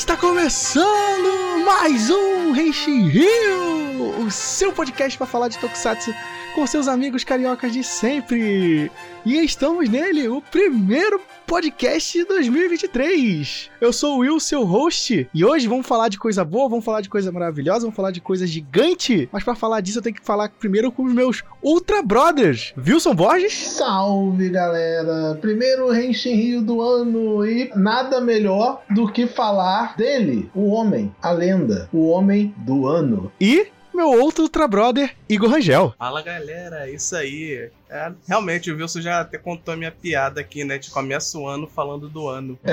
Está 0.00 0.16
começando 0.16 1.62
mais 1.62 2.08
um 2.08 2.52
Reishi 2.52 3.02
Rio, 3.02 3.79
o 4.20 4.30
seu 4.30 4.72
podcast 4.72 5.16
para 5.16 5.26
falar 5.26 5.48
de 5.48 5.58
Tokusatsu 5.58 6.14
com 6.54 6.66
seus 6.66 6.88
amigos 6.88 7.24
cariocas 7.24 7.72
de 7.72 7.82
sempre. 7.82 8.90
E 9.24 9.36
estamos 9.44 9.88
nele, 9.88 10.28
o 10.28 10.40
primeiro 10.40 11.20
podcast 11.46 12.18
de 12.18 12.24
2023. 12.24 13.70
Eu 13.80 13.92
sou 13.92 14.16
o 14.16 14.18
Will, 14.18 14.40
seu 14.40 14.64
host, 14.64 15.28
e 15.32 15.44
hoje 15.44 15.68
vamos 15.68 15.86
falar 15.86 16.08
de 16.08 16.18
coisa 16.18 16.44
boa, 16.44 16.68
vamos 16.68 16.84
falar 16.84 17.00
de 17.00 17.08
coisa 17.08 17.30
maravilhosa, 17.30 17.80
vamos 17.80 17.94
falar 17.94 18.10
de 18.10 18.20
coisa 18.20 18.46
gigante. 18.46 19.28
Mas 19.32 19.44
para 19.44 19.54
falar 19.54 19.80
disso 19.80 19.98
eu 19.98 20.02
tenho 20.02 20.16
que 20.16 20.24
falar 20.24 20.48
primeiro 20.48 20.90
com 20.90 21.04
os 21.04 21.12
meus 21.12 21.42
Ultra 21.62 22.02
Brothers, 22.02 22.74
Wilson 22.76 23.14
Borges. 23.14 23.52
Salve 23.52 24.48
galera! 24.48 25.38
Primeiro 25.40 25.94
Henshin 25.94 26.34
Rio 26.34 26.62
do 26.62 26.80
ano 26.80 27.46
e 27.46 27.70
nada 27.76 28.20
melhor 28.20 28.82
do 28.90 29.10
que 29.10 29.26
falar 29.26 29.96
dele, 29.96 30.50
o 30.54 30.70
homem, 30.70 31.14
a 31.22 31.30
lenda, 31.30 31.88
o 31.92 32.08
homem 32.08 32.54
do 32.58 32.86
ano. 32.86 33.30
E 33.40 33.68
meu 34.00 34.18
outro 34.18 34.44
Ultra 34.44 34.66
Brother, 34.66 35.14
Igor 35.28 35.50
Rangel. 35.50 35.94
Fala 35.98 36.22
galera, 36.22 36.88
isso 36.90 37.14
aí. 37.14 37.70
É, 37.92 38.12
realmente, 38.28 38.70
o 38.70 38.76
Wilson 38.76 39.00
já 39.00 39.18
até 39.20 39.36
contou 39.36 39.74
a 39.74 39.76
minha 39.76 39.90
piada 39.90 40.40
aqui, 40.40 40.62
né? 40.62 40.78
De 40.78 40.90
começa 40.90 41.36
o 41.36 41.48
ano 41.48 41.66
falando 41.66 42.08
do 42.08 42.28
ano. 42.28 42.56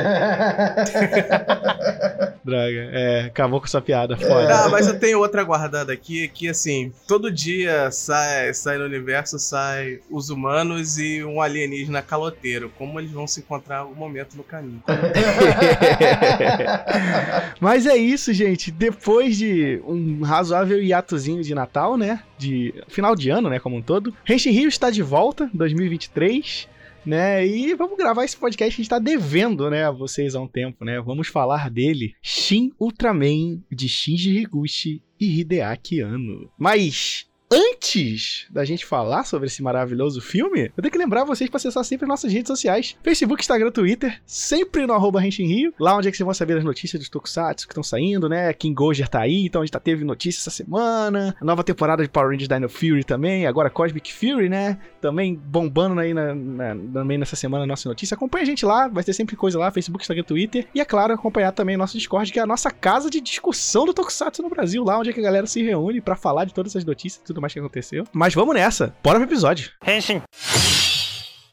Draga, 2.46 2.90
é, 2.94 3.22
acabou 3.26 3.60
com 3.60 3.66
essa 3.66 3.82
piada, 3.82 4.16
foda. 4.16 4.56
Ah, 4.56 4.70
mas 4.70 4.86
eu 4.88 5.00
tenho 5.00 5.20
outra 5.20 5.44
guardada 5.44 5.92
aqui, 5.92 6.28
que 6.28 6.48
assim, 6.48 6.94
todo 7.08 7.32
dia 7.32 7.90
sai, 7.90 8.54
sai 8.54 8.78
no 8.78 8.86
universo, 8.86 9.40
sai 9.40 10.02
os 10.10 10.30
humanos 10.30 11.00
e 11.00 11.24
um 11.24 11.42
alienígena 11.42 12.04
caloteiro. 12.04 12.72
Como 12.78 13.00
eles 13.00 13.12
vão 13.12 13.26
se 13.26 13.40
encontrar 13.40 13.80
algum 13.80 13.96
momento 13.96 14.38
no 14.38 14.44
caminho. 14.44 14.84
mas 17.60 17.88
é 17.88 17.98
isso, 17.98 18.32
gente. 18.34 18.70
Depois 18.70 19.36
de 19.36 19.82
um 19.86 20.22
razoável 20.22 20.80
hiatozinho 20.80 21.42
de 21.42 21.56
Natal, 21.56 21.98
né? 21.98 22.22
De 22.38 22.74
final 22.88 23.16
de 23.16 23.30
ano, 23.30 23.50
né? 23.50 23.60
Como 23.60 23.76
um 23.76 23.82
todo. 23.82 24.14
Henshin 24.28 24.52
Rio 24.52 24.68
está 24.68 24.90
de 24.90 25.02
volta, 25.02 25.50
2023 25.54 26.68
né? 27.08 27.48
E 27.48 27.74
vamos 27.74 27.98
gravar 27.98 28.26
esse 28.26 28.36
podcast 28.36 28.76
que 28.76 28.82
a 28.82 28.84
gente 28.84 28.90
tá 28.90 29.00
devendo, 29.00 29.70
né, 29.70 29.86
a 29.86 29.92
vocês 29.92 30.36
há 30.36 30.42
um 30.42 30.48
tempo, 30.48 30.84
né? 30.84 31.00
Vamos 31.00 31.30
falar 31.30 31.70
dele, 31.70 32.14
Shin 32.22 32.74
Ultraman 32.78 33.64
de 33.72 33.88
Shinji 33.88 34.38
Higuchi 34.38 35.02
e 35.18 35.40
Hideaki 35.40 36.02
Anno. 36.02 36.52
Mas 36.60 37.26
Antes 37.50 38.46
da 38.50 38.66
gente 38.66 38.86
falar 38.86 39.24
sobre 39.24 39.48
esse 39.48 39.64
maravilhoso 39.64 40.20
filme, 40.20 40.70
eu 40.76 40.82
tenho 40.82 40.92
que 40.92 40.98
lembrar 40.98 41.24
vocês 41.24 41.50
para 41.50 41.56
acessar 41.56 41.82
sempre 41.86 42.06
nossas 42.06 42.32
redes 42.34 42.50
sociais: 42.50 42.98
Facebook, 43.02 43.42
Instagram, 43.42 43.72
Twitter, 43.72 44.22
sempre 44.26 44.86
no 44.86 44.94
arroba 44.94 45.22
Rio, 45.22 45.74
lá 45.80 45.96
onde 45.96 46.10
é 46.10 46.12
que 46.12 46.18
vocês 46.18 46.26
vão 46.26 46.34
saber 46.34 46.58
as 46.58 46.64
notícias 46.66 47.00
dos 47.00 47.08
Tokusatsu 47.08 47.66
que 47.66 47.72
estão 47.72 47.84
saindo, 47.84 48.28
né? 48.28 48.52
King 48.52 48.76
Goger 48.76 49.08
tá 49.08 49.22
aí, 49.22 49.46
então 49.46 49.62
a 49.62 49.66
gente 49.66 49.74
já 49.74 49.80
teve 49.80 50.04
notícia 50.04 50.42
essa 50.42 50.50
semana. 50.50 51.34
Nova 51.42 51.64
temporada 51.64 52.04
de 52.04 52.10
Power 52.10 52.32
Rangers 52.32 52.50
Dino 52.50 52.68
Fury 52.68 53.06
também, 53.06 53.48
agora 53.48 53.70
Cosmic 53.70 54.14
Fury, 54.14 54.50
né? 54.50 54.78
Também 55.00 55.34
bombando 55.34 56.02
aí 56.02 56.14
na, 56.14 56.36
na, 56.36 56.76
também 56.76 57.18
nessa 57.18 57.38
semana 57.38 57.64
a 57.64 57.68
nossa 57.68 57.88
notícia. 57.88 58.16
Acompanha 58.16 58.44
a 58.44 58.48
gente 58.48 58.66
lá, 58.66 58.90
vai 58.90 59.06
ter 59.06 59.14
sempre 59.14 59.38
coisa 59.38 59.58
lá: 59.58 59.72
Facebook, 59.72 60.04
Instagram, 60.04 60.24
Twitter. 60.24 60.68
E 60.76 60.82
é 60.82 60.86
claro, 60.86 61.14
acompanhar 61.14 61.54
também 61.54 61.78
nosso 61.78 61.98
Discord, 61.98 62.30
que 62.30 62.40
é 62.40 62.42
a 62.42 62.48
nossa 62.48 62.70
casa 62.70 63.10
de 63.10 63.22
discussão 63.22 63.86
do 63.86 63.94
Tokusatsu 63.94 64.42
no 64.42 64.50
Brasil, 64.50 64.84
lá 64.84 65.00
onde 65.00 65.12
é 65.12 65.14
que 65.14 65.20
a 65.22 65.24
galera 65.24 65.48
se 65.48 65.64
reúne 65.64 66.02
para 66.02 66.18
falar 66.18 66.44
de 66.44 66.54
todas 66.54 66.74
essas 66.74 66.84
notícias 66.84 67.37
tudo 67.38 67.42
mais 67.42 67.54
que 67.54 67.60
aconteceu. 67.60 68.06
Mas 68.12 68.34
vamos 68.34 68.56
nessa. 68.56 68.96
Bora 69.04 69.20
pro 69.20 69.28
episódio. 69.28 69.72
Henshin. 69.86 70.22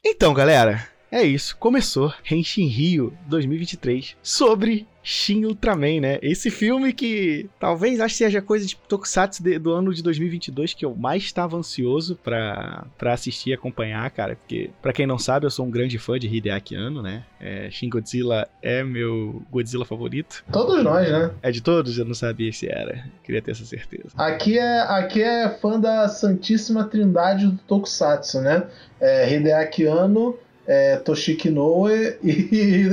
Então, 0.02 0.32
galera, 0.32 0.88
é 1.10 1.22
isso. 1.22 1.56
Começou 1.58 2.12
Henshin 2.30 2.66
Rio 2.66 3.16
2023 3.26 4.16
sobre 4.22 4.86
Shin 5.04 5.44
Ultraman, 5.44 6.00
né? 6.00 6.18
Esse 6.22 6.50
filme 6.50 6.92
que 6.94 7.48
talvez 7.60 8.00
acho 8.00 8.14
que 8.14 8.24
seja 8.24 8.40
coisa 8.40 8.66
de 8.66 8.74
Tokusatsu 8.74 9.42
de, 9.42 9.58
do 9.58 9.70
ano 9.70 9.92
de 9.92 10.02
2022 10.02 10.72
que 10.72 10.84
eu 10.84 10.94
mais 10.94 11.22
estava 11.22 11.56
ansioso 11.58 12.18
pra, 12.24 12.86
pra 12.96 13.12
assistir 13.12 13.50
e 13.50 13.52
acompanhar, 13.52 14.10
cara. 14.10 14.34
Porque, 14.34 14.70
pra 14.80 14.94
quem 14.94 15.06
não 15.06 15.18
sabe, 15.18 15.44
eu 15.44 15.50
sou 15.50 15.66
um 15.66 15.70
grande 15.70 15.98
fã 15.98 16.18
de 16.18 16.26
Hideaki 16.26 16.74
Anno, 16.74 17.02
né? 17.02 17.24
É, 17.38 17.70
Shin 17.70 17.90
Godzilla 17.90 18.48
é 18.62 18.82
meu 18.82 19.42
Godzilla 19.50 19.84
favorito. 19.84 20.42
Todos 20.50 20.82
nós, 20.82 21.06
né? 21.10 21.30
É 21.42 21.50
de 21.50 21.60
todos? 21.60 21.98
Eu 21.98 22.06
não 22.06 22.14
sabia 22.14 22.50
se 22.50 22.66
era. 22.66 23.04
Queria 23.22 23.42
ter 23.42 23.50
essa 23.50 23.66
certeza. 23.66 24.08
Aqui 24.16 24.58
é, 24.58 24.80
aqui 24.80 25.22
é 25.22 25.50
fã 25.50 25.78
da 25.78 26.08
Santíssima 26.08 26.84
Trindade 26.84 27.46
do 27.46 27.58
Tokusatsu, 27.58 28.40
né? 28.40 28.66
É, 28.98 29.34
Hideaki 29.34 29.86
Anno 29.86 30.38
é, 30.66 30.96
Toshiki 30.96 31.50
Noe 31.50 32.16
e, 32.22 32.30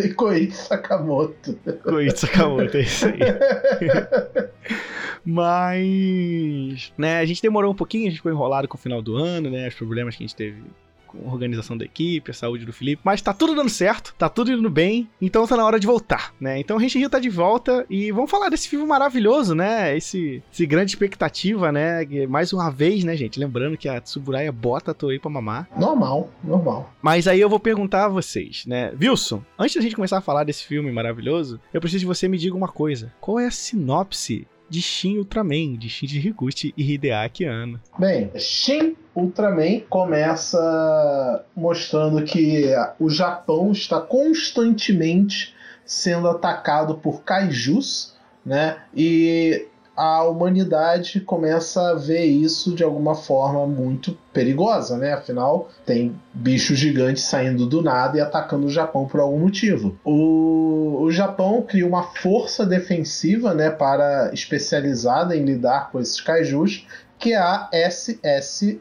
e 0.05 0.13
Koichi 0.13 0.55
Sakamoto. 0.55 1.57
Koichi 1.83 2.17
Sakamoto, 2.17 2.77
é 2.77 2.81
isso 2.81 3.05
aí. 3.05 3.19
Mas, 5.23 6.91
né, 6.97 7.19
a 7.19 7.25
gente 7.25 7.41
demorou 7.41 7.71
um 7.71 7.75
pouquinho, 7.75 8.07
a 8.07 8.09
gente 8.09 8.17
ficou 8.17 8.31
enrolado 8.31 8.67
com 8.67 8.75
o 8.75 8.79
final 8.79 9.01
do 9.01 9.15
ano, 9.15 9.49
né, 9.49 9.67
os 9.67 9.75
problemas 9.75 10.15
que 10.15 10.23
a 10.23 10.27
gente 10.27 10.35
teve 10.35 10.63
organização 11.25 11.77
da 11.77 11.85
equipe, 11.85 12.31
a 12.31 12.33
saúde 12.33 12.65
do 12.65 12.73
Felipe, 12.73 13.01
mas 13.03 13.21
tá 13.21 13.33
tudo 13.33 13.55
dando 13.55 13.69
certo, 13.69 14.13
tá 14.17 14.29
tudo 14.29 14.51
indo 14.51 14.69
bem, 14.69 15.09
então 15.21 15.47
tá 15.47 15.57
na 15.57 15.65
hora 15.65 15.79
de 15.79 15.87
voltar, 15.87 16.33
né? 16.39 16.59
Então 16.59 16.77
a 16.77 16.79
gente 16.79 16.97
Rio 16.97 17.09
tá 17.09 17.19
de 17.19 17.29
volta 17.29 17.85
e 17.89 18.11
vamos 18.11 18.29
falar 18.29 18.49
desse 18.49 18.69
filme 18.69 18.85
maravilhoso, 18.85 19.55
né? 19.55 19.95
Esse, 19.97 20.43
esse 20.53 20.65
grande 20.65 20.91
expectativa, 20.91 21.71
né? 21.71 22.05
Mais 22.27 22.53
uma 22.53 22.69
vez, 22.69 23.03
né, 23.03 23.15
gente? 23.15 23.39
Lembrando 23.39 23.77
que 23.77 23.89
a 23.89 23.99
Tsuburaya 23.99 24.51
bota 24.51 24.91
a 24.91 24.93
Toei 24.93 25.17
pra 25.17 25.31
mamar. 25.31 25.67
Normal, 25.77 26.29
normal. 26.43 26.93
Mas 27.01 27.27
aí 27.27 27.41
eu 27.41 27.49
vou 27.49 27.59
perguntar 27.59 28.05
a 28.05 28.09
vocês, 28.09 28.65
né? 28.65 28.93
Wilson, 28.99 29.43
antes 29.57 29.75
da 29.75 29.81
gente 29.81 29.95
começar 29.95 30.19
a 30.19 30.21
falar 30.21 30.43
desse 30.43 30.63
filme 30.63 30.91
maravilhoso, 30.91 31.59
eu 31.73 31.81
preciso 31.81 32.03
que 32.03 32.07
você 32.07 32.27
me 32.27 32.37
diga 32.37 32.55
uma 32.55 32.67
coisa. 32.67 33.11
Qual 33.19 33.39
é 33.39 33.47
a 33.47 33.51
sinopse 33.51 34.47
de 34.71 34.81
Shin 34.81 35.17
Ultraman, 35.17 35.75
de 35.77 35.89
Shinji 35.89 36.25
Higuchi 36.25 36.73
e 36.77 36.93
Hideaki 36.93 37.43
Anno. 37.43 37.77
Bem, 37.99 38.31
Shin 38.37 38.95
Ultraman 39.13 39.81
começa 39.89 41.43
mostrando 41.53 42.23
que 42.23 42.73
o 42.97 43.09
Japão 43.09 43.73
está 43.73 43.99
constantemente 43.99 45.53
sendo 45.85 46.29
atacado 46.29 46.95
por 46.95 47.21
kaijus, 47.21 48.15
né? 48.45 48.77
E 48.95 49.67
a 50.01 50.23
humanidade 50.23 51.21
começa 51.21 51.91
a 51.91 51.93
ver 51.93 52.25
isso 52.25 52.73
de 52.73 52.83
alguma 52.83 53.13
forma 53.13 53.67
muito 53.67 54.17
perigosa, 54.33 54.97
né? 54.97 55.13
Afinal, 55.13 55.69
tem 55.85 56.19
bichos 56.33 56.79
gigantes 56.79 57.21
saindo 57.25 57.67
do 57.67 57.83
nada 57.83 58.17
e 58.17 58.19
atacando 58.19 58.65
o 58.65 58.69
Japão 58.71 59.05
por 59.05 59.19
algum 59.19 59.37
motivo. 59.37 59.95
O, 60.03 61.03
o 61.03 61.11
Japão 61.11 61.61
cria 61.61 61.85
uma 61.85 62.01
força 62.01 62.65
defensiva, 62.65 63.53
né, 63.53 63.69
para 63.69 64.31
especializada 64.33 65.37
em 65.37 65.45
lidar 65.45 65.91
com 65.91 65.99
esses 65.99 66.19
kaijus, 66.19 66.87
que 67.19 67.33
é 67.33 67.37
a 67.37 67.69
SSSP, 67.71 68.71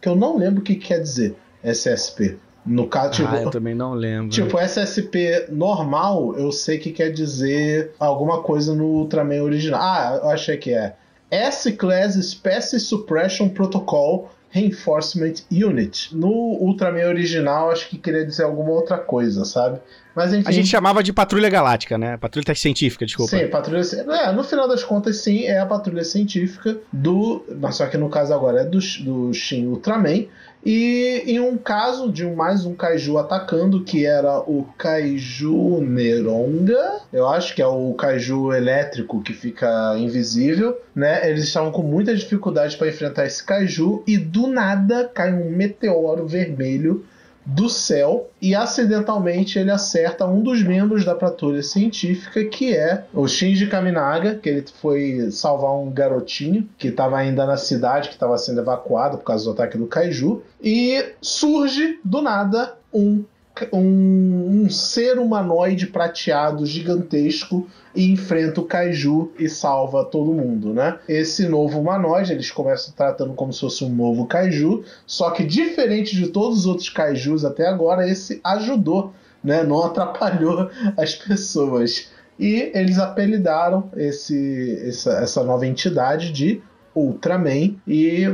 que 0.00 0.08
eu 0.08 0.14
não 0.14 0.38
lembro 0.38 0.60
o 0.60 0.64
que 0.64 0.76
quer 0.76 1.00
dizer 1.00 1.34
SSP. 1.64 2.38
No 2.68 2.86
caso, 2.86 3.12
tipo, 3.12 3.34
ah, 3.34 3.42
eu 3.42 3.50
também 3.50 3.74
não 3.74 3.94
lembro. 3.94 4.28
Tipo, 4.28 4.58
SSP 4.58 5.46
normal, 5.48 6.36
eu 6.36 6.52
sei 6.52 6.78
que 6.78 6.92
quer 6.92 7.10
dizer 7.10 7.92
alguma 7.98 8.42
coisa 8.42 8.74
no 8.74 8.84
Ultraman 8.84 9.42
original. 9.42 9.80
Ah, 9.80 10.20
eu 10.22 10.30
achei 10.30 10.56
que 10.56 10.72
é. 10.72 10.94
S-Class 11.30 12.14
Species 12.14 12.82
Suppression 12.84 13.48
Protocol 13.48 14.30
Reinforcement 14.50 15.34
Unit. 15.50 16.14
No 16.14 16.28
Ultraman 16.28 17.06
original, 17.06 17.70
acho 17.70 17.88
que 17.88 17.98
queria 17.98 18.24
dizer 18.24 18.44
alguma 18.44 18.70
outra 18.70 18.96
coisa, 18.96 19.44
sabe? 19.44 19.78
Mas 20.14 20.32
enfim. 20.32 20.48
A 20.48 20.52
gente 20.52 20.68
chamava 20.68 21.02
de 21.02 21.12
Patrulha 21.12 21.48
Galáctica, 21.50 21.98
né? 21.98 22.16
Patrulha 22.16 22.54
Científica, 22.54 23.04
desculpa. 23.04 23.36
Sim, 23.36 23.46
Patrulha 23.48 23.82
É, 23.82 24.32
no 24.32 24.42
final 24.42 24.66
das 24.66 24.82
contas, 24.82 25.18
sim, 25.18 25.44
é 25.44 25.60
a 25.60 25.66
Patrulha 25.66 26.02
Científica 26.02 26.78
do. 26.92 27.44
Mas 27.60 27.76
só 27.76 27.86
que 27.86 27.96
no 27.96 28.08
caso 28.08 28.32
agora 28.32 28.62
é 28.62 28.64
do, 28.64 28.78
do 29.00 29.32
Shin 29.32 29.66
Ultraman. 29.66 30.26
E 30.64 31.22
em 31.26 31.40
um 31.40 31.56
caso 31.56 32.10
de 32.10 32.26
mais 32.26 32.64
um 32.64 32.74
kaiju 32.74 33.16
atacando, 33.18 33.84
que 33.84 34.04
era 34.04 34.40
o 34.40 34.66
kaiju 34.76 35.80
Neronga, 35.80 37.00
eu 37.12 37.28
acho 37.28 37.54
que 37.54 37.62
é 37.62 37.66
o 37.66 37.94
kaiju 37.94 38.52
elétrico 38.52 39.22
que 39.22 39.32
fica 39.32 39.96
invisível, 39.96 40.76
né? 40.94 41.28
Eles 41.28 41.44
estavam 41.44 41.70
com 41.70 41.82
muita 41.82 42.14
dificuldade 42.14 42.76
para 42.76 42.88
enfrentar 42.88 43.26
esse 43.26 43.42
kaiju 43.42 44.02
e 44.06 44.18
do 44.18 44.46
nada 44.46 45.08
cai 45.08 45.32
um 45.32 45.50
meteoro 45.50 46.26
vermelho 46.26 47.04
do 47.48 47.70
céu 47.70 48.28
e 48.42 48.54
acidentalmente 48.54 49.58
ele 49.58 49.70
acerta 49.70 50.26
um 50.26 50.42
dos 50.42 50.62
membros 50.62 51.02
da 51.02 51.14
patrulha 51.14 51.62
científica, 51.62 52.44
que 52.44 52.76
é 52.76 53.06
o 53.14 53.26
Shinji 53.26 53.68
Kaminaga, 53.68 54.34
que 54.34 54.50
ele 54.50 54.64
foi 54.82 55.30
salvar 55.30 55.74
um 55.74 55.90
garotinho 55.90 56.68
que 56.76 56.88
estava 56.88 57.16
ainda 57.16 57.46
na 57.46 57.56
cidade, 57.56 58.08
que 58.10 58.14
estava 58.14 58.36
sendo 58.36 58.60
evacuado 58.60 59.16
por 59.16 59.24
causa 59.24 59.46
do 59.46 59.52
ataque 59.52 59.78
do 59.78 59.86
Kaiju, 59.86 60.42
e 60.62 61.14
surge 61.22 61.98
do 62.04 62.20
nada 62.20 62.76
um 62.92 63.24
um, 63.72 64.64
um, 64.64 64.70
ser 64.70 65.18
humanoide 65.18 65.86
prateado 65.86 66.66
gigantesco 66.66 67.68
e 67.94 68.10
enfrenta 68.12 68.60
o 68.60 68.64
kaiju 68.64 69.32
e 69.38 69.48
salva 69.48 70.04
todo 70.04 70.32
mundo, 70.32 70.72
né? 70.72 70.98
Esse 71.08 71.48
novo 71.48 71.80
humanoide, 71.80 72.32
eles 72.32 72.50
começam 72.50 72.92
tratando 72.94 73.34
como 73.34 73.52
se 73.52 73.60
fosse 73.60 73.84
um 73.84 73.88
novo 73.88 74.26
kaiju, 74.26 74.84
só 75.06 75.30
que 75.30 75.44
diferente 75.44 76.14
de 76.14 76.28
todos 76.28 76.60
os 76.60 76.66
outros 76.66 76.88
kaijus 76.88 77.44
até 77.44 77.66
agora, 77.66 78.08
esse 78.08 78.40
ajudou, 78.44 79.12
né? 79.42 79.62
Não 79.62 79.84
atrapalhou 79.84 80.70
as 80.96 81.14
pessoas. 81.14 82.10
E 82.38 82.70
eles 82.72 82.98
apelidaram 82.98 83.90
esse, 83.96 84.80
essa, 84.86 85.12
essa 85.14 85.42
nova 85.42 85.66
entidade 85.66 86.30
de 86.32 86.62
Ultraman. 86.94 87.74
E 87.86 88.28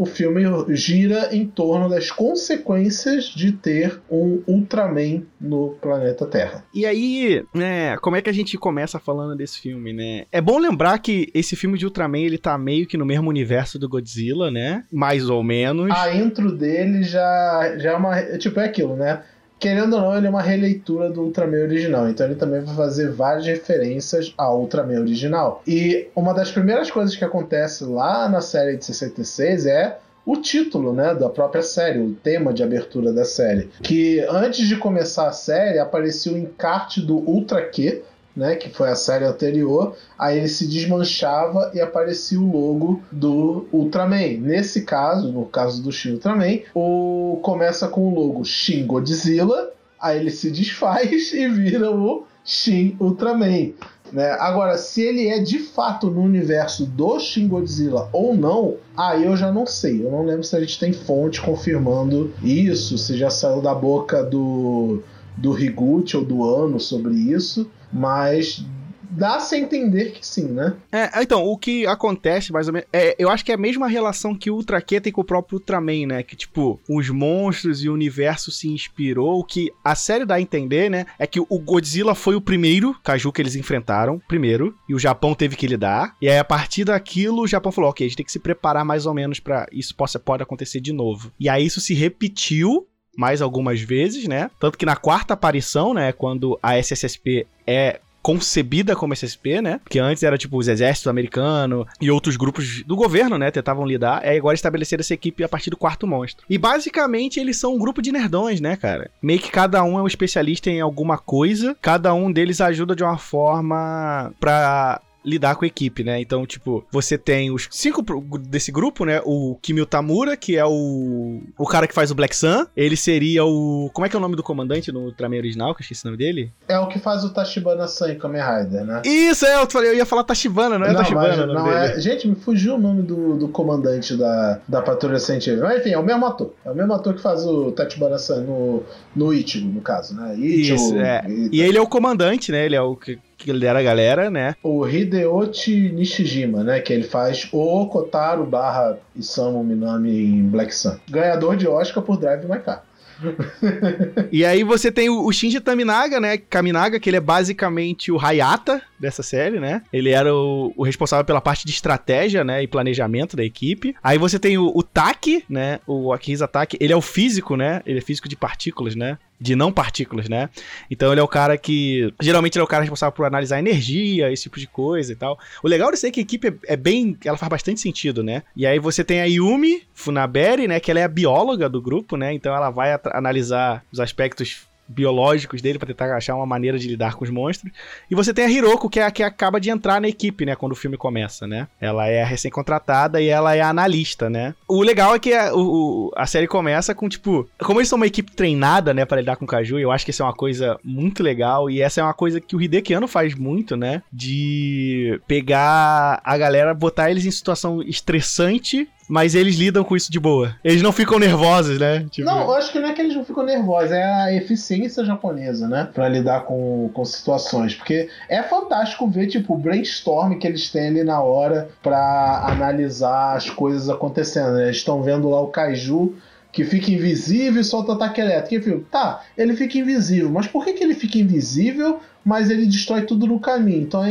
o 0.00 0.06
filme 0.06 0.42
gira 0.74 1.28
em 1.30 1.46
torno 1.46 1.86
das 1.86 2.10
consequências 2.10 3.26
de 3.26 3.52
ter 3.52 4.00
um 4.10 4.42
Ultraman 4.46 5.24
no 5.38 5.76
planeta 5.78 6.24
Terra. 6.24 6.64
E 6.72 6.86
aí, 6.86 7.44
né, 7.54 7.98
como 7.98 8.16
é 8.16 8.22
que 8.22 8.30
a 8.30 8.32
gente 8.32 8.56
começa 8.56 8.98
falando 8.98 9.36
desse 9.36 9.60
filme, 9.60 9.92
né? 9.92 10.24
É 10.32 10.40
bom 10.40 10.58
lembrar 10.58 10.98
que 11.00 11.30
esse 11.34 11.54
filme 11.54 11.76
de 11.76 11.84
Ultraman, 11.84 12.20
ele 12.20 12.38
tá 12.38 12.56
meio 12.56 12.86
que 12.86 12.96
no 12.96 13.04
mesmo 13.04 13.28
universo 13.28 13.78
do 13.78 13.90
Godzilla, 13.90 14.50
né? 14.50 14.84
Mais 14.90 15.28
ou 15.28 15.42
menos. 15.42 15.90
A 15.90 16.14
intro 16.14 16.50
dele 16.50 17.02
já, 17.02 17.74
já 17.76 17.90
é 17.90 17.94
uma... 17.94 18.22
Tipo, 18.38 18.58
é 18.60 18.64
aquilo, 18.64 18.96
né? 18.96 19.20
Querendo 19.60 19.94
ou 19.94 20.02
não, 20.02 20.16
ele 20.16 20.26
é 20.26 20.30
uma 20.30 20.40
releitura 20.40 21.10
do 21.10 21.22
Ultraman 21.22 21.62
original. 21.62 22.08
Então 22.08 22.26
ele 22.26 22.34
também 22.34 22.62
vai 22.62 22.74
fazer 22.74 23.10
várias 23.10 23.46
referências 23.46 24.32
ao 24.36 24.60
Ultraman 24.60 25.00
original. 25.00 25.62
E 25.66 26.08
uma 26.16 26.32
das 26.32 26.50
primeiras 26.50 26.90
coisas 26.90 27.14
que 27.14 27.24
acontece 27.24 27.84
lá 27.84 28.28
na 28.28 28.40
série 28.40 28.76
de 28.76 28.84
66 28.86 29.66
é 29.66 29.98
o 30.24 30.36
título, 30.36 30.92
né, 30.92 31.14
da 31.14 31.28
própria 31.28 31.62
série, 31.62 31.98
o 31.98 32.12
tema 32.14 32.52
de 32.52 32.62
abertura 32.62 33.12
da 33.12 33.24
série, 33.24 33.70
que 33.82 34.20
antes 34.28 34.68
de 34.68 34.76
começar 34.76 35.28
a 35.28 35.32
série 35.32 35.78
apareceu 35.78 36.34
o 36.34 36.38
encarte 36.38 37.00
do 37.00 37.16
Ultra 37.16 37.62
Q, 37.62 38.02
né, 38.34 38.54
que 38.54 38.70
foi 38.70 38.88
a 38.88 38.96
série 38.96 39.24
anterior, 39.24 39.96
aí 40.18 40.38
ele 40.38 40.48
se 40.48 40.66
desmanchava 40.66 41.70
e 41.74 41.80
aparecia 41.80 42.40
o 42.40 42.50
logo 42.50 43.02
do 43.10 43.66
Ultraman. 43.72 44.38
Nesse 44.40 44.82
caso, 44.82 45.32
no 45.32 45.44
caso 45.46 45.82
do 45.82 45.90
Shin 45.90 46.12
Ultraman, 46.12 46.60
o 46.74 47.40
começa 47.42 47.88
com 47.88 48.08
o 48.08 48.14
logo 48.14 48.44
Shin 48.44 48.86
Godzilla, 48.86 49.70
aí 50.00 50.18
ele 50.18 50.30
se 50.30 50.50
desfaz 50.52 51.32
e 51.32 51.48
vira 51.48 51.90
o 51.90 52.24
Shin 52.44 52.96
Ultraman. 53.00 53.72
Né? 54.12 54.30
Agora, 54.40 54.76
se 54.76 55.02
ele 55.02 55.28
é 55.28 55.38
de 55.38 55.58
fato 55.58 56.10
no 56.10 56.22
universo 56.22 56.84
do 56.84 57.18
Shin 57.20 57.46
Godzilla 57.46 58.08
ou 58.12 58.34
não, 58.34 58.76
aí 58.96 59.24
eu 59.24 59.36
já 59.36 59.52
não 59.52 59.66
sei. 59.66 60.04
Eu 60.04 60.10
não 60.10 60.24
lembro 60.24 60.42
se 60.42 60.56
a 60.56 60.60
gente 60.60 60.78
tem 60.78 60.92
fonte 60.92 61.40
confirmando 61.40 62.32
isso, 62.42 62.98
se 62.98 63.16
já 63.16 63.30
saiu 63.30 63.60
da 63.60 63.74
boca 63.74 64.22
do, 64.24 65.02
do 65.36 65.56
Higuchi 65.58 66.16
ou 66.16 66.24
do 66.24 66.44
Ano 66.44 66.80
sobre 66.80 67.14
isso. 67.14 67.70
Mas 67.92 68.64
dá-se 69.10 69.54
a 69.54 69.58
entender 69.58 70.12
que 70.12 70.26
sim, 70.26 70.46
né? 70.46 70.74
É, 70.92 71.22
então, 71.22 71.44
o 71.44 71.56
que 71.58 71.86
acontece, 71.86 72.52
mais 72.52 72.68
ou 72.68 72.72
menos, 72.72 72.88
é, 72.92 73.16
eu 73.18 73.28
acho 73.28 73.44
que 73.44 73.50
é 73.50 73.54
a 73.54 73.58
mesma 73.58 73.88
relação 73.88 74.34
que 74.34 74.50
o 74.50 74.54
Ultra 74.54 74.80
Q 74.80 75.00
tem 75.00 75.12
com 75.12 75.20
o 75.20 75.24
próprio 75.24 75.58
Ultraman, 75.58 76.06
né? 76.06 76.22
Que, 76.22 76.36
tipo, 76.36 76.80
os 76.88 77.10
monstros 77.10 77.82
e 77.82 77.88
o 77.88 77.94
universo 77.94 78.50
se 78.50 78.68
inspirou. 78.68 79.42
Que 79.44 79.72
a 79.84 79.94
série 79.94 80.24
dá 80.24 80.36
a 80.36 80.40
entender, 80.40 80.90
né? 80.90 81.06
É 81.18 81.26
que 81.26 81.40
o 81.40 81.58
Godzilla 81.58 82.14
foi 82.14 82.36
o 82.36 82.40
primeiro 82.40 82.94
Caju 83.02 83.32
que 83.32 83.42
eles 83.42 83.56
enfrentaram, 83.56 84.20
primeiro, 84.28 84.74
e 84.88 84.94
o 84.94 84.98
Japão 84.98 85.34
teve 85.34 85.56
que 85.56 85.66
lidar. 85.66 86.16
E 86.20 86.28
aí, 86.28 86.38
a 86.38 86.44
partir 86.44 86.84
daquilo, 86.84 87.42
o 87.42 87.48
Japão 87.48 87.72
falou: 87.72 87.90
ok, 87.90 88.06
a 88.06 88.08
gente 88.08 88.16
tem 88.16 88.26
que 88.26 88.32
se 88.32 88.38
preparar 88.38 88.84
mais 88.84 89.06
ou 89.06 89.14
menos 89.14 89.40
para 89.40 89.66
isso 89.72 89.94
possa, 89.94 90.18
pode 90.18 90.42
acontecer 90.42 90.80
de 90.80 90.92
novo. 90.92 91.32
E 91.38 91.48
aí, 91.48 91.66
isso 91.66 91.80
se 91.80 91.94
repetiu 91.94 92.86
mais 93.16 93.42
algumas 93.42 93.80
vezes, 93.80 94.26
né? 94.26 94.50
Tanto 94.58 94.78
que 94.78 94.86
na 94.86 94.96
quarta 94.96 95.34
aparição, 95.34 95.94
né, 95.94 96.12
quando 96.12 96.58
a 96.62 96.78
SSSP 96.78 97.46
é 97.66 98.00
concebida 98.22 98.94
como 98.94 99.14
SSP, 99.14 99.60
né? 99.62 99.80
Porque 99.82 99.98
antes 99.98 100.22
era 100.22 100.36
tipo 100.36 100.58
os 100.58 100.68
exércitos 100.68 101.08
americanos 101.08 101.86
e 102.00 102.10
outros 102.10 102.36
grupos 102.36 102.82
do 102.82 102.96
governo, 102.96 103.38
né? 103.38 103.50
Tentavam 103.50 103.86
lidar. 103.86 104.20
É 104.24 104.36
agora 104.36 104.54
estabelecer 104.54 105.00
essa 105.00 105.14
equipe 105.14 105.42
a 105.42 105.48
partir 105.48 105.70
do 105.70 105.76
quarto 105.76 106.06
monstro. 106.06 106.44
E 106.48 106.58
basicamente 106.58 107.40
eles 107.40 107.58
são 107.58 107.74
um 107.74 107.78
grupo 107.78 108.02
de 108.02 108.12
nerdões, 108.12 108.60
né, 108.60 108.76
cara? 108.76 109.10
Meio 109.22 109.40
que 109.40 109.50
cada 109.50 109.82
um 109.82 109.98
é 109.98 110.02
um 110.02 110.06
especialista 110.06 110.70
em 110.70 110.80
alguma 110.80 111.18
coisa. 111.18 111.76
Cada 111.80 112.12
um 112.12 112.30
deles 112.30 112.60
ajuda 112.60 112.94
de 112.94 113.02
uma 113.02 113.18
forma 113.18 114.32
pra 114.38 115.00
lidar 115.24 115.54
com 115.54 115.64
a 115.64 115.68
equipe, 115.68 116.02
né? 116.02 116.20
Então, 116.20 116.46
tipo, 116.46 116.84
você 116.90 117.18
tem 117.18 117.50
os 117.50 117.68
cinco 117.70 118.02
desse 118.38 118.72
grupo, 118.72 119.04
né? 119.04 119.20
O 119.24 119.56
Kimio 119.60 119.86
Tamura, 119.86 120.36
que 120.36 120.56
é 120.56 120.64
o 120.64 121.40
o 121.58 121.66
cara 121.66 121.86
que 121.86 121.94
faz 121.94 122.10
o 122.10 122.14
Black 122.14 122.34
Sun. 122.34 122.66
Ele 122.76 122.96
seria 122.96 123.44
o... 123.44 123.90
Como 123.92 124.06
é 124.06 124.08
que 124.08 124.16
é 124.16 124.18
o 124.18 124.22
nome 124.22 124.36
do 124.36 124.42
comandante 124.42 124.90
no 124.92 125.00
Ultraman 125.00 125.36
original? 125.36 125.74
Que 125.74 125.80
eu 125.80 125.84
esqueci 125.84 126.04
o 126.04 126.06
nome 126.06 126.18
dele. 126.18 126.52
É 126.68 126.78
o 126.78 126.88
que 126.88 126.98
faz 126.98 127.24
o 127.24 127.30
Tachibana 127.30 127.86
Sun 127.86 128.08
em 128.08 128.18
Kamen 128.18 128.42
Rider, 128.42 128.84
né? 128.84 129.02
Isso, 129.04 129.46
é. 129.46 129.62
Eu, 129.62 129.70
falei, 129.70 129.90
eu 129.90 129.96
ia 129.96 130.06
falar 130.06 130.24
Tachibana, 130.24 130.78
não 130.78 130.86
é 130.86 130.92
não, 130.92 130.96
Tachibana. 131.00 131.46
Mas, 131.46 131.54
não 131.54 131.72
é... 131.72 132.00
Gente, 132.00 132.26
me 132.28 132.34
fugiu 132.34 132.74
o 132.74 132.78
nome 132.78 133.02
do, 133.02 133.36
do 133.36 133.48
comandante 133.48 134.16
da, 134.16 134.60
da 134.66 134.82
Patrulha 134.82 135.18
Científica. 135.18 135.62
Mas, 135.62 135.80
enfim, 135.80 135.90
é 135.90 135.98
o 135.98 136.04
mesmo 136.04 136.26
ator. 136.26 136.54
É 136.64 136.70
o 136.70 136.74
mesmo 136.74 136.92
ator 136.92 137.14
que 137.14 137.22
faz 137.22 137.44
o 137.44 137.72
Tachibana 137.72 138.18
Sun 138.18 138.42
no, 138.42 138.82
no 139.14 139.34
Ichigo, 139.34 139.68
no 139.68 139.80
caso, 139.80 140.14
né? 140.14 140.34
Ichigo, 140.36 140.76
Isso, 140.76 140.96
é. 140.96 141.24
E, 141.28 141.58
e 141.58 141.62
ele 141.62 141.78
é 141.78 141.80
o 141.80 141.86
comandante, 141.86 142.50
né? 142.50 142.64
Ele 142.64 142.76
é 142.76 142.82
o 142.82 142.96
que 142.96 143.18
que 143.44 143.52
lidera 143.52 143.78
a 143.78 143.82
galera, 143.82 144.30
né? 144.30 144.54
O 144.62 144.86
Hideyoshi 144.86 145.90
Nishijima, 145.92 146.62
né? 146.62 146.80
Que 146.80 146.92
ele 146.92 147.04
faz 147.04 147.48
o 147.52 147.86
Kotaro 147.86 148.44
barra 148.44 148.98
Isamu 149.16 149.64
Minami 149.64 150.10
em 150.10 150.48
Black 150.48 150.74
Sun. 150.74 150.96
Ganhador 151.08 151.56
de 151.56 151.66
Oscar 151.66 152.02
por 152.02 152.18
Drive 152.18 152.46
My 152.46 152.58
Car. 152.60 152.84
e 154.32 154.44
aí 154.44 154.64
você 154.64 154.90
tem 154.90 155.10
o, 155.10 155.30
Shinji 155.30 155.60
Taminaga, 155.60 156.20
né? 156.20 156.38
Kaminaga, 156.38 156.98
que 156.98 157.10
ele 157.10 157.16
é 157.16 157.20
basicamente 157.20 158.10
o 158.10 158.18
Hayata 158.18 158.82
dessa 159.00 159.22
série, 159.22 159.58
né? 159.58 159.82
Ele 159.92 160.10
era 160.10 160.34
o, 160.34 160.72
o, 160.76 160.84
responsável 160.84 161.24
pela 161.24 161.40
parte 161.40 161.64
de 161.64 161.72
estratégia, 161.72 162.44
né? 162.44 162.62
E 162.62 162.68
planejamento 162.68 163.36
da 163.36 163.44
equipe. 163.44 163.96
Aí 164.02 164.18
você 164.18 164.38
tem 164.38 164.58
o, 164.58 164.70
o 164.74 164.82
Taki, 164.82 165.44
né? 165.48 165.80
O 165.86 166.12
Akihisa 166.12 166.46
Taki, 166.46 166.76
ele 166.78 166.92
é 166.92 166.96
o 166.96 167.00
físico, 167.00 167.56
né? 167.56 167.82
Ele 167.86 167.98
é 167.98 168.02
físico 168.02 168.28
de 168.28 168.36
partículas, 168.36 168.94
né? 168.94 169.18
de 169.40 169.56
não 169.56 169.72
partículas, 169.72 170.28
né? 170.28 170.50
Então 170.90 171.10
ele 171.10 171.20
é 171.20 171.24
o 171.24 171.28
cara 171.28 171.56
que. 171.56 172.12
Geralmente 172.20 172.56
ele 172.56 172.60
é 172.60 172.64
o 172.64 172.68
cara 172.68 172.82
responsável 172.82 173.12
por 173.12 173.24
analisar 173.24 173.58
energia, 173.58 174.30
esse 174.30 174.42
tipo 174.42 174.60
de 174.60 174.66
coisa 174.66 175.12
e 175.12 175.16
tal. 175.16 175.38
O 175.62 175.68
legal 175.68 175.90
disso 175.90 176.06
é 176.06 176.10
que 176.10 176.20
a 176.20 176.22
equipe 176.22 176.48
é, 176.48 176.74
é 176.74 176.76
bem. 176.76 177.16
Ela 177.24 177.38
faz 177.38 177.48
bastante 177.48 177.80
sentido, 177.80 178.22
né? 178.22 178.42
E 178.54 178.66
aí 178.66 178.78
você 178.78 179.02
tem 179.02 179.22
a 179.22 179.24
Yumi 179.24 179.82
Funaberi, 179.94 180.68
né? 180.68 180.78
Que 180.78 180.90
ela 180.90 181.00
é 181.00 181.04
a 181.04 181.08
bióloga 181.08 181.68
do 181.70 181.80
grupo, 181.80 182.18
né? 182.18 182.34
Então 182.34 182.54
ela 182.54 182.68
vai 182.68 182.98
analisar 183.14 183.82
os 183.90 183.98
aspectos 183.98 184.68
biológicos 184.90 185.62
dele 185.62 185.78
para 185.78 185.88
tentar 185.88 186.14
achar 186.16 186.34
uma 186.34 186.46
maneira 186.46 186.78
de 186.78 186.88
lidar 186.88 187.14
com 187.14 187.24
os 187.24 187.30
monstros. 187.30 187.72
E 188.10 188.14
você 188.14 188.34
tem 188.34 188.44
a 188.44 188.50
Hiroko, 188.50 188.90
que 188.90 188.98
é 188.98 189.04
a 189.04 189.10
que 189.10 189.22
acaba 189.22 189.60
de 189.60 189.70
entrar 189.70 190.00
na 190.00 190.08
equipe, 190.08 190.44
né, 190.44 190.56
quando 190.56 190.72
o 190.72 190.76
filme 190.76 190.96
começa, 190.96 191.46
né? 191.46 191.68
Ela 191.80 192.08
é 192.08 192.24
recém-contratada 192.24 193.20
e 193.20 193.28
ela 193.28 193.54
é 193.54 193.60
analista, 193.60 194.28
né? 194.28 194.54
O 194.66 194.82
legal 194.82 195.14
é 195.14 195.18
que 195.18 195.32
a, 195.32 195.54
o, 195.54 196.10
a 196.16 196.26
série 196.26 196.46
começa 196.46 196.94
com, 196.94 197.08
tipo, 197.08 197.48
como 197.58 197.80
eles 197.80 197.88
são 197.88 197.96
uma 197.96 198.06
equipe 198.06 198.32
treinada, 198.32 198.92
né, 198.92 199.04
para 199.04 199.20
lidar 199.20 199.36
com 199.36 199.44
o 199.44 199.48
Caju, 199.48 199.78
eu 199.78 199.92
acho 199.92 200.04
que 200.04 200.10
isso 200.10 200.22
é 200.22 200.26
uma 200.26 200.34
coisa 200.34 200.78
muito 200.82 201.22
legal 201.22 201.70
e 201.70 201.80
essa 201.80 202.00
é 202.00 202.04
uma 202.04 202.14
coisa 202.14 202.40
que 202.40 202.56
o 202.56 202.60
Hideki 202.60 202.94
Anno 202.94 203.06
faz 203.06 203.34
muito, 203.34 203.76
né, 203.76 204.02
de 204.12 205.20
pegar 205.26 206.20
a 206.24 206.36
galera, 206.36 206.74
botar 206.74 207.10
eles 207.10 207.24
em 207.24 207.30
situação 207.30 207.82
estressante 207.82 208.88
mas 209.10 209.34
eles 209.34 209.56
lidam 209.56 209.82
com 209.82 209.96
isso 209.96 210.10
de 210.10 210.20
boa. 210.20 210.54
Eles 210.62 210.82
não 210.82 210.92
ficam 210.92 211.18
nervosos, 211.18 211.80
né? 211.80 212.06
Tipo... 212.08 212.28
Não, 212.28 212.42
eu 212.42 212.54
acho 212.54 212.70
que 212.70 212.78
não 212.78 212.88
é 212.88 212.92
que 212.92 213.02
eles 213.02 213.16
não 213.16 213.24
ficam 213.24 213.44
nervosos, 213.44 213.90
é 213.90 214.04
a 214.04 214.32
eficiência 214.32 215.04
japonesa, 215.04 215.66
né? 215.66 215.88
Pra 215.92 216.08
lidar 216.08 216.42
com, 216.42 216.88
com 216.94 217.04
situações. 217.04 217.74
Porque 217.74 218.08
é 218.28 218.40
fantástico 218.44 219.08
ver, 219.08 219.26
tipo, 219.26 219.54
o 219.54 219.58
brainstorm 219.58 220.38
que 220.38 220.46
eles 220.46 220.70
têm 220.70 220.86
ali 220.86 221.02
na 221.02 221.20
hora 221.20 221.70
para 221.82 222.44
analisar 222.46 223.36
as 223.36 223.50
coisas 223.50 223.88
acontecendo. 223.88 224.52
Né? 224.52 224.66
Eles 224.66 224.76
estão 224.76 225.02
vendo 225.02 225.28
lá 225.28 225.40
o 225.40 225.48
Kaiju 225.48 226.14
que 226.52 226.64
fica 226.64 226.92
invisível 226.92 227.60
e 227.60 227.64
solta 227.64 227.94
ataque 227.94 228.20
elétrico. 228.20 228.68
E 228.68 228.78
tá, 228.82 229.24
ele 229.36 229.56
fica 229.56 229.76
invisível, 229.76 230.30
mas 230.30 230.46
por 230.46 230.64
que, 230.64 230.72
que 230.72 230.84
ele 230.84 230.94
fica 230.94 231.18
invisível, 231.18 231.98
mas 232.24 232.48
ele 232.48 232.66
destrói 232.66 233.02
tudo 233.02 233.26
no 233.26 233.40
caminho? 233.40 233.82
Então 233.82 234.02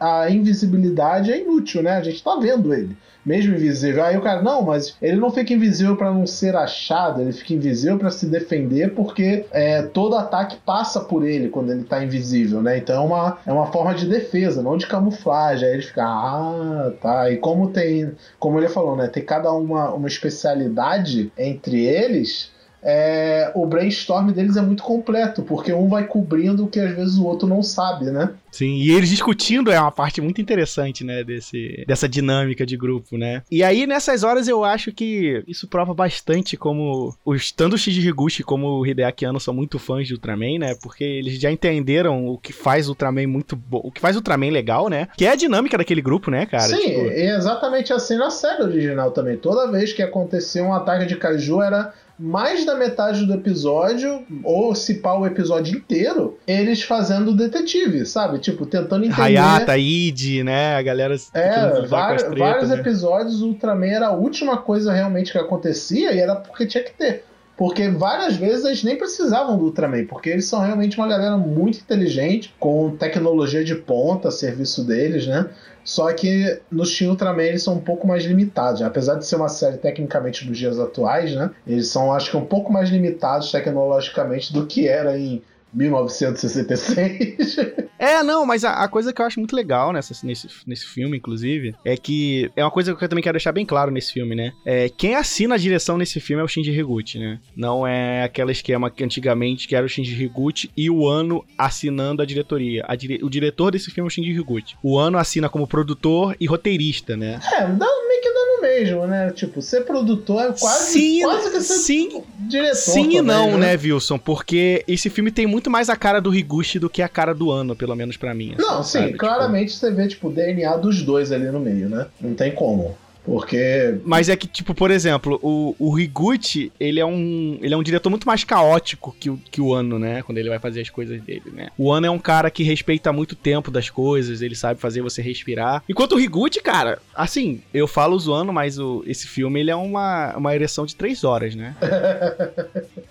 a 0.00 0.30
invisibilidade 0.30 1.30
é 1.30 1.42
inútil, 1.42 1.82
né? 1.82 1.92
A 1.92 2.02
gente 2.02 2.22
tá 2.22 2.36
vendo 2.36 2.72
ele 2.72 2.96
mesmo 3.26 3.56
invisível. 3.56 4.04
Aí 4.04 4.16
o 4.16 4.22
cara, 4.22 4.40
não, 4.40 4.62
mas 4.62 4.96
ele 5.02 5.16
não 5.16 5.30
fica 5.30 5.52
invisível 5.52 5.96
para 5.96 6.12
não 6.12 6.26
ser 6.26 6.54
achado, 6.54 7.20
ele 7.20 7.32
fica 7.32 7.54
invisível 7.54 7.98
para 7.98 8.10
se 8.10 8.26
defender 8.26 8.94
porque 8.94 9.44
é, 9.50 9.82
todo 9.82 10.14
ataque 10.14 10.56
passa 10.64 11.00
por 11.00 11.26
ele 11.26 11.48
quando 11.48 11.72
ele 11.72 11.82
tá 11.82 12.02
invisível, 12.02 12.62
né? 12.62 12.78
Então 12.78 13.02
é 13.02 13.06
uma, 13.06 13.38
é 13.44 13.52
uma 13.52 13.66
forma 13.66 13.92
de 13.94 14.06
defesa, 14.06 14.62
não 14.62 14.76
de 14.76 14.86
camuflagem. 14.86 15.66
Aí 15.66 15.74
ele 15.74 15.82
fica, 15.82 16.04
ah, 16.04 16.92
tá. 17.02 17.30
E 17.30 17.36
como 17.38 17.70
tem, 17.70 18.12
como 18.38 18.58
ele 18.60 18.68
falou, 18.68 18.94
né? 18.94 19.08
Tem 19.08 19.24
cada 19.24 19.52
uma, 19.52 19.92
uma 19.92 20.06
especialidade 20.06 21.32
entre 21.36 21.84
eles 21.84 22.54
é, 22.88 23.50
o 23.56 23.66
brainstorm 23.66 24.30
deles 24.30 24.56
é 24.56 24.62
muito 24.62 24.84
completo, 24.84 25.42
porque 25.42 25.72
um 25.72 25.88
vai 25.88 26.06
cobrindo 26.06 26.64
o 26.64 26.68
que 26.68 26.78
às 26.78 26.94
vezes 26.94 27.18
o 27.18 27.24
outro 27.24 27.48
não 27.48 27.60
sabe, 27.60 28.04
né? 28.06 28.30
Sim, 28.56 28.76
e 28.76 28.90
eles 28.90 29.10
discutindo 29.10 29.70
é 29.70 29.78
uma 29.78 29.92
parte 29.92 30.20
muito 30.22 30.40
interessante, 30.40 31.04
né, 31.04 31.22
desse, 31.22 31.84
dessa 31.86 32.08
dinâmica 32.08 32.64
de 32.64 32.74
grupo, 32.74 33.18
né? 33.18 33.42
E 33.50 33.62
aí, 33.62 33.86
nessas 33.86 34.22
horas, 34.22 34.48
eu 34.48 34.64
acho 34.64 34.92
que 34.92 35.44
isso 35.46 35.68
prova 35.68 35.92
bastante 35.92 36.56
como 36.56 37.14
os, 37.22 37.52
tanto 37.52 37.74
o 37.74 37.78
Shiji 37.78 38.08
Higuchi 38.08 38.42
como 38.42 38.80
o 38.80 38.86
Hideaki 38.86 39.26
Anno 39.26 39.38
são 39.38 39.52
muito 39.52 39.78
fãs 39.78 40.06
de 40.06 40.14
Ultraman, 40.14 40.58
né? 40.58 40.74
Porque 40.82 41.04
eles 41.04 41.38
já 41.38 41.50
entenderam 41.50 42.26
o 42.26 42.38
que 42.38 42.50
faz 42.50 42.88
Ultraman 42.88 43.26
muito 43.26 43.54
bom, 43.54 43.82
o 43.84 43.92
que 43.92 44.00
faz 44.00 44.16
Ultraman 44.16 44.50
legal, 44.50 44.88
né? 44.88 45.08
Que 45.18 45.26
é 45.26 45.32
a 45.32 45.36
dinâmica 45.36 45.76
daquele 45.76 46.00
grupo, 46.00 46.30
né, 46.30 46.46
cara? 46.46 46.62
Sim, 46.62 46.80
tipo... 46.80 47.00
é 47.10 47.36
exatamente 47.36 47.92
assim 47.92 48.16
na 48.16 48.30
série 48.30 48.62
original 48.62 49.10
também. 49.10 49.36
Toda 49.36 49.70
vez 49.70 49.92
que 49.92 50.02
acontecia 50.02 50.64
um 50.64 50.72
ataque 50.72 51.04
de 51.04 51.16
Kaiju 51.16 51.60
era 51.60 51.92
mais 52.18 52.64
da 52.64 52.74
metade 52.74 53.26
do 53.26 53.34
episódio, 53.34 54.24
ou 54.42 54.74
se 54.74 54.94
pá 54.94 55.14
o 55.14 55.26
episódio 55.26 55.76
inteiro, 55.76 56.38
eles 56.46 56.82
fazendo 56.82 57.36
detetive, 57.36 58.06
sabe? 58.06 58.38
Tipo, 58.46 58.64
tentando 58.64 59.04
entender. 59.04 59.20
Hayata, 59.20 59.76
Id, 59.76 60.44
né? 60.44 60.76
A 60.76 60.82
galera. 60.82 61.16
É, 61.34 61.80
vários, 61.82 62.22
treta, 62.22 62.38
vários 62.38 62.68
né? 62.68 62.76
episódios 62.76 63.42
o 63.42 63.48
Ultraman 63.48 63.86
era 63.88 64.06
a 64.06 64.12
última 64.12 64.56
coisa 64.58 64.92
realmente 64.92 65.32
que 65.32 65.38
acontecia 65.38 66.12
e 66.12 66.20
era 66.20 66.36
porque 66.36 66.64
tinha 66.64 66.84
que 66.84 66.92
ter. 66.92 67.24
Porque 67.56 67.88
várias 67.88 68.36
vezes 68.36 68.64
eles 68.64 68.84
nem 68.84 68.96
precisavam 68.96 69.58
do 69.58 69.64
Ultraman, 69.64 70.04
porque 70.04 70.30
eles 70.30 70.44
são 70.44 70.60
realmente 70.60 70.96
uma 70.96 71.08
galera 71.08 71.36
muito 71.36 71.80
inteligente, 71.80 72.54
com 72.60 72.94
tecnologia 72.96 73.64
de 73.64 73.74
ponta 73.74 74.28
a 74.28 74.30
serviço 74.30 74.84
deles, 74.84 75.26
né? 75.26 75.48
Só 75.82 76.12
que 76.12 76.60
no 76.70 76.84
Shin 76.84 77.08
Ultraman 77.08 77.42
eles 77.42 77.64
são 77.64 77.74
um 77.74 77.80
pouco 77.80 78.06
mais 78.06 78.24
limitados. 78.24 78.80
Apesar 78.80 79.16
de 79.16 79.26
ser 79.26 79.34
uma 79.34 79.48
série 79.48 79.78
tecnicamente 79.78 80.46
dos 80.46 80.56
dias 80.56 80.78
atuais, 80.78 81.34
né? 81.34 81.50
Eles 81.66 81.88
são, 81.88 82.12
acho 82.12 82.30
que, 82.30 82.36
um 82.36 82.44
pouco 82.44 82.72
mais 82.72 82.90
limitados 82.90 83.50
tecnologicamente 83.50 84.52
do 84.52 84.66
que 84.66 84.86
era 84.86 85.18
em 85.18 85.42
1966. 85.76 87.56
é, 87.98 88.22
não, 88.22 88.46
mas 88.46 88.64
a, 88.64 88.82
a, 88.82 88.88
coisa 88.88 89.12
que 89.12 89.20
eu 89.20 89.26
acho 89.26 89.38
muito 89.38 89.54
legal 89.54 89.92
nessa, 89.92 90.14
nesse, 90.26 90.48
nesse 90.66 90.86
filme, 90.86 91.18
inclusive, 91.18 91.74
é 91.84 91.96
que 91.96 92.50
é 92.56 92.64
uma 92.64 92.70
coisa 92.70 92.94
que 92.94 93.04
eu 93.04 93.08
também 93.08 93.22
quero 93.22 93.34
deixar 93.34 93.52
bem 93.52 93.66
claro 93.66 93.90
nesse 93.90 94.12
filme, 94.12 94.34
né? 94.34 94.52
É, 94.64 94.88
quem 94.88 95.14
assina 95.14 95.54
a 95.54 95.58
direção 95.58 95.98
nesse 95.98 96.18
filme 96.18 96.40
é 96.40 96.44
o 96.44 96.48
Shinji 96.48 96.70
Higuchi, 96.70 97.18
né? 97.18 97.38
Não 97.54 97.86
é 97.86 98.24
aquele 98.24 98.52
esquema 98.52 98.90
que 98.90 99.04
antigamente 99.04 99.68
que 99.68 99.76
era 99.76 99.84
o 99.84 99.88
Shinji 99.88 100.24
Higuchi 100.24 100.70
e 100.76 100.88
o 100.90 101.06
Ano 101.06 101.44
assinando 101.58 102.22
a 102.22 102.26
diretoria. 102.26 102.84
A 102.88 102.96
dire, 102.96 103.20
o 103.22 103.28
diretor 103.28 103.70
desse 103.70 103.90
filme 103.90 104.06
é 104.06 104.08
o 104.08 104.10
Shinji 104.10 104.30
Higuchi. 104.30 104.76
O 104.82 104.98
Ano 104.98 105.18
assina 105.18 105.48
como 105.48 105.66
produtor 105.66 106.34
e 106.40 106.46
roteirista, 106.46 107.16
né? 107.16 107.38
É, 107.52 107.66
meio 107.66 108.22
que 108.22 108.32
dá 108.32 108.55
mesmo, 108.60 109.06
né? 109.06 109.30
Tipo, 109.30 109.62
ser 109.62 109.82
produtor 109.82 110.42
é 110.42 110.52
quase, 110.58 110.92
sim, 110.92 111.22
quase 111.22 111.50
que 111.50 111.60
ser 111.60 111.74
sim, 111.74 112.22
diretor. 112.40 112.74
Sim 112.76 113.16
e 113.16 113.22
não, 113.22 113.58
né? 113.58 113.76
né, 113.76 113.80
Wilson? 113.82 114.18
Porque 114.18 114.84
esse 114.86 115.10
filme 115.10 115.30
tem 115.30 115.46
muito 115.46 115.70
mais 115.70 115.88
a 115.88 115.96
cara 115.96 116.20
do 116.20 116.34
Higuchi 116.34 116.78
do 116.78 116.90
que 116.90 117.02
a 117.02 117.08
cara 117.08 117.34
do 117.34 117.50
Ano, 117.50 117.74
pelo 117.76 117.94
menos 117.94 118.16
para 118.16 118.34
mim. 118.34 118.54
Assim, 118.54 118.62
não, 118.62 118.82
sim, 118.82 118.92
sabe? 118.92 119.06
Tipo, 119.06 119.18
claramente 119.18 119.72
tipo... 119.72 119.80
você 119.80 119.90
vê, 119.92 120.08
tipo, 120.08 120.28
o 120.28 120.32
DNA 120.32 120.76
dos 120.76 121.02
dois 121.02 121.32
ali 121.32 121.50
no 121.50 121.60
meio, 121.60 121.88
né? 121.88 122.06
Não 122.20 122.34
tem 122.34 122.52
como. 122.52 122.96
Porque. 123.26 123.98
Mas 124.04 124.28
é 124.28 124.36
que, 124.36 124.46
tipo, 124.46 124.72
por 124.72 124.92
exemplo, 124.92 125.40
o, 125.42 125.74
o 125.78 125.98
Higuchi, 125.98 126.72
ele 126.78 127.00
é 127.00 127.04
um. 127.04 127.58
Ele 127.60 127.74
é 127.74 127.76
um 127.76 127.82
diretor 127.82 128.08
muito 128.08 128.26
mais 128.26 128.44
caótico 128.44 129.14
que 129.18 129.28
o, 129.28 129.36
que 129.36 129.60
o 129.60 129.74
Ano, 129.74 129.98
né? 129.98 130.22
Quando 130.22 130.38
ele 130.38 130.48
vai 130.48 130.60
fazer 130.60 130.80
as 130.80 130.90
coisas 130.90 131.20
dele, 131.20 131.50
né? 131.52 131.68
O 131.76 131.92
Ano 131.92 132.06
é 132.06 132.10
um 132.10 132.20
cara 132.20 132.48
que 132.50 132.62
respeita 132.62 133.12
muito 133.12 133.32
o 133.32 133.36
tempo 133.36 133.68
das 133.68 133.90
coisas, 133.90 134.42
ele 134.42 134.54
sabe 134.54 134.80
fazer 134.80 135.02
você 135.02 135.20
respirar. 135.20 135.82
Enquanto 135.88 136.14
o 136.14 136.20
Higuchi, 136.20 136.62
cara, 136.62 137.00
assim, 137.14 137.60
eu 137.74 137.88
falo 137.88 138.16
zoando, 138.16 138.52
mas 138.52 138.78
o, 138.78 139.02
esse 139.06 139.26
filme 139.26 139.58
ele 139.58 139.72
é 139.72 139.76
uma, 139.76 140.36
uma 140.36 140.54
ereção 140.54 140.86
de 140.86 140.94
três 140.94 141.24
horas, 141.24 141.56
né? 141.56 141.74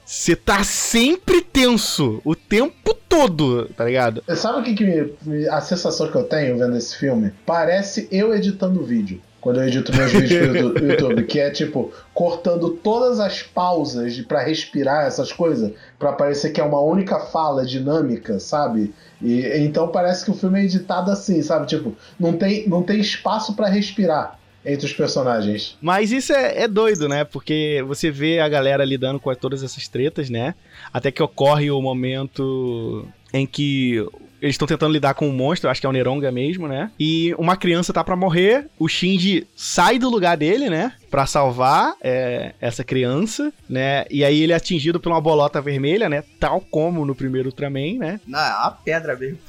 Você 0.06 0.36
tá 0.36 0.64
sempre 0.64 1.42
tenso 1.42 2.22
o 2.24 2.36
tempo 2.36 2.94
todo, 3.10 3.66
tá 3.76 3.84
ligado? 3.84 4.24
Sabe 4.36 4.60
o 4.60 4.64
que, 4.64 4.76
que 4.76 4.84
me, 5.24 5.48
a 5.50 5.60
sensação 5.60 6.12
que 6.12 6.16
eu 6.16 6.24
tenho 6.24 6.58
vendo 6.58 6.78
esse 6.78 6.96
filme? 6.96 7.32
Parece 7.46 8.08
eu 8.12 8.34
editando 8.34 8.80
o 8.80 8.86
vídeo 8.86 9.20
quando 9.46 9.62
eu 9.62 9.68
edito 9.68 9.96
meus 9.96 10.12
vídeos 10.12 10.74
pro 10.74 10.90
YouTube, 10.90 11.24
que 11.26 11.40
é 11.40 11.52
tipo 11.52 11.94
cortando 12.16 12.72
todas 12.72 13.20
as 13.20 13.44
pausas 13.44 14.20
para 14.22 14.42
respirar 14.42 15.06
essas 15.06 15.32
coisas, 15.32 15.72
para 16.00 16.14
parecer 16.14 16.50
que 16.50 16.60
é 16.60 16.64
uma 16.64 16.80
única 16.80 17.20
fala 17.20 17.64
dinâmica, 17.64 18.40
sabe? 18.40 18.92
E 19.22 19.46
então 19.60 19.90
parece 19.90 20.26
que 20.26 20.32
o 20.32 20.34
filme 20.34 20.62
é 20.62 20.64
editado 20.64 21.12
assim, 21.12 21.44
sabe? 21.44 21.68
Tipo, 21.68 21.96
não 22.20 22.34
tem, 22.34 22.68
não 22.68 22.82
tem 22.82 23.00
espaço 23.00 23.56
para 23.56 23.68
respirar 23.68 24.40
entre 24.66 24.88
os 24.88 24.94
personagens. 24.94 25.78
Mas 25.80 26.12
isso 26.12 26.34
é, 26.34 26.64
é, 26.64 26.68
doido, 26.68 27.08
né? 27.08 27.24
Porque 27.24 27.86
você 27.88 28.10
vê 28.10 28.40
a 28.40 28.50
galera 28.50 28.84
lidando 28.84 29.20
com 29.20 29.32
todas 29.36 29.62
essas 29.62 29.88
tretas, 29.88 30.28
né? 30.28 30.56
Até 30.92 31.12
que 31.12 31.22
ocorre 31.22 31.70
o 31.70 31.80
momento 31.80 33.08
em 33.32 33.46
que 33.46 34.04
eles 34.42 34.54
estão 34.54 34.68
tentando 34.68 34.94
lidar 34.94 35.14
com 35.14 35.28
um 35.28 35.32
monstro, 35.32 35.70
acho 35.70 35.82
que 35.82 35.88
é 35.88 35.90
o 35.90 35.94
Neronga 35.94 36.32
mesmo, 36.32 36.68
né? 36.68 36.92
E 37.00 37.34
uma 37.38 37.56
criança 37.58 37.94
tá 37.94 38.04
para 38.04 38.16
morrer, 38.16 38.68
o 38.78 38.88
Shinji 38.88 39.48
sai 39.56 39.98
do 39.98 40.10
lugar 40.10 40.38
dele, 40.38 40.70
né? 40.70 40.94
Pra 41.10 41.26
salvar 41.26 41.96
é, 42.02 42.54
essa 42.60 42.84
criança, 42.84 43.52
né? 43.70 44.06
E 44.10 44.24
aí 44.24 44.42
ele 44.42 44.54
é 44.54 44.56
atingido 44.56 45.00
por 45.00 45.12
uma 45.12 45.22
bolota 45.22 45.62
vermelha, 45.62 46.10
né? 46.10 46.24
Tal 46.40 46.62
como 46.62 47.06
no 47.06 47.16
primeiro 47.16 47.50
Ultraman, 47.50 47.98
né? 47.98 48.20
Não, 48.28 48.40
é 48.40 48.52
uma 48.52 48.72
pedra 48.72 49.16
mesmo. 49.16 49.40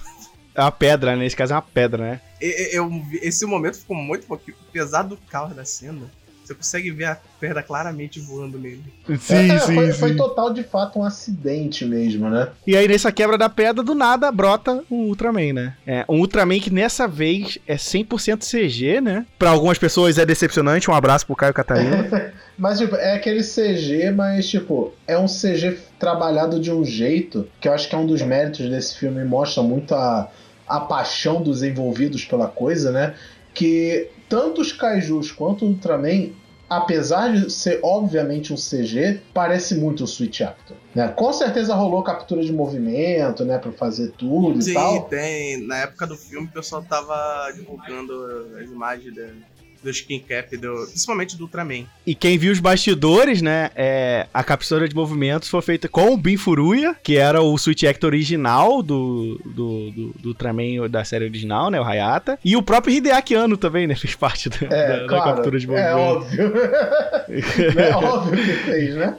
É 0.54 0.60
uma 0.62 0.72
pedra, 0.72 1.12
né? 1.12 1.24
Nesse 1.24 1.36
caso 1.36 1.52
é 1.52 1.56
uma 1.56 1.62
pedra, 1.62 2.02
né? 2.02 2.20
Eu, 2.40 2.84
eu, 2.84 3.02
esse 3.22 3.44
momento 3.44 3.78
ficou 3.78 3.96
muito 3.96 4.26
apesar 4.68 5.02
do 5.02 5.16
caos 5.16 5.54
da 5.54 5.64
cena. 5.64 6.10
Você 6.46 6.54
consegue 6.54 6.90
ver 6.92 7.06
a 7.06 7.18
perna 7.40 7.60
claramente 7.60 8.20
voando 8.20 8.56
nele. 8.56 8.84
Sim, 9.18 9.50
é, 9.50 9.58
sim, 9.58 9.74
foi, 9.74 9.92
sim. 9.92 9.98
foi 9.98 10.14
total 10.14 10.52
de 10.52 10.62
fato 10.62 11.00
um 11.00 11.02
acidente 11.02 11.84
mesmo, 11.84 12.30
né? 12.30 12.50
E 12.64 12.76
aí 12.76 12.86
nessa 12.86 13.10
quebra 13.10 13.36
da 13.36 13.48
pedra, 13.48 13.82
do 13.82 13.96
nada, 13.96 14.30
brota 14.30 14.84
um 14.88 15.08
Ultraman, 15.08 15.52
né? 15.52 15.74
É, 15.84 16.04
um 16.08 16.20
Ultraman 16.20 16.60
que 16.60 16.72
nessa 16.72 17.08
vez 17.08 17.58
é 17.66 17.74
100% 17.74 18.44
CG, 18.44 19.00
né? 19.00 19.26
Pra 19.36 19.50
algumas 19.50 19.76
pessoas 19.76 20.18
é 20.18 20.24
decepcionante. 20.24 20.88
Um 20.88 20.94
abraço 20.94 21.26
pro 21.26 21.34
Caio 21.34 21.52
Catarina. 21.52 22.32
mas, 22.56 22.78
tipo, 22.78 22.94
é 22.94 23.14
aquele 23.14 23.42
CG, 23.42 24.12
mas, 24.12 24.48
tipo, 24.48 24.94
é 25.06 25.18
um 25.18 25.26
CG 25.26 25.78
trabalhado 25.98 26.60
de 26.60 26.70
um 26.70 26.84
jeito 26.84 27.48
que 27.60 27.66
eu 27.66 27.72
acho 27.72 27.88
que 27.88 27.94
é 27.94 27.98
um 27.98 28.06
dos 28.06 28.22
méritos 28.22 28.70
desse 28.70 28.96
filme. 28.96 29.24
Mostra 29.24 29.64
muito 29.64 29.94
a, 29.96 30.30
a 30.68 30.78
paixão 30.78 31.42
dos 31.42 31.64
envolvidos 31.64 32.24
pela 32.24 32.46
coisa, 32.46 32.92
né? 32.92 33.14
Que 33.56 34.10
tanto 34.28 34.60
os 34.60 34.72
kaijus 34.72 35.32
quanto 35.32 35.64
o 35.64 35.68
Ultraman, 35.68 36.30
apesar 36.68 37.32
de 37.32 37.50
ser 37.50 37.80
obviamente 37.82 38.52
um 38.52 38.56
CG, 38.56 39.20
parece 39.32 39.74
muito 39.74 40.04
o 40.04 40.06
Switch 40.06 40.42
Actor. 40.42 40.76
Né? 40.94 41.08
Com 41.08 41.32
certeza 41.32 41.74
rolou 41.74 42.02
captura 42.02 42.42
de 42.42 42.52
movimento, 42.52 43.44
né, 43.44 43.58
para 43.58 43.72
fazer 43.72 44.12
tudo 44.12 44.60
Sim, 44.60 44.70
e 44.70 44.74
tal. 44.74 44.92
Sim, 44.94 45.08
tem. 45.08 45.66
Na 45.66 45.78
época 45.78 46.06
do 46.06 46.16
filme, 46.16 46.46
o 46.46 46.52
pessoal 46.52 46.82
tava 46.82 47.50
divulgando 47.52 48.56
as 48.60 48.70
imagens 48.70 49.14
dele 49.14 49.42
do 49.82 49.90
skin 49.90 50.20
cap, 50.20 50.56
do, 50.56 50.86
principalmente 50.88 51.36
do 51.36 51.44
Ultraman. 51.44 51.84
E 52.06 52.14
quem 52.14 52.38
viu 52.38 52.52
os 52.52 52.60
bastidores, 52.60 53.42
né, 53.42 53.70
é, 53.74 54.26
a 54.32 54.42
captura 54.42 54.88
de 54.88 54.94
movimentos 54.94 55.48
foi 55.48 55.62
feita 55.62 55.88
com 55.88 56.12
o 56.12 56.16
Bin 56.16 56.36
Furuya, 56.36 56.96
que 57.02 57.16
era 57.16 57.40
o 57.40 57.56
Switch 57.58 57.84
Actor 57.84 58.08
original 58.08 58.82
do, 58.82 59.40
do, 59.44 59.90
do, 59.90 60.14
do 60.18 60.28
Ultraman 60.30 60.88
da 60.90 61.04
série 61.04 61.24
original, 61.24 61.70
né, 61.70 61.80
o 61.80 61.84
Hayata, 61.84 62.38
e 62.44 62.56
o 62.56 62.62
próprio 62.62 62.94
Hideaki 62.94 63.34
Anno 63.34 63.56
também, 63.56 63.86
né, 63.86 63.94
fez 63.96 64.14
parte 64.14 64.48
da, 64.48 64.66
é, 64.66 65.00
da, 65.00 65.08
claro, 65.08 65.08
da 65.08 65.34
captura 65.34 65.58
de 65.58 65.66
movimentos. 65.66 65.92
É 65.92 65.96
óbvio. 65.96 66.52
é 67.80 67.96
óbvio 67.96 68.44
que 68.44 68.52
fez, 68.52 68.94
né? 68.94 69.16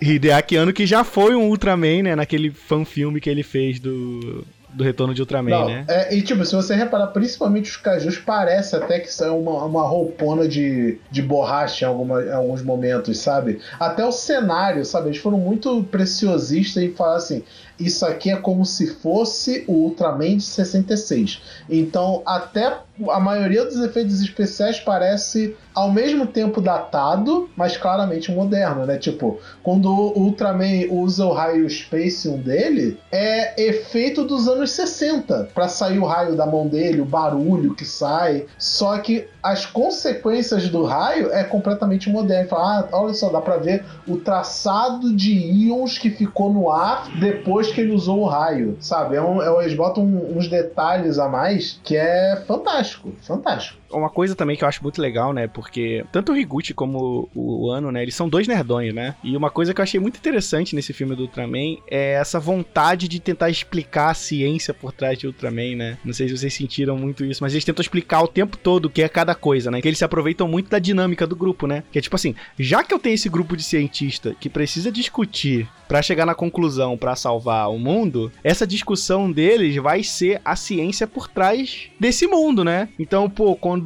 Hideaki 0.00 0.56
Anno 0.56 0.72
que 0.72 0.86
já 0.86 1.04
foi 1.04 1.34
um 1.34 1.48
Ultraman, 1.48 2.02
né, 2.02 2.16
naquele 2.16 2.50
fanfilme 2.50 3.20
que 3.20 3.30
ele 3.30 3.42
fez 3.42 3.78
do 3.78 4.44
do 4.72 4.84
retorno 4.84 5.14
de 5.14 5.20
Ultraman, 5.20 5.50
Não, 5.50 5.68
né? 5.68 5.84
É, 5.88 6.14
e 6.14 6.22
tipo, 6.22 6.44
se 6.44 6.54
você 6.54 6.74
reparar, 6.74 7.08
principalmente 7.08 7.70
os 7.70 7.76
cajus, 7.76 8.18
parece 8.18 8.76
até 8.76 9.00
que 9.00 9.12
são 9.12 9.40
uma, 9.40 9.64
uma 9.64 9.82
roupona 9.82 10.46
de, 10.46 10.98
de 11.10 11.22
borracha 11.22 11.84
em, 11.84 11.88
alguma, 11.88 12.22
em 12.22 12.32
alguns 12.32 12.62
momentos, 12.62 13.18
sabe? 13.18 13.60
Até 13.78 14.04
o 14.04 14.12
cenário, 14.12 14.84
sabe? 14.84 15.08
Eles 15.08 15.18
foram 15.18 15.38
muito 15.38 15.82
preciosistas 15.84 16.82
em 16.82 16.92
falar 16.92 17.16
assim: 17.16 17.42
isso 17.78 18.04
aqui 18.04 18.30
é 18.30 18.36
como 18.36 18.64
se 18.64 18.86
fosse 18.94 19.64
o 19.66 19.72
Ultraman 19.72 20.36
de 20.36 20.44
66. 20.44 21.42
Então, 21.68 22.22
até 22.26 22.78
a 23.08 23.20
maioria 23.20 23.64
dos 23.64 23.80
efeitos 23.80 24.20
especiais 24.20 24.80
parece 24.80 25.56
ao 25.74 25.90
mesmo 25.90 26.26
tempo 26.26 26.60
datado, 26.60 27.48
mas 27.56 27.76
claramente 27.76 28.32
moderno, 28.32 28.84
né? 28.84 28.98
Tipo, 28.98 29.38
quando 29.62 29.88
o 29.88 30.18
Ultraman 30.18 30.86
usa 30.90 31.24
o 31.24 31.32
raio 31.32 31.68
Spacium 31.68 32.38
dele, 32.38 32.98
é 33.10 33.60
efeito 33.62 34.24
dos 34.24 34.48
anos 34.48 34.72
60 34.72 35.50
para 35.54 35.68
sair 35.68 35.98
o 35.98 36.04
raio 36.04 36.36
da 36.36 36.46
mão 36.46 36.66
dele, 36.66 37.00
o 37.00 37.04
barulho 37.04 37.74
que 37.74 37.84
sai. 37.84 38.46
Só 38.58 38.98
que 38.98 39.26
as 39.42 39.64
consequências 39.64 40.68
do 40.68 40.84
raio 40.84 41.32
é 41.32 41.44
completamente 41.44 42.10
moderno. 42.10 42.48
Fala, 42.48 42.88
ah, 42.92 42.98
olha 42.98 43.14
só, 43.14 43.30
dá 43.30 43.40
para 43.40 43.56
ver 43.56 43.84
o 44.06 44.16
traçado 44.16 45.14
de 45.14 45.32
íons 45.32 45.98
que 45.98 46.10
ficou 46.10 46.52
no 46.52 46.70
ar 46.70 47.08
depois 47.18 47.72
que 47.72 47.80
ele 47.80 47.92
usou 47.92 48.20
o 48.20 48.26
raio, 48.26 48.76
sabe? 48.80 49.16
É 49.16 49.22
um, 49.22 49.40
é, 49.40 49.64
eles 49.64 49.74
botam 49.74 50.04
uns 50.04 50.48
detalhes 50.48 51.18
a 51.18 51.28
mais 51.28 51.80
que 51.82 51.96
é 51.96 52.42
fantástico, 52.46 52.89
fantástico 53.22 53.79
uma 53.90 54.10
coisa 54.10 54.34
também 54.34 54.56
que 54.56 54.64
eu 54.64 54.68
acho 54.68 54.82
muito 54.82 55.00
legal, 55.00 55.32
né? 55.32 55.46
Porque 55.46 56.04
tanto 56.12 56.32
o 56.32 56.36
Higuchi 56.36 56.74
como 56.74 57.28
o 57.34 57.70
Ano, 57.70 57.90
né? 57.90 58.02
Eles 58.02 58.14
são 58.14 58.28
dois 58.28 58.46
nerdões, 58.46 58.94
né? 58.94 59.14
E 59.22 59.36
uma 59.36 59.50
coisa 59.50 59.74
que 59.74 59.80
eu 59.80 59.82
achei 59.82 60.00
muito 60.00 60.16
interessante 60.16 60.74
nesse 60.74 60.92
filme 60.92 61.14
do 61.14 61.22
Ultraman 61.22 61.76
é 61.88 62.12
essa 62.14 62.38
vontade 62.38 63.08
de 63.08 63.20
tentar 63.20 63.50
explicar 63.50 64.10
a 64.10 64.14
ciência 64.14 64.72
por 64.72 64.92
trás 64.92 65.18
de 65.18 65.26
Ultraman, 65.26 65.76
né? 65.76 65.98
Não 66.04 66.12
sei 66.12 66.28
se 66.28 66.36
vocês 66.36 66.54
sentiram 66.54 66.96
muito 66.96 67.24
isso, 67.24 67.42
mas 67.42 67.52
eles 67.52 67.64
tentam 67.64 67.82
explicar 67.82 68.22
o 68.22 68.28
tempo 68.28 68.56
todo 68.56 68.86
o 68.86 68.90
que 68.90 69.02
é 69.02 69.08
cada 69.08 69.34
coisa, 69.34 69.70
né? 69.70 69.80
Que 69.80 69.88
eles 69.88 69.98
se 69.98 70.04
aproveitam 70.04 70.46
muito 70.48 70.70
da 70.70 70.78
dinâmica 70.78 71.26
do 71.26 71.36
grupo, 71.36 71.66
né? 71.66 71.82
Que 71.90 71.98
é 71.98 72.02
tipo 72.02 72.16
assim, 72.16 72.34
já 72.58 72.82
que 72.82 72.92
eu 72.92 72.98
tenho 72.98 73.14
esse 73.14 73.28
grupo 73.28 73.56
de 73.56 73.62
cientista 73.62 74.34
que 74.38 74.48
precisa 74.48 74.90
discutir 74.90 75.68
para 75.88 76.02
chegar 76.02 76.24
na 76.24 76.34
conclusão 76.34 76.96
para 76.96 77.16
salvar 77.16 77.68
o 77.70 77.78
mundo, 77.78 78.30
essa 78.44 78.66
discussão 78.66 79.30
deles 79.30 79.74
vai 79.76 80.04
ser 80.04 80.40
a 80.44 80.54
ciência 80.54 81.06
por 81.06 81.26
trás 81.26 81.90
desse 81.98 82.26
mundo, 82.28 82.64
né? 82.64 82.88
Então, 82.98 83.28
pô, 83.28 83.56
quando 83.56 83.79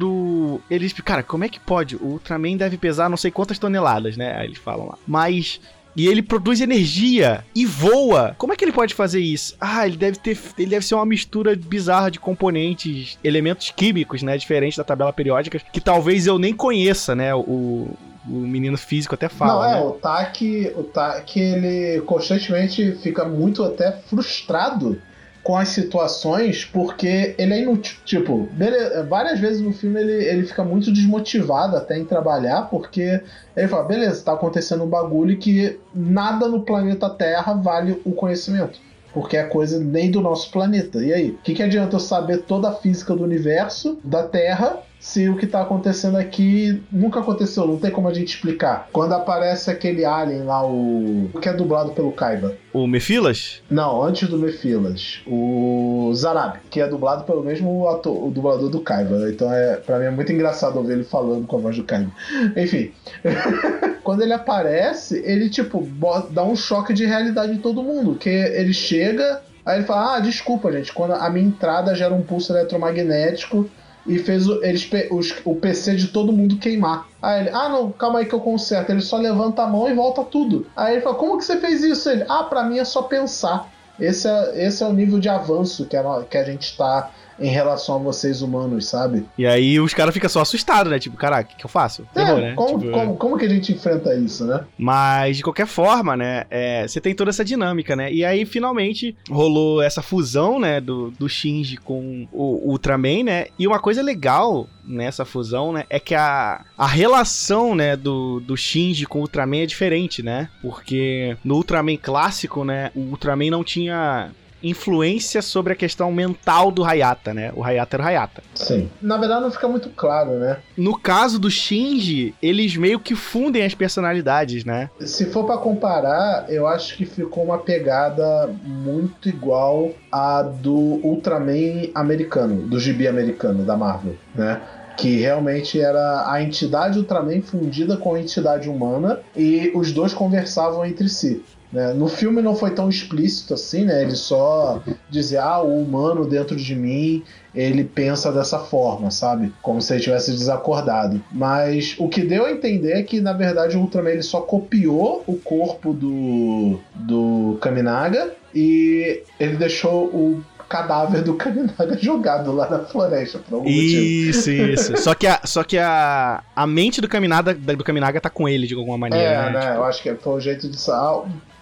eles, 0.69 0.93
cara, 0.93 1.23
como 1.23 1.43
é 1.43 1.49
que 1.49 1.59
pode? 1.59 1.95
O 1.95 2.05
Ultraman 2.05 2.57
deve 2.57 2.77
pesar 2.77 3.09
não 3.09 3.17
sei 3.17 3.31
quantas 3.31 3.59
toneladas, 3.59 4.17
né? 4.17 4.37
Aí 4.37 4.47
eles 4.47 4.57
falam 4.57 4.87
lá. 4.87 4.97
Mas 5.07 5.59
e 5.95 6.07
ele 6.07 6.21
produz 6.21 6.59
energia 6.59 7.45
e 7.55 7.65
voa. 7.65 8.35
Como 8.37 8.51
é 8.51 8.55
que 8.55 8.65
ele 8.65 8.73
pode 8.73 8.93
fazer 8.93 9.21
isso? 9.21 9.55
Ah, 9.59 9.87
ele 9.87 9.95
deve 9.95 10.17
ter. 10.19 10.37
Ele 10.57 10.69
deve 10.69 10.85
ser 10.85 10.95
uma 10.95 11.05
mistura 11.05 11.55
bizarra 11.55 12.11
de 12.11 12.19
componentes, 12.19 13.17
elementos 13.23 13.71
químicos, 13.71 14.21
né? 14.21 14.37
Diferente 14.37 14.77
da 14.77 14.83
tabela 14.83 15.13
periódica, 15.13 15.57
que 15.57 15.79
talvez 15.79 16.27
eu 16.27 16.37
nem 16.37 16.53
conheça, 16.53 17.15
né? 17.15 17.33
O, 17.33 17.89
o 18.27 18.29
menino 18.29 18.77
físico 18.77 19.15
até 19.15 19.29
fala. 19.29 19.53
Não, 19.53 19.63
é, 19.63 19.73
né? 19.75 19.87
o 19.87 19.91
Tak, 19.91 20.73
o 20.75 20.83
Tak, 20.83 21.39
ele 21.39 22.01
constantemente 22.01 22.91
fica 23.01 23.23
muito 23.23 23.63
até 23.63 23.93
frustrado 23.93 25.01
com 25.45 25.55
as 25.55 25.69
situações 25.69 26.65
porque 26.65 27.35
ele 27.37 27.53
é 27.53 27.61
inútil. 27.61 27.95
Tipo, 28.03 28.49
beleza, 28.51 29.03
várias 29.03 29.39
vezes 29.39 29.61
no 29.61 29.71
filme 29.71 30.01
ele, 30.01 30.25
ele 30.25 30.47
fica 30.47 30.63
muito 30.63 30.91
desmotivado 30.91 31.77
até 31.77 31.95
em 31.95 32.03
trabalhar 32.03 32.63
porque 32.63 33.21
ele 33.55 33.67
fala: 33.67 33.83
beleza, 33.83 34.25
tá 34.25 34.33
acontecendo 34.33 34.83
um 34.83 34.89
bagulho 34.89 35.37
que 35.37 35.79
nada 35.93 36.47
no 36.47 36.63
planeta 36.63 37.07
Terra 37.11 37.53
vale 37.53 38.01
o 38.03 38.11
conhecimento. 38.11 38.79
Porque 39.13 39.37
é 39.37 39.43
coisa 39.43 39.79
nem 39.79 40.09
do 40.09 40.19
nosso 40.19 40.49
planeta. 40.51 40.97
E 40.97 41.13
aí? 41.13 41.29
O 41.29 41.37
que, 41.37 41.53
que 41.53 41.63
adianta 41.63 41.95
eu 41.95 41.99
saber 41.99 42.39
toda 42.39 42.69
a 42.69 42.73
física 42.73 43.15
do 43.15 43.23
universo, 43.23 43.99
da 44.03 44.23
Terra, 44.23 44.79
se 44.99 45.29
o 45.29 45.37
que 45.37 45.45
tá 45.45 45.61
acontecendo 45.61 46.17
aqui 46.17 46.81
nunca 46.91 47.19
aconteceu, 47.19 47.67
não 47.67 47.77
tem 47.77 47.91
como 47.91 48.07
a 48.07 48.13
gente 48.13 48.29
explicar. 48.29 48.89
Quando 48.91 49.13
aparece 49.13 49.69
aquele 49.69 50.03
alien 50.03 50.43
lá, 50.43 50.65
o. 50.65 51.29
que 51.41 51.47
é 51.47 51.53
dublado 51.53 51.91
pelo 51.91 52.11
Kaiba. 52.11 52.55
O 52.73 52.87
Mefilas? 52.87 53.61
Não, 53.69 54.03
antes 54.03 54.27
do 54.27 54.37
Mefilas. 54.37 55.21
O 55.27 56.11
Zarabi, 56.15 56.59
que 56.69 56.81
é 56.81 56.87
dublado 56.87 57.23
pelo 57.23 57.43
mesmo 57.43 57.87
ator, 57.87 58.27
o 58.27 58.31
dublador 58.31 58.69
do 58.69 58.81
Kaiba. 58.81 59.29
Então 59.29 59.53
é, 59.53 59.77
pra 59.77 59.99
mim 59.99 60.05
é 60.05 60.11
muito 60.11 60.31
engraçado 60.31 60.77
ouvir 60.77 60.93
ele 60.93 61.03
falando 61.03 61.45
com 61.45 61.57
a 61.57 61.59
voz 61.59 61.77
do 61.77 61.83
Kaiba. 61.83 62.11
Enfim. 62.57 62.91
Quando 64.03 64.21
ele 64.21 64.33
aparece, 64.33 65.21
ele, 65.25 65.49
tipo, 65.49 65.87
dá 66.29 66.43
um 66.43 66.55
choque 66.55 66.93
de 66.93 67.05
realidade 67.05 67.53
em 67.53 67.57
todo 67.57 67.81
mundo. 67.83 68.15
Que 68.15 68.29
ele 68.29 68.73
chega, 68.73 69.41
aí 69.65 69.79
ele 69.79 69.85
fala: 69.85 70.15
Ah, 70.15 70.19
desculpa, 70.19 70.71
gente, 70.71 70.93
quando 70.93 71.13
a 71.13 71.29
minha 71.29 71.47
entrada 71.47 71.95
gera 71.95 72.13
um 72.13 72.21
pulso 72.21 72.53
eletromagnético 72.53 73.67
e 74.05 74.19
fez 74.19 74.47
o, 74.47 74.63
eles, 74.63 74.89
os, 75.11 75.33
o 75.43 75.55
PC 75.55 75.95
de 75.95 76.07
todo 76.07 76.31
mundo 76.31 76.57
queimar. 76.57 77.07
Aí 77.21 77.41
ele, 77.41 77.49
ah 77.49 77.69
não, 77.69 77.91
calma 77.91 78.19
aí 78.19 78.25
que 78.25 78.33
eu 78.33 78.39
conserto. 78.39 78.89
Ele 78.91 79.01
só 79.01 79.17
levanta 79.17 79.63
a 79.63 79.67
mão 79.67 79.89
e 79.89 79.93
volta 79.93 80.23
tudo. 80.23 80.67
Aí 80.75 80.93
ele 80.93 81.01
fala, 81.01 81.15
como 81.15 81.37
que 81.37 81.45
você 81.45 81.57
fez 81.57 81.83
isso? 81.83 82.09
Ele, 82.09 82.23
ah, 82.29 82.43
pra 82.43 82.63
mim 82.63 82.77
é 82.77 82.85
só 82.85 83.01
pensar. 83.03 83.71
Esse 83.99 84.27
é, 84.27 84.65
esse 84.67 84.83
é 84.83 84.87
o 84.87 84.93
nível 84.93 85.19
de 85.19 85.29
avanço 85.29 85.85
que 85.85 85.95
a, 85.95 86.23
que 86.29 86.37
a 86.37 86.43
gente 86.43 86.77
tá 86.77 87.11
em 87.39 87.49
relação 87.49 87.95
a 87.95 87.99
vocês 87.99 88.41
humanos, 88.41 88.87
sabe? 88.87 89.25
E 89.37 89.45
aí 89.45 89.79
os 89.79 89.93
caras 89.93 90.13
ficam 90.13 90.29
só 90.29 90.41
assustados, 90.41 90.91
né? 90.91 90.99
Tipo, 90.99 91.17
caraca, 91.17 91.49
o 91.49 91.51
que, 91.51 91.57
que 91.57 91.65
eu 91.65 91.69
faço? 91.69 92.07
É, 92.15 92.23
Terror, 92.23 92.39
né? 92.39 92.53
Como, 92.55 92.79
tipo, 92.79 92.91
como, 92.91 93.17
como, 93.17 93.37
que 93.37 93.45
a 93.45 93.49
gente 93.49 93.73
enfrenta 93.73 94.15
isso, 94.15 94.45
né? 94.45 94.63
Mas, 94.77 95.37
de 95.37 95.43
qualquer 95.43 95.67
forma, 95.67 96.15
né? 96.15 96.45
É, 96.49 96.87
você 96.87 97.01
tem 97.01 97.13
toda 97.13 97.29
essa 97.29 97.43
dinâmica, 97.43 97.95
né? 97.95 98.11
E 98.11 98.23
aí, 98.23 98.45
finalmente, 98.45 99.15
rolou 99.29 99.81
essa 99.81 100.01
fusão, 100.01 100.59
né? 100.59 100.79
Do, 100.79 101.11
do 101.11 101.27
Shinji 101.27 101.77
com 101.77 102.27
o 102.31 102.71
Ultraman, 102.71 103.23
né? 103.23 103.47
E 103.57 103.67
uma 103.67 103.79
coisa 103.79 104.01
legal 104.01 104.67
nessa 104.87 105.25
fusão, 105.25 105.73
né, 105.73 105.85
é 105.89 105.99
que 105.99 106.13
a, 106.13 106.63
a 106.77 106.87
relação, 106.87 107.75
né, 107.75 107.95
do, 107.95 108.39
do 108.39 108.55
Shinji 108.55 109.05
com 109.05 109.19
o 109.19 109.21
Ultraman 109.21 109.63
é 109.63 109.65
diferente, 109.65 110.21
né? 110.21 110.49
Porque 110.61 111.35
no 111.43 111.55
Ultraman 111.55 111.97
clássico, 111.97 112.63
né, 112.63 112.91
o 112.95 112.99
Ultraman 112.99 113.49
não 113.49 113.63
tinha 113.63 114.31
influência 114.61 115.41
sobre 115.41 115.73
a 115.73 115.75
questão 115.75 116.11
mental 116.11 116.71
do 116.71 116.83
Hayata, 116.83 117.33
né? 117.33 117.51
O 117.55 117.63
Hayata 117.63 117.95
era 117.95 118.03
o 118.03 118.07
Hayata. 118.07 118.43
Sim. 118.53 118.89
Na 119.01 119.17
verdade 119.17 119.41
não 119.41 119.51
fica 119.51 119.67
muito 119.67 119.89
claro, 119.89 120.31
né? 120.39 120.57
No 120.77 120.97
caso 120.97 121.39
do 121.39 121.49
Shinji, 121.49 122.33
eles 122.41 122.75
meio 122.75 122.99
que 122.99 123.15
fundem 123.15 123.63
as 123.63 123.75
personalidades, 123.75 124.65
né? 124.65 124.89
Se 124.99 125.25
for 125.25 125.45
para 125.45 125.57
comparar, 125.57 126.45
eu 126.49 126.67
acho 126.67 126.95
que 126.97 127.05
ficou 127.05 127.43
uma 127.43 127.57
pegada 127.57 128.49
muito 128.63 129.29
igual 129.29 129.91
à 130.11 130.41
do 130.41 130.99
Ultraman 131.03 131.89
americano, 131.93 132.67
do 132.67 132.79
gibi 132.79 133.07
americano 133.07 133.63
da 133.63 133.77
Marvel, 133.77 134.15
né? 134.33 134.61
que 134.97 135.17
realmente 135.17 135.79
era 135.79 136.31
a 136.31 136.41
entidade 136.41 136.97
Ultraman 136.97 137.41
fundida 137.41 137.97
com 137.97 138.15
a 138.15 138.19
entidade 138.19 138.69
humana 138.69 139.19
e 139.35 139.71
os 139.75 139.91
dois 139.91 140.13
conversavam 140.13 140.85
entre 140.85 141.09
si. 141.09 141.43
Né? 141.71 141.93
No 141.93 142.07
filme 142.07 142.41
não 142.41 142.55
foi 142.55 142.71
tão 142.71 142.89
explícito 142.89 143.53
assim, 143.53 143.85
né? 143.85 144.01
Ele 144.01 144.15
só 144.15 144.81
dizia, 145.09 145.43
ah, 145.43 145.61
o 145.61 145.81
humano 145.81 146.25
dentro 146.25 146.55
de 146.55 146.75
mim, 146.75 147.23
ele 147.53 147.83
pensa 147.83 148.31
dessa 148.31 148.59
forma, 148.59 149.11
sabe? 149.11 149.51
Como 149.61 149.81
se 149.81 149.93
ele 149.93 150.03
tivesse 150.03 150.31
desacordado. 150.31 151.21
Mas 151.31 151.95
o 151.97 152.07
que 152.07 152.21
deu 152.21 152.45
a 152.45 152.51
entender 152.51 152.93
é 152.93 153.03
que, 153.03 153.19
na 153.19 153.33
verdade, 153.33 153.77
o 153.77 153.81
Ultraman 153.81 154.11
ele 154.11 154.23
só 154.23 154.41
copiou 154.41 155.23
o 155.27 155.35
corpo 155.37 155.93
do, 155.93 156.79
do 156.93 157.57
Kaminaga 157.61 158.31
e 158.53 159.21
ele 159.39 159.57
deixou 159.57 160.05
o 160.05 160.43
cadáver 160.67 161.21
do 161.21 161.35
Kaminaga 161.35 161.97
jogado 162.01 162.51
lá 162.51 162.69
na 162.69 162.79
floresta 162.79 163.39
por 163.39 163.55
algum 163.55 163.69
isso, 163.69 164.49
motivo. 164.49 164.71
Isso, 164.71 164.97
Só 165.03 165.13
que, 165.13 165.27
a, 165.27 165.39
só 165.43 165.63
que 165.63 165.77
a, 165.77 166.43
a 166.55 166.67
mente 166.67 167.01
do 167.01 167.07
Kaminaga, 167.07 167.53
do 167.53 167.83
Kaminaga 167.83 168.19
tá 168.19 168.29
com 168.29 168.47
ele 168.49 168.67
de 168.67 168.73
alguma 168.73 168.97
maneira. 168.97 169.25
É, 169.25 169.45
né? 169.45 169.51
né? 169.51 169.59
Tipo... 169.61 169.73
Eu 169.73 169.83
acho 169.83 170.03
que 170.03 170.15
foi 170.15 170.33
o 170.33 170.39
jeito 170.39 170.67
de. 170.67 170.77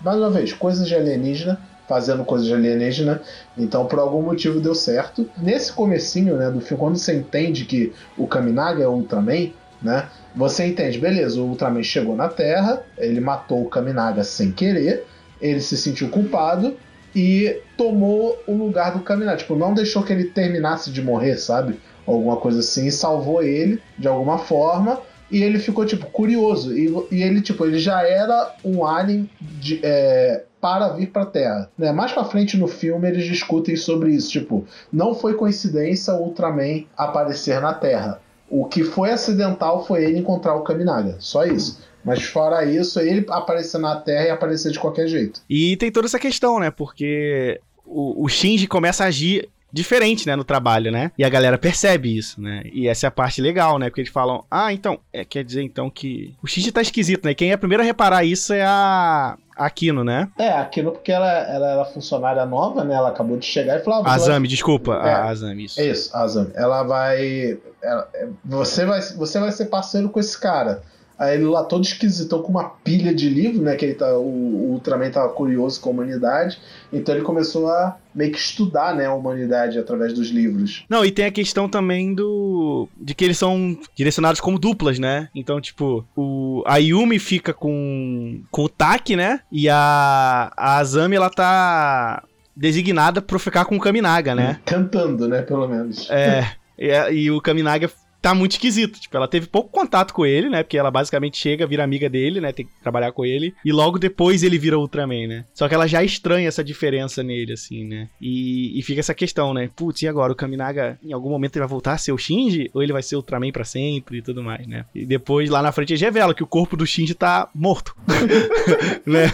Mais 0.03 0.17
uma 0.17 0.29
vez, 0.29 0.53
coisas 0.53 0.87
de 0.87 0.95
alienígena 0.95 1.59
fazendo 1.87 2.23
coisas 2.23 2.47
de 2.47 2.53
alienígena, 2.53 3.21
então 3.57 3.85
por 3.85 3.99
algum 3.99 4.21
motivo 4.21 4.59
deu 4.59 4.73
certo. 4.73 5.29
Nesse 5.37 5.71
comecinho, 5.71 6.37
né, 6.37 6.49
do 6.49 6.61
filme, 6.61 6.79
quando 6.81 6.97
você 6.97 7.13
entende 7.13 7.65
que 7.65 7.93
o 8.17 8.25
Kaminaga 8.27 8.83
é 8.83 8.87
o 8.87 8.91
Ultraman, 8.93 9.51
né, 9.81 10.07
você 10.35 10.65
entende, 10.65 10.97
beleza, 10.97 11.41
o 11.41 11.45
Ultraman 11.45 11.83
chegou 11.83 12.15
na 12.15 12.29
Terra, 12.29 12.81
ele 12.97 13.19
matou 13.19 13.61
o 13.61 13.69
Kaminaga 13.69 14.23
sem 14.23 14.51
querer, 14.51 15.05
ele 15.41 15.59
se 15.59 15.77
sentiu 15.77 16.09
culpado, 16.09 16.75
e 17.15 17.61
tomou 17.77 18.41
o 18.47 18.53
lugar 18.53 18.93
do 18.93 19.01
Kaminari. 19.01 19.37
Tipo, 19.37 19.55
não 19.55 19.73
deixou 19.73 20.01
que 20.01 20.11
ele 20.11 20.25
terminasse 20.25 20.91
de 20.91 20.99
morrer, 20.99 21.37
sabe? 21.37 21.79
Alguma 22.07 22.37
coisa 22.37 22.59
assim, 22.59 22.87
e 22.87 22.91
salvou 22.91 23.43
ele 23.43 23.79
de 23.97 24.07
alguma 24.07 24.39
forma. 24.39 24.99
E 25.33 25.41
ele 25.41 25.57
ficou, 25.57 25.83
tipo, 25.83 26.05
curioso. 26.05 26.77
E, 26.77 26.93
e 27.09 27.23
ele, 27.23 27.41
tipo, 27.41 27.65
ele 27.65 27.79
já 27.79 28.07
era 28.07 28.55
um 28.63 28.85
alien 28.85 29.27
de, 29.41 29.79
é, 29.81 30.43
para 30.61 30.89
vir 30.89 31.07
pra 31.07 31.25
Terra. 31.25 31.71
Né? 31.75 31.91
Mais 31.91 32.11
pra 32.11 32.23
frente 32.23 32.55
no 32.55 32.67
filme 32.67 33.07
eles 33.09 33.25
discutem 33.25 33.75
sobre 33.75 34.11
isso. 34.11 34.29
Tipo, 34.29 34.63
não 34.91 35.15
foi 35.15 35.33
coincidência 35.33 36.13
o 36.13 36.25
Ultraman 36.25 36.83
aparecer 36.95 37.59
na 37.59 37.73
Terra. 37.73 38.21
O 38.47 38.65
que 38.65 38.83
foi 38.83 39.09
acidental 39.09 39.83
foi 39.87 40.03
ele 40.05 40.19
encontrar 40.19 40.53
o 40.53 40.61
Kaminaga. 40.61 41.15
Só 41.17 41.45
isso. 41.45 41.81
Mas 42.05 42.21
fora 42.21 42.63
isso, 42.63 42.99
ele 42.99 43.25
aparecer 43.29 43.79
na 43.79 43.95
Terra 43.95 44.27
e 44.27 44.29
aparecer 44.29 44.71
de 44.71 44.77
qualquer 44.77 45.07
jeito. 45.07 45.41
E 45.49 45.75
tem 45.77 45.91
toda 45.91 46.05
essa 46.05 46.19
questão, 46.19 46.59
né? 46.59 46.69
Porque 46.69 47.59
o, 47.83 48.23
o 48.23 48.29
Shinji 48.29 48.67
começa 48.67 49.03
a 49.03 49.07
agir 49.07 49.49
diferente, 49.73 50.27
né, 50.27 50.35
no 50.35 50.43
trabalho, 50.43 50.91
né? 50.91 51.11
E 51.17 51.23
a 51.23 51.29
galera 51.29 51.57
percebe 51.57 52.15
isso, 52.15 52.39
né? 52.39 52.61
E 52.71 52.87
essa 52.87 53.07
é 53.07 53.09
a 53.09 53.11
parte 53.11 53.41
legal, 53.41 53.79
né? 53.79 53.89
Porque 53.89 54.01
eles 54.01 54.11
falam, 54.11 54.45
ah, 54.49 54.71
então, 54.71 54.99
é, 55.11 55.25
quer 55.25 55.43
dizer 55.43 55.63
então 55.63 55.89
que 55.89 56.35
o 56.43 56.47
Shinji 56.47 56.71
tá 56.71 56.81
esquisito, 56.81 57.25
né? 57.25 57.33
Quem 57.33 57.49
é 57.49 57.53
a 57.53 57.57
primeira 57.57 57.83
a 57.83 57.85
reparar 57.85 58.23
isso 58.23 58.53
é 58.53 58.63
a 58.63 59.35
a 59.55 59.67
Aquino, 59.67 60.03
né? 60.03 60.29
É, 60.37 60.49
a 60.49 60.61
Aquino 60.61 60.91
porque 60.91 61.11
ela, 61.11 61.31
ela 61.31 61.71
era 61.71 61.85
funcionária 61.85 62.45
nova, 62.45 62.83
né? 62.83 62.95
Ela 62.95 63.09
acabou 63.09 63.37
de 63.37 63.45
chegar 63.45 63.79
e 63.79 63.83
falou... 63.83 64.03
Ah, 64.05 64.13
Azami, 64.13 64.47
desculpa. 64.47 64.93
É, 65.03 65.13
Azami, 65.13 65.65
isso. 65.65 65.79
É 65.79 65.85
isso, 65.85 66.15
Azami. 66.15 66.51
Ela 66.55 66.83
vai... 66.83 67.57
Ela, 67.81 68.09
você, 68.43 68.85
vai 68.85 69.01
você 69.01 69.39
vai 69.39 69.51
ser 69.51 69.65
parceiro 69.65 70.09
com 70.09 70.19
esse 70.19 70.39
cara. 70.39 70.81
Aí 71.17 71.35
ele 71.35 71.45
lá 71.45 71.63
todo 71.63 71.83
esquisitão 71.83 72.41
com 72.41 72.49
uma 72.49 72.63
pilha 72.63 73.13
de 73.13 73.29
livro, 73.29 73.61
né? 73.61 73.75
Que 73.75 73.85
ele 73.85 73.93
tá, 73.93 74.17
o, 74.17 74.23
o 74.23 74.71
Ultraman 74.71 75.11
tava 75.11 75.29
curioso 75.29 75.79
com 75.79 75.89
a 75.89 75.93
humanidade. 75.93 76.59
Então 76.91 77.13
ele 77.13 77.23
começou 77.23 77.69
a 77.69 77.97
meio 78.15 78.31
que 78.31 78.37
estudar, 78.37 78.95
né, 78.95 79.05
a 79.05 79.13
humanidade 79.13 79.77
através 79.79 80.13
dos 80.13 80.29
livros. 80.29 80.85
Não, 80.89 81.03
e 81.03 81.11
tem 81.11 81.25
a 81.25 81.31
questão 81.31 81.67
também 81.67 82.13
do. 82.13 82.87
de 82.95 83.13
que 83.13 83.23
eles 83.23 83.37
são 83.37 83.77
direcionados 83.95 84.39
como 84.39 84.59
duplas, 84.59 84.99
né? 84.99 85.29
Então, 85.33 85.59
tipo, 85.59 86.05
o, 86.15 86.63
a 86.65 86.77
Yumi 86.77 87.19
fica 87.19 87.53
com, 87.53 88.41
com 88.51 88.63
o 88.63 88.69
Taki, 88.69 89.15
né? 89.15 89.41
E 89.51 89.67
a, 89.69 90.51
a 90.55 90.77
Azami, 90.77 91.15
ela 91.15 91.29
tá 91.29 92.23
designada 92.55 93.21
pra 93.21 93.39
ficar 93.39 93.65
com 93.65 93.75
o 93.75 93.79
Kaminaga, 93.79 94.35
né? 94.35 94.59
Cantando, 94.65 95.27
né, 95.27 95.41
pelo 95.41 95.67
menos. 95.67 96.09
É. 96.09 96.51
E, 96.77 96.89
e 97.11 97.31
o 97.31 97.41
Kaminaga 97.41 97.89
tá 98.23 98.33
muito 98.33 98.53
esquisito. 98.53 99.01
Tipo, 99.01 99.17
ela 99.17 99.27
teve 99.27 99.47
pouco 99.47 99.69
contato 99.69 100.13
com 100.13 100.25
ele, 100.25 100.49
né? 100.49 100.63
Porque 100.63 100.77
ela 100.77 100.89
basicamente 100.89 101.37
chega, 101.37 101.67
vira 101.67 101.83
amiga 101.83 102.09
dele, 102.09 102.39
né? 102.39 102.53
Tem 102.53 102.65
que 102.65 102.71
trabalhar 102.81 103.11
com 103.11 103.25
ele. 103.25 103.53
E 103.65 103.71
logo 103.73 103.99
depois 103.99 104.43
ele 104.43 104.57
vira 104.57 104.79
Ultraman, 104.79 105.27
né? 105.27 105.45
Só 105.53 105.67
que 105.67 105.75
ela 105.75 105.85
já 105.85 106.01
estranha 106.01 106.47
essa 106.47 106.63
diferença 106.63 107.21
nele, 107.21 107.51
assim, 107.51 107.83
né? 107.85 108.07
E, 108.21 108.79
e 108.79 108.81
fica 108.81 109.01
essa 109.01 109.13
questão, 109.13 109.53
né? 109.53 109.69
Putz, 109.75 110.01
e 110.01 110.07
agora? 110.07 110.31
O 110.31 110.35
Kaminaga, 110.35 110.97
em 111.03 111.11
algum 111.11 111.29
momento, 111.29 111.57
ele 111.57 111.65
vai 111.65 111.69
voltar 111.69 111.93
a 111.93 111.97
ser 111.97 112.13
o 112.13 112.17
Shinji? 112.17 112.71
Ou 112.73 112.81
ele 112.81 112.93
vai 112.93 113.03
ser 113.03 113.17
Ultraman 113.17 113.51
para 113.51 113.65
sempre 113.65 114.19
e 114.19 114.21
tudo 114.21 114.41
mais, 114.41 114.65
né? 114.65 114.85
E 114.95 115.05
depois, 115.05 115.49
lá 115.49 115.61
na 115.61 115.73
frente, 115.73 115.91
eles 115.91 116.01
revelam 116.01 116.33
que 116.33 116.43
o 116.43 116.47
corpo 116.47 116.77
do 116.77 116.87
Shinji 116.87 117.13
tá 117.13 117.49
morto. 117.53 117.93
né? 119.05 119.25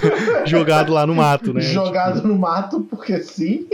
Jogado 0.48 0.92
lá 0.92 1.06
no 1.06 1.14
mato, 1.14 1.54
né? 1.54 1.62
Jogado 1.62 2.16
tipo... 2.16 2.28
no 2.28 2.40
mato, 2.40 2.82
porque 2.90 3.20
sim. 3.20 3.68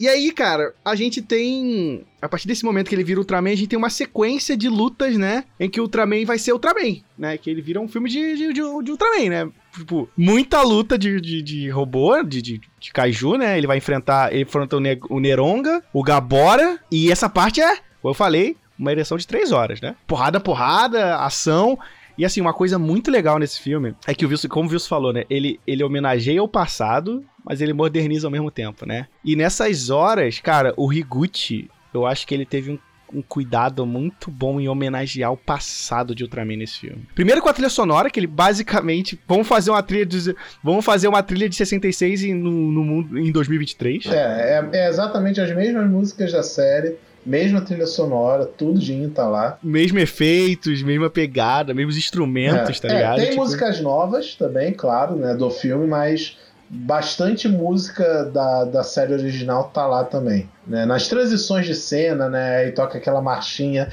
E 0.00 0.08
aí, 0.08 0.30
cara, 0.30 0.72
a 0.84 0.94
gente 0.94 1.20
tem. 1.20 2.04
A 2.20 2.28
partir 2.28 2.48
desse 2.48 2.64
momento 2.64 2.88
que 2.88 2.94
ele 2.94 3.04
vira 3.04 3.20
Ultraman, 3.20 3.52
a 3.52 3.54
gente 3.54 3.68
tem 3.68 3.78
uma 3.78 3.90
sequência 3.90 4.56
de 4.56 4.68
lutas, 4.68 5.16
né? 5.16 5.44
Em 5.58 5.70
que 5.70 5.80
o 5.80 5.84
Ultraman 5.84 6.24
vai 6.24 6.38
ser 6.38 6.52
Ultraman, 6.52 7.00
né? 7.16 7.38
Que 7.38 7.48
ele 7.48 7.62
vira 7.62 7.80
um 7.80 7.88
filme 7.88 8.10
de, 8.10 8.36
de, 8.36 8.52
de, 8.52 8.54
de 8.54 8.90
Ultraman, 8.90 9.28
né? 9.28 9.50
Tipo, 9.76 10.08
muita 10.16 10.62
luta 10.62 10.98
de, 10.98 11.20
de, 11.20 11.42
de 11.42 11.68
robô, 11.68 12.20
de, 12.22 12.42
de, 12.42 12.60
de 12.80 12.92
kaiju, 12.92 13.36
né? 13.36 13.56
Ele 13.56 13.66
vai 13.66 13.78
enfrentar. 13.78 14.32
Ele 14.32 14.42
enfrenta 14.42 14.76
o, 14.76 14.80
ne 14.80 14.98
o 15.08 15.20
Neronga, 15.20 15.82
o 15.92 16.02
Gabora. 16.02 16.80
E 16.90 17.12
essa 17.12 17.28
parte 17.28 17.60
é, 17.60 17.76
como 17.76 18.10
eu 18.10 18.14
falei, 18.14 18.56
uma 18.78 18.92
ereção 18.92 19.16
de 19.16 19.26
três 19.26 19.52
horas, 19.52 19.80
né? 19.80 19.94
Porrada, 20.06 20.40
porrada, 20.40 21.16
ação. 21.16 21.78
E 22.16 22.24
assim, 22.24 22.40
uma 22.40 22.52
coisa 22.52 22.78
muito 22.78 23.12
legal 23.12 23.38
nesse 23.38 23.60
filme 23.60 23.94
é 24.04 24.12
que 24.12 24.26
o 24.26 24.28
Wilson, 24.28 24.48
como 24.48 24.68
o 24.68 24.72
Wilson 24.72 24.88
falou, 24.88 25.12
né? 25.12 25.24
Ele, 25.30 25.60
ele 25.64 25.84
homenageia 25.84 26.42
o 26.42 26.48
passado, 26.48 27.24
mas 27.44 27.60
ele 27.60 27.72
moderniza 27.72 28.26
ao 28.26 28.30
mesmo 28.30 28.50
tempo, 28.50 28.84
né? 28.84 29.06
E 29.24 29.36
nessas 29.36 29.88
horas, 29.88 30.40
cara, 30.40 30.74
o 30.76 30.92
Higuchi, 30.92 31.70
eu 31.92 32.06
acho 32.06 32.26
que 32.26 32.34
ele 32.34 32.46
teve 32.46 32.72
um 32.72 32.78
um 33.12 33.22
cuidado 33.22 33.86
muito 33.86 34.30
bom 34.30 34.60
em 34.60 34.68
homenagear 34.68 35.32
o 35.32 35.36
passado 35.36 36.14
de 36.14 36.22
Ultraman 36.22 36.56
nesse 36.56 36.80
filme. 36.80 37.06
Primeiro 37.14 37.40
com 37.40 37.48
a 37.48 37.52
trilha 37.52 37.70
sonora, 37.70 38.10
que 38.10 38.20
ele 38.20 38.26
basicamente. 38.26 39.18
Vamos 39.26 39.46
fazer 39.46 39.70
uma 39.70 39.82
trilha 39.82 40.06
de. 40.06 40.34
Vamos 40.62 40.84
fazer 40.84 41.08
uma 41.08 41.22
trilha 41.22 41.48
de 41.48 41.56
66 41.56 42.24
em, 42.24 42.34
no, 42.34 42.50
no 42.50 42.84
mundo 42.84 43.18
em 43.18 43.32
2023. 43.32 44.06
É, 44.06 44.10
é, 44.12 44.68
é 44.72 44.88
exatamente 44.88 45.40
as 45.40 45.54
mesmas 45.54 45.88
músicas 45.88 46.32
da 46.32 46.42
série 46.42 46.96
mesma 47.26 47.60
trilha 47.60 47.86
sonora, 47.86 48.46
tudo 48.46 48.80
tá 49.10 49.28
lá. 49.28 49.58
Mesmo 49.62 49.98
efeitos, 49.98 50.82
mesma 50.82 51.10
pegada, 51.10 51.74
mesmos 51.74 51.98
instrumentos, 51.98 52.78
é, 52.78 52.88
tá 52.88 52.94
ligado? 52.94 53.18
É, 53.18 53.20
tem 53.20 53.30
tipo... 53.30 53.42
músicas 53.42 53.80
novas 53.80 54.34
também, 54.34 54.72
claro, 54.72 55.14
né, 55.14 55.34
do 55.34 55.50
filme, 55.50 55.86
mas 55.86 56.38
bastante 56.70 57.48
música 57.48 58.24
da, 58.24 58.64
da 58.64 58.82
série 58.82 59.12
original 59.12 59.70
tá 59.72 59.86
lá 59.86 60.04
também. 60.04 60.48
Né? 60.66 60.84
Nas 60.84 61.08
transições 61.08 61.64
de 61.66 61.74
cena, 61.74 62.28
né? 62.28 62.68
E 62.68 62.72
toca 62.72 62.98
aquela 62.98 63.22
marchinha. 63.22 63.88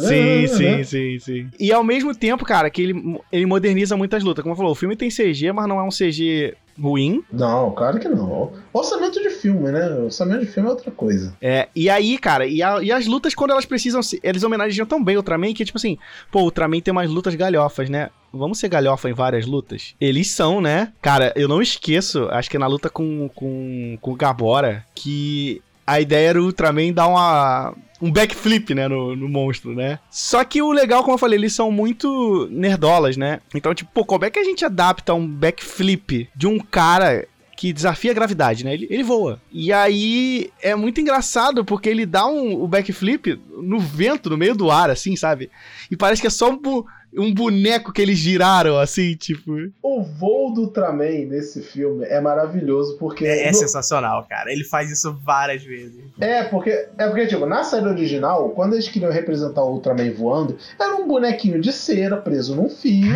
sim, 0.00 0.64
né? 0.64 0.82
sim, 0.82 0.84
sim, 0.84 1.18
sim. 1.18 1.50
E 1.60 1.72
ao 1.72 1.84
mesmo 1.84 2.14
tempo, 2.14 2.44
cara, 2.44 2.68
que 2.68 2.82
ele, 2.82 3.20
ele 3.30 3.46
moderniza 3.46 3.96
muitas 3.96 4.24
lutas. 4.24 4.42
Como 4.42 4.56
falou, 4.56 4.72
o 4.72 4.76
filme 4.76 4.96
tem 4.96 5.08
CG, 5.08 5.52
mas 5.52 5.68
não 5.68 5.78
é 5.78 5.82
um 5.84 5.90
CG 5.90 6.56
ruim. 6.80 7.22
Não, 7.32 7.70
claro 7.72 7.98
que 7.98 8.08
não. 8.08 8.52
Orçamento 8.72 9.20
de 9.20 9.30
filme, 9.30 9.70
né? 9.70 9.88
Orçamento 9.94 10.40
de 10.40 10.46
filme 10.46 10.68
é 10.68 10.72
outra 10.72 10.90
coisa. 10.90 11.34
É, 11.40 11.68
e 11.74 11.88
aí, 11.88 12.18
cara, 12.18 12.46
e, 12.46 12.62
a, 12.62 12.82
e 12.82 12.92
as 12.92 13.06
lutas, 13.06 13.34
quando 13.34 13.50
elas 13.50 13.64
precisam, 13.64 14.00
eles 14.22 14.42
homenageiam 14.42 14.86
tão 14.86 15.02
bem 15.02 15.16
o 15.16 15.20
Ultraman 15.20 15.52
que, 15.52 15.64
tipo 15.64 15.78
assim, 15.78 15.98
pô, 16.30 16.40
o 16.40 16.44
Ultraman 16.44 16.80
tem 16.80 16.92
umas 16.92 17.10
lutas 17.10 17.34
galhofas, 17.34 17.88
né? 17.88 18.10
Vamos 18.32 18.58
ser 18.58 18.68
galhofa 18.68 19.08
em 19.08 19.14
várias 19.14 19.46
lutas? 19.46 19.94
Eles 20.00 20.30
são, 20.30 20.60
né? 20.60 20.92
Cara, 21.00 21.32
eu 21.36 21.48
não 21.48 21.62
esqueço, 21.62 22.28
acho 22.30 22.50
que 22.50 22.58
na 22.58 22.66
luta 22.66 22.90
com, 22.90 23.30
com, 23.34 23.96
com 24.00 24.12
o 24.12 24.16
Gabora, 24.16 24.84
que 24.94 25.62
a 25.86 26.00
ideia 26.00 26.30
era 26.30 26.42
o 26.42 26.46
Ultraman 26.46 26.92
dar 26.92 27.06
uma, 27.06 27.74
um 28.00 28.10
backflip, 28.10 28.74
né, 28.74 28.88
no, 28.88 29.14
no, 29.14 29.28
monstro, 29.28 29.74
né? 29.74 29.98
Só 30.10 30.44
que 30.44 30.60
o 30.60 30.72
legal, 30.72 31.02
como 31.02 31.14
eu 31.14 31.18
falei, 31.18 31.38
eles 31.38 31.52
são 31.52 31.70
muito 31.70 32.48
nerdolas, 32.50 33.16
né? 33.16 33.40
Então, 33.54 33.74
tipo, 33.74 33.90
pô, 33.92 34.04
como 34.04 34.24
é 34.24 34.30
que 34.30 34.38
a 34.38 34.44
gente 34.44 34.64
adapta 34.64 35.14
um 35.14 35.26
backflip 35.26 36.28
de 36.34 36.46
um 36.46 36.58
cara 36.58 37.26
que 37.56 37.72
desafia 37.72 38.10
a 38.10 38.14
gravidade, 38.14 38.64
né? 38.64 38.74
Ele, 38.74 38.86
ele 38.90 39.02
voa. 39.02 39.40
E 39.50 39.72
aí 39.72 40.50
é 40.60 40.74
muito 40.74 41.00
engraçado 41.00 41.64
porque 41.64 41.88
ele 41.88 42.04
dá 42.04 42.26
um, 42.26 42.62
o 42.62 42.68
backflip 42.68 43.40
no 43.56 43.80
vento, 43.80 44.28
no 44.28 44.36
meio 44.36 44.54
do 44.54 44.70
ar, 44.70 44.90
assim, 44.90 45.16
sabe? 45.16 45.50
E 45.90 45.96
parece 45.96 46.20
que 46.20 46.26
é 46.26 46.30
só 46.30 46.50
um, 46.50 46.84
um 47.16 47.32
boneco 47.32 47.92
que 47.92 48.02
eles 48.02 48.18
giraram, 48.18 48.78
assim, 48.78 49.14
tipo. 49.14 49.52
O 49.82 50.02
voo 50.02 50.52
do 50.52 50.62
Ultraman 50.62 51.26
nesse 51.26 51.62
filme 51.62 52.04
é 52.04 52.20
maravilhoso, 52.20 52.96
porque. 52.98 53.26
É, 53.26 53.48
é 53.48 53.50
no... 53.50 53.56
sensacional, 53.56 54.26
cara. 54.28 54.52
Ele 54.52 54.64
faz 54.64 54.90
isso 54.90 55.16
várias 55.24 55.62
vezes. 55.62 56.04
É, 56.20 56.44
porque. 56.44 56.70
É 56.98 57.08
porque, 57.08 57.26
tipo, 57.26 57.46
na 57.46 57.64
série 57.64 57.86
original, 57.86 58.50
quando 58.50 58.74
eles 58.74 58.88
queriam 58.88 59.10
representar 59.10 59.62
o 59.62 59.72
Ultraman 59.72 60.12
voando, 60.12 60.56
era 60.78 60.94
um 60.96 61.06
bonequinho 61.06 61.60
de 61.60 61.72
cera 61.72 62.16
preso 62.16 62.54
num 62.54 62.68
fio, 62.68 63.12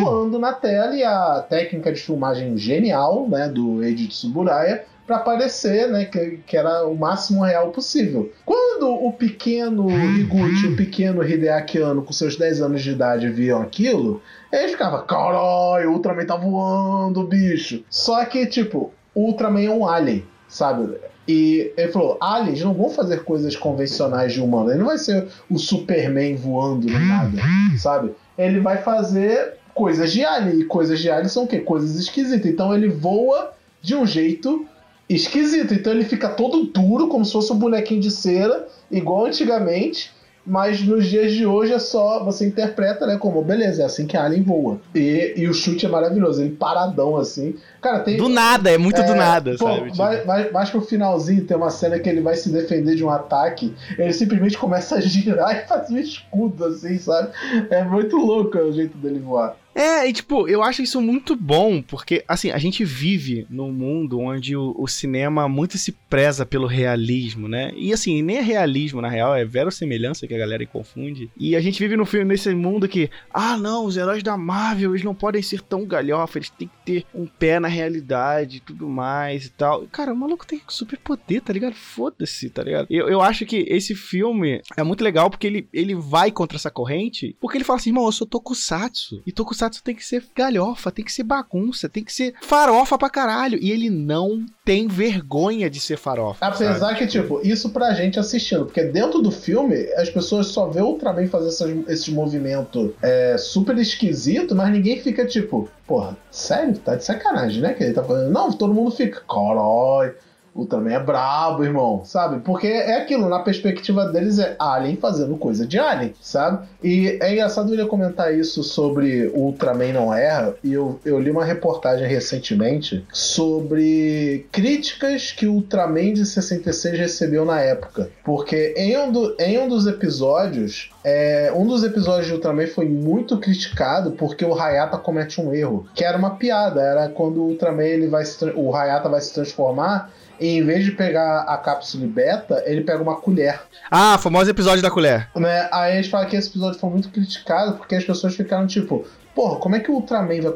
voando 0.00 0.38
na 0.38 0.52
tela, 0.52 0.94
e 0.94 1.02
a 1.02 1.44
técnica 1.48 1.92
de 1.92 2.00
filmagem 2.00 2.56
genial, 2.56 3.28
né, 3.28 3.48
do 3.48 3.82
Eiji 3.82 4.08
Tsuburaya 4.08 4.84
para 5.08 5.20
parecer, 5.20 5.88
né, 5.88 6.04
que, 6.04 6.38
que 6.46 6.54
era 6.54 6.86
o 6.86 6.94
máximo 6.94 7.42
real 7.42 7.70
possível. 7.70 8.30
Quando 8.44 8.90
o 8.90 9.10
pequeno 9.10 9.90
Higuchi, 9.90 10.66
o 10.66 10.76
pequeno 10.76 11.26
Hideaki 11.26 11.78
com 12.04 12.12
seus 12.12 12.36
10 12.36 12.60
anos 12.60 12.82
de 12.82 12.90
idade, 12.90 13.30
viam 13.30 13.62
aquilo, 13.62 14.20
eles 14.52 14.72
ficavam, 14.72 15.06
caralho, 15.06 15.90
o 15.90 15.94
Ultraman 15.94 16.26
tá 16.26 16.36
voando, 16.36 17.26
bicho. 17.26 17.82
Só 17.88 18.22
que, 18.26 18.44
tipo, 18.44 18.92
o 19.14 19.28
Ultraman 19.28 19.62
é 19.62 19.70
um 19.70 19.88
alien, 19.88 20.26
sabe? 20.46 20.98
E 21.26 21.72
ele 21.76 21.90
falou: 21.90 22.18
aliens 22.20 22.62
não 22.62 22.74
vão 22.74 22.90
fazer 22.90 23.24
coisas 23.24 23.56
convencionais 23.56 24.34
de 24.34 24.42
humano. 24.42 24.70
Ele 24.70 24.78
não 24.78 24.86
vai 24.86 24.98
ser 24.98 25.26
o 25.50 25.58
Superman 25.58 26.36
voando 26.36 26.86
nem 26.86 27.06
nada, 27.06 27.38
sabe? 27.78 28.14
Ele 28.36 28.60
vai 28.60 28.78
fazer 28.78 29.54
coisas 29.74 30.12
de 30.12 30.24
alien. 30.24 30.60
E 30.60 30.64
coisas 30.64 30.98
de 31.00 31.10
alien 31.10 31.28
são 31.28 31.44
o 31.44 31.46
quê? 31.46 31.60
Coisas 31.60 31.96
esquisitas. 31.96 32.50
Então 32.50 32.74
ele 32.74 32.88
voa 32.88 33.52
de 33.82 33.94
um 33.94 34.06
jeito 34.06 34.66
esquisito. 35.08 35.74
Então 35.74 35.92
ele 35.92 36.04
fica 36.04 36.28
todo 36.28 36.64
duro, 36.64 37.08
como 37.08 37.24
se 37.24 37.32
fosse 37.32 37.52
um 37.52 37.58
bonequinho 37.58 38.00
de 38.00 38.10
cera, 38.10 38.66
igual 38.90 39.26
antigamente. 39.26 40.16
Mas 40.48 40.82
nos 40.82 41.06
dias 41.06 41.32
de 41.32 41.44
hoje 41.44 41.74
é 41.74 41.78
só. 41.78 42.24
Você 42.24 42.46
interpreta, 42.46 43.06
né? 43.06 43.18
Como, 43.18 43.42
beleza, 43.42 43.82
é 43.82 43.84
assim 43.84 44.06
que 44.06 44.16
a 44.16 44.24
Alien 44.24 44.42
voa. 44.42 44.80
E, 44.94 45.34
e 45.36 45.46
o 45.46 45.52
chute 45.52 45.84
é 45.84 45.88
maravilhoso, 45.90 46.40
ele 46.40 46.56
paradão 46.56 47.18
assim. 47.18 47.54
Cara, 47.82 48.00
tem. 48.00 48.16
Do 48.16 48.30
nada, 48.30 48.70
é 48.70 48.78
muito 48.78 48.98
é, 48.98 49.04
do 49.04 49.14
nada, 49.14 49.56
pô, 49.58 49.66
sabe? 49.66 49.90
Tipo... 49.90 49.98
Mais, 49.98 50.24
mais, 50.24 50.50
mais 50.50 50.70
pro 50.70 50.80
finalzinho 50.80 51.44
tem 51.44 51.54
uma 51.54 51.68
cena 51.68 51.98
que 51.98 52.08
ele 52.08 52.22
vai 52.22 52.34
se 52.34 52.48
defender 52.48 52.94
de 52.94 53.04
um 53.04 53.10
ataque. 53.10 53.74
Ele 53.98 54.12
simplesmente 54.14 54.56
começa 54.56 54.94
a 54.94 55.00
girar 55.02 55.52
e 55.64 55.68
fazer 55.68 55.92
um 55.92 55.98
escudo, 55.98 56.64
assim, 56.64 56.98
sabe? 56.98 57.28
É 57.68 57.84
muito 57.84 58.16
louco 58.16 58.56
o 58.56 58.72
jeito 58.72 58.96
dele 58.96 59.18
voar. 59.18 59.54
É, 59.78 60.08
e 60.08 60.12
tipo, 60.12 60.48
eu 60.48 60.60
acho 60.60 60.82
isso 60.82 61.00
muito 61.00 61.36
bom, 61.36 61.80
porque, 61.80 62.24
assim, 62.26 62.50
a 62.50 62.58
gente 62.58 62.84
vive 62.84 63.46
num 63.48 63.70
mundo 63.70 64.18
onde 64.18 64.56
o, 64.56 64.74
o, 64.76 64.88
cinema 64.88 65.48
muito 65.48 65.78
se 65.78 65.92
preza 65.92 66.44
pelo 66.44 66.66
realismo, 66.66 67.46
né? 67.46 67.70
E 67.76 67.92
assim, 67.92 68.20
nem 68.20 68.38
é 68.38 68.40
realismo, 68.40 69.00
na 69.00 69.08
real, 69.08 69.36
é 69.36 69.44
verossemelhança 69.44 70.26
que 70.26 70.34
a 70.34 70.38
galera 70.38 70.66
confunde. 70.66 71.30
E 71.36 71.54
a 71.54 71.60
gente 71.60 71.78
vive 71.78 71.96
no 71.96 72.04
filme, 72.04 72.24
nesse 72.24 72.52
mundo 72.52 72.88
que, 72.88 73.08
ah, 73.32 73.56
não, 73.56 73.84
os 73.84 73.96
heróis 73.96 74.20
da 74.20 74.36
Marvel, 74.36 74.90
eles 74.90 75.04
não 75.04 75.14
podem 75.14 75.42
ser 75.42 75.62
tão 75.62 75.86
galhofa, 75.86 76.38
eles 76.38 76.50
têm 76.50 76.66
que 76.66 76.74
ter 76.88 77.04
um 77.14 77.26
pé 77.26 77.60
na 77.60 77.68
realidade 77.68 78.56
e 78.56 78.60
tudo 78.60 78.88
mais 78.88 79.44
e 79.44 79.50
tal. 79.50 79.86
Cara, 79.92 80.14
o 80.14 80.16
maluco 80.16 80.46
tem 80.46 80.62
super 80.68 80.98
poder, 80.98 81.42
tá 81.42 81.52
ligado? 81.52 81.74
Foda-se, 81.74 82.48
tá 82.48 82.62
ligado? 82.62 82.86
Eu, 82.88 83.08
eu 83.08 83.20
acho 83.20 83.44
que 83.44 83.66
esse 83.68 83.94
filme 83.94 84.62
é 84.74 84.82
muito 84.82 85.04
legal 85.04 85.28
porque 85.28 85.46
ele, 85.46 85.68
ele 85.70 85.94
vai 85.94 86.30
contra 86.32 86.56
essa 86.56 86.70
corrente, 86.70 87.36
porque 87.38 87.58
ele 87.58 87.64
fala 87.64 87.78
assim, 87.78 87.90
irmão, 87.90 88.06
eu 88.06 88.12
sou 88.12 88.26
Tokusatsu. 88.26 89.22
E 89.26 89.32
Tokusatsu 89.32 89.84
tem 89.84 89.94
que 89.94 90.04
ser 90.04 90.24
galhofa, 90.34 90.90
tem 90.90 91.04
que 91.04 91.12
ser 91.12 91.24
bagunça, 91.24 91.90
tem 91.90 92.02
que 92.02 92.12
ser 92.12 92.34
farofa 92.40 92.96
pra 92.96 93.10
caralho. 93.10 93.58
E 93.60 93.70
ele 93.70 93.90
não 93.90 94.46
tem 94.68 94.86
vergonha 94.86 95.70
de 95.70 95.80
ser 95.80 95.96
farofa. 95.96 96.44
Apesar 96.44 96.78
sabe? 96.78 96.98
que, 96.98 97.06
tipo, 97.06 97.40
isso 97.42 97.70
pra 97.70 97.94
gente 97.94 98.20
assistindo, 98.20 98.66
porque 98.66 98.84
dentro 98.84 99.22
do 99.22 99.30
filme 99.30 99.74
as 99.94 100.10
pessoas 100.10 100.48
só 100.48 100.66
vê 100.66 100.82
o 100.82 100.88
Ultraman 100.88 101.26
fazer 101.26 101.48
esses, 101.48 101.88
esses 101.88 102.08
movimentos 102.10 102.90
é, 103.00 103.38
super 103.38 103.78
esquisito, 103.78 104.54
mas 104.54 104.70
ninguém 104.70 105.00
fica 105.00 105.24
tipo, 105.24 105.70
porra, 105.86 106.14
sério? 106.30 106.76
Tá 106.80 106.96
de 106.96 107.02
sacanagem, 107.02 107.62
né? 107.62 107.72
Que 107.72 107.84
ele 107.84 107.94
tá 107.94 108.04
fazendo. 108.04 108.30
Não, 108.30 108.52
todo 108.52 108.74
mundo 108.74 108.90
fica, 108.90 109.22
caralho 109.26 110.14
o 110.58 110.66
também 110.66 110.92
é 110.92 110.98
brabo, 110.98 111.62
irmão, 111.62 112.02
sabe? 112.04 112.40
Porque 112.40 112.66
é 112.66 112.96
aquilo, 112.96 113.28
na 113.28 113.38
perspectiva 113.38 114.06
deles 114.06 114.40
é 114.40 114.56
Alien 114.58 114.96
fazendo 114.96 115.36
coisa 115.36 115.64
de 115.64 115.78
Alien, 115.78 116.12
sabe? 116.20 116.66
E 116.82 117.16
é 117.20 117.32
engraçado 117.32 117.72
ele 117.72 117.86
comentar 117.86 118.36
isso 118.36 118.64
sobre 118.64 119.28
Ultraman 119.28 119.92
não 119.92 120.12
erra, 120.12 120.56
e 120.64 120.72
eu, 120.72 120.98
eu 121.04 121.20
li 121.20 121.30
uma 121.30 121.44
reportagem 121.44 122.08
recentemente 122.08 123.06
sobre 123.12 124.48
críticas 124.50 125.30
que 125.30 125.46
Ultraman 125.46 126.12
de 126.12 126.26
66 126.26 126.98
recebeu 126.98 127.44
na 127.44 127.60
época. 127.60 128.10
Porque 128.24 128.74
em 128.76 128.98
um, 128.98 129.12
do, 129.12 129.36
em 129.38 129.60
um 129.60 129.68
dos 129.68 129.86
episódios, 129.86 130.90
é, 131.04 131.52
um 131.54 131.68
dos 131.68 131.84
episódios 131.84 132.26
de 132.26 132.32
Ultraman 132.32 132.66
foi 132.66 132.88
muito 132.88 133.38
criticado 133.38 134.10
porque 134.10 134.44
o 134.44 134.58
Hayata 134.58 134.98
comete 134.98 135.40
um 135.40 135.54
erro, 135.54 135.86
que 135.94 136.02
era 136.02 136.18
uma 136.18 136.30
piada, 136.30 136.80
era 136.80 137.08
quando 137.08 137.40
o 137.40 137.46
Ultraman 137.50 137.84
ele 137.84 138.08
vai 138.08 138.24
se, 138.24 138.44
o 138.56 138.74
Hayata 138.74 139.08
vai 139.08 139.20
se 139.20 139.32
transformar 139.32 140.10
em 140.40 140.64
vez 140.64 140.84
de 140.84 140.92
pegar 140.92 141.42
a 141.42 141.56
cápsula 141.56 142.06
beta, 142.06 142.62
ele 142.66 142.82
pega 142.82 143.02
uma 143.02 143.16
colher. 143.16 143.60
Ah, 143.90 144.18
famoso 144.18 144.50
episódio 144.50 144.82
da 144.82 144.90
colher. 144.90 145.28
Né? 145.34 145.68
Aí 145.72 145.92
a 145.92 145.96
gente 145.96 146.10
fala 146.10 146.26
que 146.26 146.36
esse 146.36 146.48
episódio 146.48 146.78
foi 146.78 146.90
muito 146.90 147.08
criticado 147.10 147.76
porque 147.76 147.94
as 147.94 148.04
pessoas 148.04 148.34
ficaram 148.34 148.66
tipo, 148.66 149.04
porra, 149.34 149.56
como 149.56 149.76
é 149.76 149.80
que 149.80 149.90
o 149.90 149.94
Ultraman 149.94 150.40
vai 150.40 150.52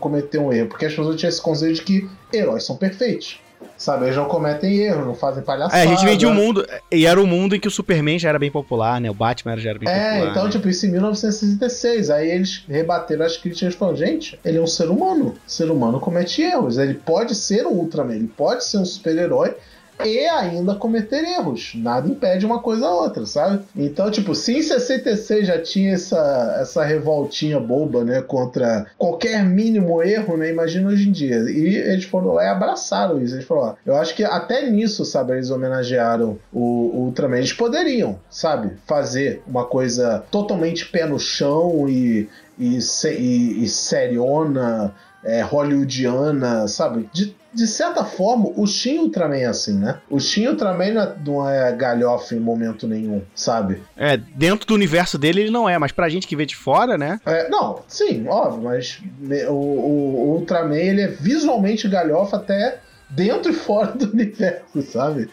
cometer 0.00 0.38
um 0.38 0.52
erro? 0.52 0.68
Porque 0.68 0.86
as 0.86 0.94
pessoas 0.94 1.16
tinham 1.16 1.28
esse 1.28 1.42
conceito 1.42 1.76
de 1.76 1.82
que 1.82 2.10
heróis 2.32 2.64
são 2.64 2.76
perfeitos. 2.76 3.40
Sabe? 3.76 4.04
Eles 4.06 4.16
não 4.16 4.26
cometem 4.26 4.76
erro, 4.78 5.04
não 5.04 5.14
fazem 5.14 5.42
palhaçada. 5.42 5.78
É, 5.78 5.82
a 5.82 5.86
gente 5.86 6.04
vem 6.04 6.16
de 6.16 6.26
um 6.26 6.34
mundo. 6.34 6.66
E 6.90 7.06
era 7.06 7.20
um 7.20 7.26
mundo 7.26 7.54
em 7.54 7.60
que 7.60 7.68
o 7.68 7.70
Superman 7.70 8.18
já 8.18 8.28
era 8.28 8.38
bem 8.38 8.50
popular, 8.50 9.00
né? 9.00 9.10
O 9.10 9.14
Batman 9.14 9.56
já 9.56 9.70
era 9.70 9.78
bem 9.78 9.88
É, 9.88 10.10
popular. 10.12 10.30
então, 10.30 10.44
né? 10.44 10.50
tipo, 10.50 10.68
isso 10.68 10.86
em 10.86 10.90
1966. 10.90 12.10
Aí 12.10 12.30
eles 12.30 12.64
rebateram 12.68 13.24
as 13.24 13.36
críticas 13.36 13.74
e 13.74 13.76
falaram: 13.76 13.96
gente, 13.96 14.38
ele 14.44 14.58
é 14.58 14.60
um 14.60 14.66
ser 14.66 14.88
humano. 14.88 15.34
O 15.46 15.50
ser 15.50 15.70
humano 15.70 16.00
comete 16.00 16.42
erros. 16.42 16.78
Ele 16.78 16.94
pode 16.94 17.34
ser 17.34 17.66
um 17.66 17.72
Ultraman, 17.72 18.14
ele 18.14 18.28
pode 18.36 18.64
ser 18.64 18.78
um 18.78 18.84
super-herói 18.84 19.54
e 20.02 20.26
ainda 20.26 20.74
cometer 20.74 21.24
erros. 21.24 21.72
Nada 21.76 22.08
impede 22.08 22.44
uma 22.44 22.60
coisa 22.60 22.86
a 22.86 22.94
outra, 22.94 23.26
sabe? 23.26 23.64
Então, 23.76 24.10
tipo, 24.10 24.34
se 24.34 24.56
em 24.56 24.62
66 24.62 25.46
já 25.46 25.60
tinha 25.60 25.94
essa, 25.94 26.56
essa 26.60 26.84
revoltinha 26.84 27.60
boba, 27.60 28.04
né, 28.04 28.22
contra 28.22 28.86
qualquer 28.98 29.44
mínimo 29.44 30.02
erro, 30.02 30.36
né, 30.36 30.50
imagina 30.50 30.88
hoje 30.88 31.08
em 31.08 31.12
dia. 31.12 31.36
E 31.50 31.76
eles 31.76 32.04
foram 32.04 32.40
e 32.40 32.46
abraçaram 32.46 33.22
isso. 33.22 33.34
Eles 33.34 33.46
falaram, 33.46 33.70
ó, 33.70 33.74
eu 33.86 33.96
acho 33.96 34.14
que 34.14 34.24
até 34.24 34.68
nisso, 34.68 35.04
sabe, 35.04 35.32
eles 35.32 35.50
homenagearam 35.50 36.38
o, 36.52 36.60
o 36.60 37.04
Ultraman. 37.04 37.38
Eles 37.38 37.52
poderiam, 37.52 38.18
sabe, 38.30 38.72
fazer 38.86 39.42
uma 39.46 39.64
coisa 39.64 40.24
totalmente 40.30 40.86
pé 40.86 41.06
no 41.06 41.18
chão 41.18 41.88
e, 41.88 42.28
e, 42.58 42.78
e, 42.78 43.64
e 43.64 43.68
seriona, 43.68 44.94
é, 45.24 45.40
hollywoodiana, 45.40 46.68
sabe? 46.68 47.08
De, 47.12 47.34
de 47.54 47.66
certa 47.66 48.04
forma, 48.04 48.50
o 48.56 48.66
Shin 48.66 48.98
Ultraman 48.98 49.36
é 49.36 49.46
assim, 49.46 49.78
né? 49.78 50.00
O 50.10 50.18
Shin 50.18 50.48
Ultraman 50.48 50.92
não 50.92 51.02
é, 51.02 51.14
não 51.24 51.48
é 51.48 51.72
galhofa 51.72 52.34
em 52.34 52.40
momento 52.40 52.86
nenhum, 52.86 53.22
sabe? 53.34 53.82
É, 53.96 54.16
dentro 54.16 54.66
do 54.66 54.74
universo 54.74 55.16
dele 55.16 55.42
ele 55.42 55.50
não 55.50 55.68
é, 55.68 55.78
mas 55.78 55.92
pra 55.92 56.08
gente 56.08 56.26
que 56.26 56.36
vê 56.36 56.44
de 56.44 56.56
fora, 56.56 56.98
né? 56.98 57.20
É, 57.24 57.48
não, 57.48 57.82
sim, 57.86 58.26
óbvio, 58.28 58.62
mas 58.62 59.00
o, 59.48 59.52
o, 59.52 60.28
o 60.30 60.38
Ultraman 60.38 60.76
ele 60.76 61.02
é 61.02 61.08
visualmente 61.08 61.88
galhofa 61.88 62.36
até 62.36 62.80
dentro 63.10 63.52
e 63.52 63.54
fora 63.54 63.92
do 63.92 64.06
universo, 64.12 64.82
sabe? 64.82 65.28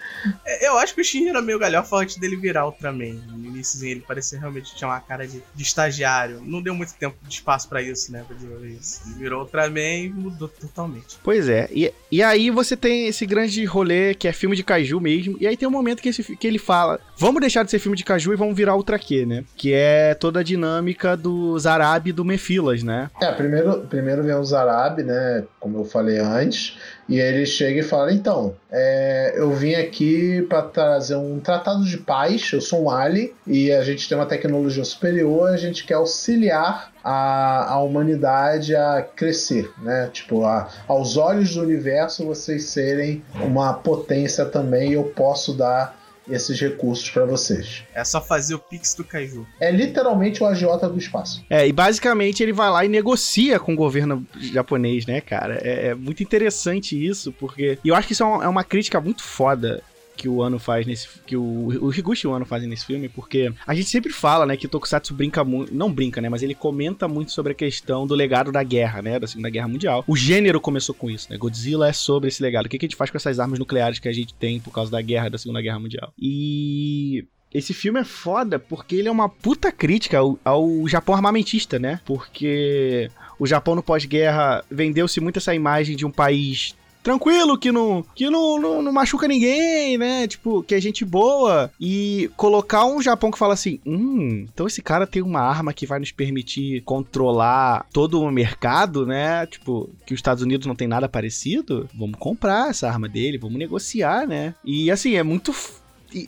É, 0.45 0.67
Eu 0.67 0.77
acho 0.77 0.93
que 0.93 1.01
o 1.01 1.03
Shin 1.03 1.27
era 1.29 1.41
meio 1.41 1.57
galhofa 1.57 1.97
antes 1.97 2.17
dele 2.17 2.35
virar 2.35 2.65
Ultraman. 2.65 3.19
Início 3.61 3.87
ele 3.87 4.03
parecia 4.05 4.39
realmente 4.39 4.75
tinha 4.75 4.87
uma 4.87 4.99
cara 4.99 5.27
de, 5.27 5.41
de 5.53 5.63
estagiário. 5.63 6.41
Não 6.43 6.61
deu 6.61 6.73
muito 6.73 6.93
tempo 6.95 7.15
de 7.21 7.33
espaço 7.33 7.69
pra 7.69 7.81
isso, 7.81 8.11
né? 8.11 8.23
Pra 8.25 8.35
desenvolver 8.35 8.69
isso. 8.69 9.01
Ele 9.05 9.15
virou 9.15 9.41
Ultraman 9.41 9.79
e 9.79 10.09
mudou 10.09 10.47
totalmente. 10.47 11.17
Pois 11.23 11.47
é. 11.47 11.69
E, 11.71 11.93
e 12.11 12.23
aí 12.23 12.49
você 12.49 12.75
tem 12.75 13.07
esse 13.07 13.25
grande 13.25 13.63
rolê 13.65 14.13
que 14.13 14.27
é 14.27 14.33
filme 14.33 14.55
de 14.55 14.63
Kaiju 14.63 14.99
mesmo. 14.99 15.37
E 15.39 15.47
aí 15.47 15.55
tem 15.55 15.67
um 15.67 15.71
momento 15.71 16.01
que, 16.01 16.09
esse, 16.09 16.35
que 16.35 16.47
ele 16.47 16.57
fala: 16.57 16.99
vamos 17.17 17.39
deixar 17.39 17.63
de 17.63 17.71
ser 17.71 17.79
filme 17.79 17.97
de 17.97 18.03
Kaiju 18.03 18.33
e 18.33 18.37
vamos 18.37 18.55
virar 18.55 18.75
Ultra 18.75 18.97
Q, 18.97 19.25
né? 19.25 19.43
Que 19.55 19.73
é 19.73 20.13
toda 20.15 20.39
a 20.39 20.43
dinâmica 20.43 21.15
do 21.15 21.57
Zarab 21.59 22.09
e 22.09 22.13
do 22.13 22.25
Mephilas, 22.25 22.83
né? 22.83 23.09
É, 23.21 23.31
primeiro, 23.31 23.81
primeiro 23.81 24.23
vem 24.23 24.35
o 24.35 24.43
Zarab, 24.43 25.03
né? 25.03 25.43
Como 25.59 25.77
eu 25.77 25.85
falei 25.85 26.17
antes, 26.17 26.77
e 27.07 27.19
aí 27.19 27.27
ele 27.27 27.45
chega 27.45 27.81
e 27.81 27.83
fala: 27.83 28.13
então, 28.13 28.55
é, 28.71 29.33
eu 29.35 29.51
vim 29.51 29.73
aqui 29.73 30.41
para 30.43 30.61
trazer 30.61 31.15
um 31.15 31.39
tratado 31.39 31.83
de 31.83 31.97
paz. 31.97 32.51
Eu 32.53 32.61
sou 32.61 32.83
um 32.83 32.89
alien 32.89 33.31
e 33.51 33.69
a 33.69 33.83
gente 33.83 34.07
tem 34.07 34.17
uma 34.17 34.25
tecnologia 34.25 34.85
superior. 34.85 35.49
A 35.49 35.57
gente 35.57 35.83
quer 35.83 35.95
auxiliar 35.95 36.93
a, 37.03 37.73
a 37.73 37.83
humanidade 37.83 38.73
a 38.73 39.01
crescer, 39.01 39.69
né? 39.79 40.09
Tipo, 40.13 40.45
a, 40.45 40.69
aos 40.87 41.17
olhos 41.17 41.55
do 41.55 41.61
universo, 41.61 42.25
vocês 42.25 42.69
serem 42.69 43.21
uma 43.43 43.73
potência 43.73 44.45
também. 44.45 44.91
E 44.91 44.93
eu 44.93 45.03
posso 45.03 45.53
dar 45.53 45.99
esses 46.29 46.61
recursos 46.61 47.09
para 47.09 47.25
vocês. 47.25 47.83
É 47.93 48.05
só 48.05 48.21
fazer 48.21 48.55
o 48.55 48.59
Pix 48.59 48.93
do 48.93 49.03
Kaiju. 49.03 49.45
É 49.59 49.69
literalmente 49.69 50.41
o 50.41 50.45
agiota 50.45 50.87
do 50.87 50.97
espaço. 50.97 51.43
É, 51.49 51.67
e 51.67 51.73
basicamente 51.73 52.41
ele 52.41 52.53
vai 52.53 52.69
lá 52.69 52.85
e 52.85 52.87
negocia 52.87 53.59
com 53.59 53.73
o 53.73 53.75
governo 53.75 54.25
japonês, 54.39 55.05
né, 55.05 55.19
cara? 55.19 55.59
É, 55.61 55.87
é 55.87 55.95
muito 55.95 56.23
interessante 56.23 56.95
isso, 56.95 57.33
porque. 57.33 57.77
E 57.83 57.89
eu 57.89 57.95
acho 57.95 58.07
que 58.07 58.13
isso 58.13 58.23
é 58.23 58.25
uma, 58.25 58.45
é 58.45 58.47
uma 58.47 58.63
crítica 58.63 59.01
muito 59.01 59.23
foda 59.23 59.83
que 60.21 60.29
o 60.29 60.43
Ano 60.43 60.59
faz 60.59 60.85
nesse. 60.85 61.07
que 61.25 61.35
o, 61.35 61.41
o 61.81 61.91
Higuchi 61.91 62.27
e 62.27 62.29
o 62.29 62.33
Ano 62.33 62.45
fazem 62.45 62.69
nesse 62.69 62.85
filme, 62.85 63.09
porque 63.09 63.51
a 63.65 63.73
gente 63.73 63.89
sempre 63.89 64.13
fala, 64.13 64.45
né, 64.45 64.55
que 64.55 64.67
o 64.67 64.69
Tokusatsu 64.69 65.15
brinca 65.15 65.43
muito. 65.43 65.73
Não 65.73 65.91
brinca, 65.91 66.21
né, 66.21 66.29
mas 66.29 66.43
ele 66.43 66.53
comenta 66.53 67.07
muito 67.07 67.31
sobre 67.31 67.53
a 67.53 67.55
questão 67.55 68.05
do 68.05 68.13
legado 68.13 68.51
da 68.51 68.61
guerra, 68.61 69.01
né, 69.01 69.19
da 69.19 69.25
Segunda 69.25 69.49
Guerra 69.49 69.67
Mundial. 69.67 70.03
O 70.07 70.15
gênero 70.15 70.61
começou 70.61 70.93
com 70.93 71.09
isso, 71.09 71.27
né? 71.31 71.37
Godzilla 71.37 71.89
é 71.89 71.93
sobre 71.93 72.29
esse 72.29 72.39
legado. 72.43 72.67
O 72.67 72.69
que, 72.69 72.77
que 72.77 72.85
a 72.85 72.87
gente 72.87 72.95
faz 72.95 73.09
com 73.09 73.17
essas 73.17 73.39
armas 73.39 73.57
nucleares 73.57 73.97
que 73.97 74.07
a 74.07 74.13
gente 74.13 74.31
tem 74.35 74.59
por 74.59 74.71
causa 74.71 74.91
da 74.91 75.01
guerra 75.01 75.29
da 75.29 75.39
Segunda 75.39 75.59
Guerra 75.59 75.79
Mundial? 75.79 76.13
E. 76.19 77.25
Esse 77.51 77.73
filme 77.73 77.99
é 77.99 78.05
foda 78.05 78.57
porque 78.57 78.95
ele 78.95 79.09
é 79.09 79.11
uma 79.11 79.27
puta 79.27 79.73
crítica 79.73 80.19
ao, 80.19 80.39
ao 80.45 80.87
Japão 80.87 81.15
armamentista, 81.15 81.77
né? 81.77 81.99
Porque 82.05 83.09
o 83.37 83.45
Japão 83.45 83.75
no 83.75 83.83
pós-guerra 83.83 84.63
vendeu-se 84.71 85.19
muito 85.19 85.37
essa 85.37 85.53
imagem 85.53 85.97
de 85.97 86.05
um 86.05 86.11
país 86.11 86.75
tranquilo, 87.03 87.57
que 87.57 87.71
não, 87.71 88.03
que 88.15 88.29
não, 88.29 88.59
não, 88.59 88.81
não 88.81 88.91
machuca 88.91 89.27
ninguém, 89.27 89.97
né? 89.97 90.27
Tipo, 90.27 90.63
que 90.63 90.75
é 90.75 90.81
gente 90.81 91.03
boa. 91.03 91.71
E 91.79 92.29
colocar 92.37 92.85
um 92.85 93.01
Japão 93.01 93.31
que 93.31 93.37
fala 93.37 93.53
assim: 93.53 93.79
hum, 93.85 94.45
então 94.53 94.67
esse 94.67 94.81
cara 94.81 95.07
tem 95.07 95.21
uma 95.21 95.41
arma 95.41 95.73
que 95.73 95.85
vai 95.85 95.99
nos 95.99 96.11
permitir 96.11 96.81
controlar 96.83 97.85
todo 97.91 98.21
o 98.21 98.31
mercado, 98.31 99.05
né? 99.05 99.45
Tipo, 99.45 99.89
que 100.05 100.13
os 100.13 100.19
Estados 100.19 100.43
Unidos 100.43 100.67
não 100.67 100.75
tem 100.75 100.87
nada 100.87 101.09
parecido. 101.09 101.89
Vamos 101.93 102.19
comprar 102.19 102.69
essa 102.69 102.87
arma 102.87 103.07
dele, 103.07 103.37
vamos 103.37 103.57
negociar, 103.57 104.27
né? 104.27 104.53
E 104.63 104.91
assim, 104.91 105.15
é 105.15 105.23
muito 105.23 105.53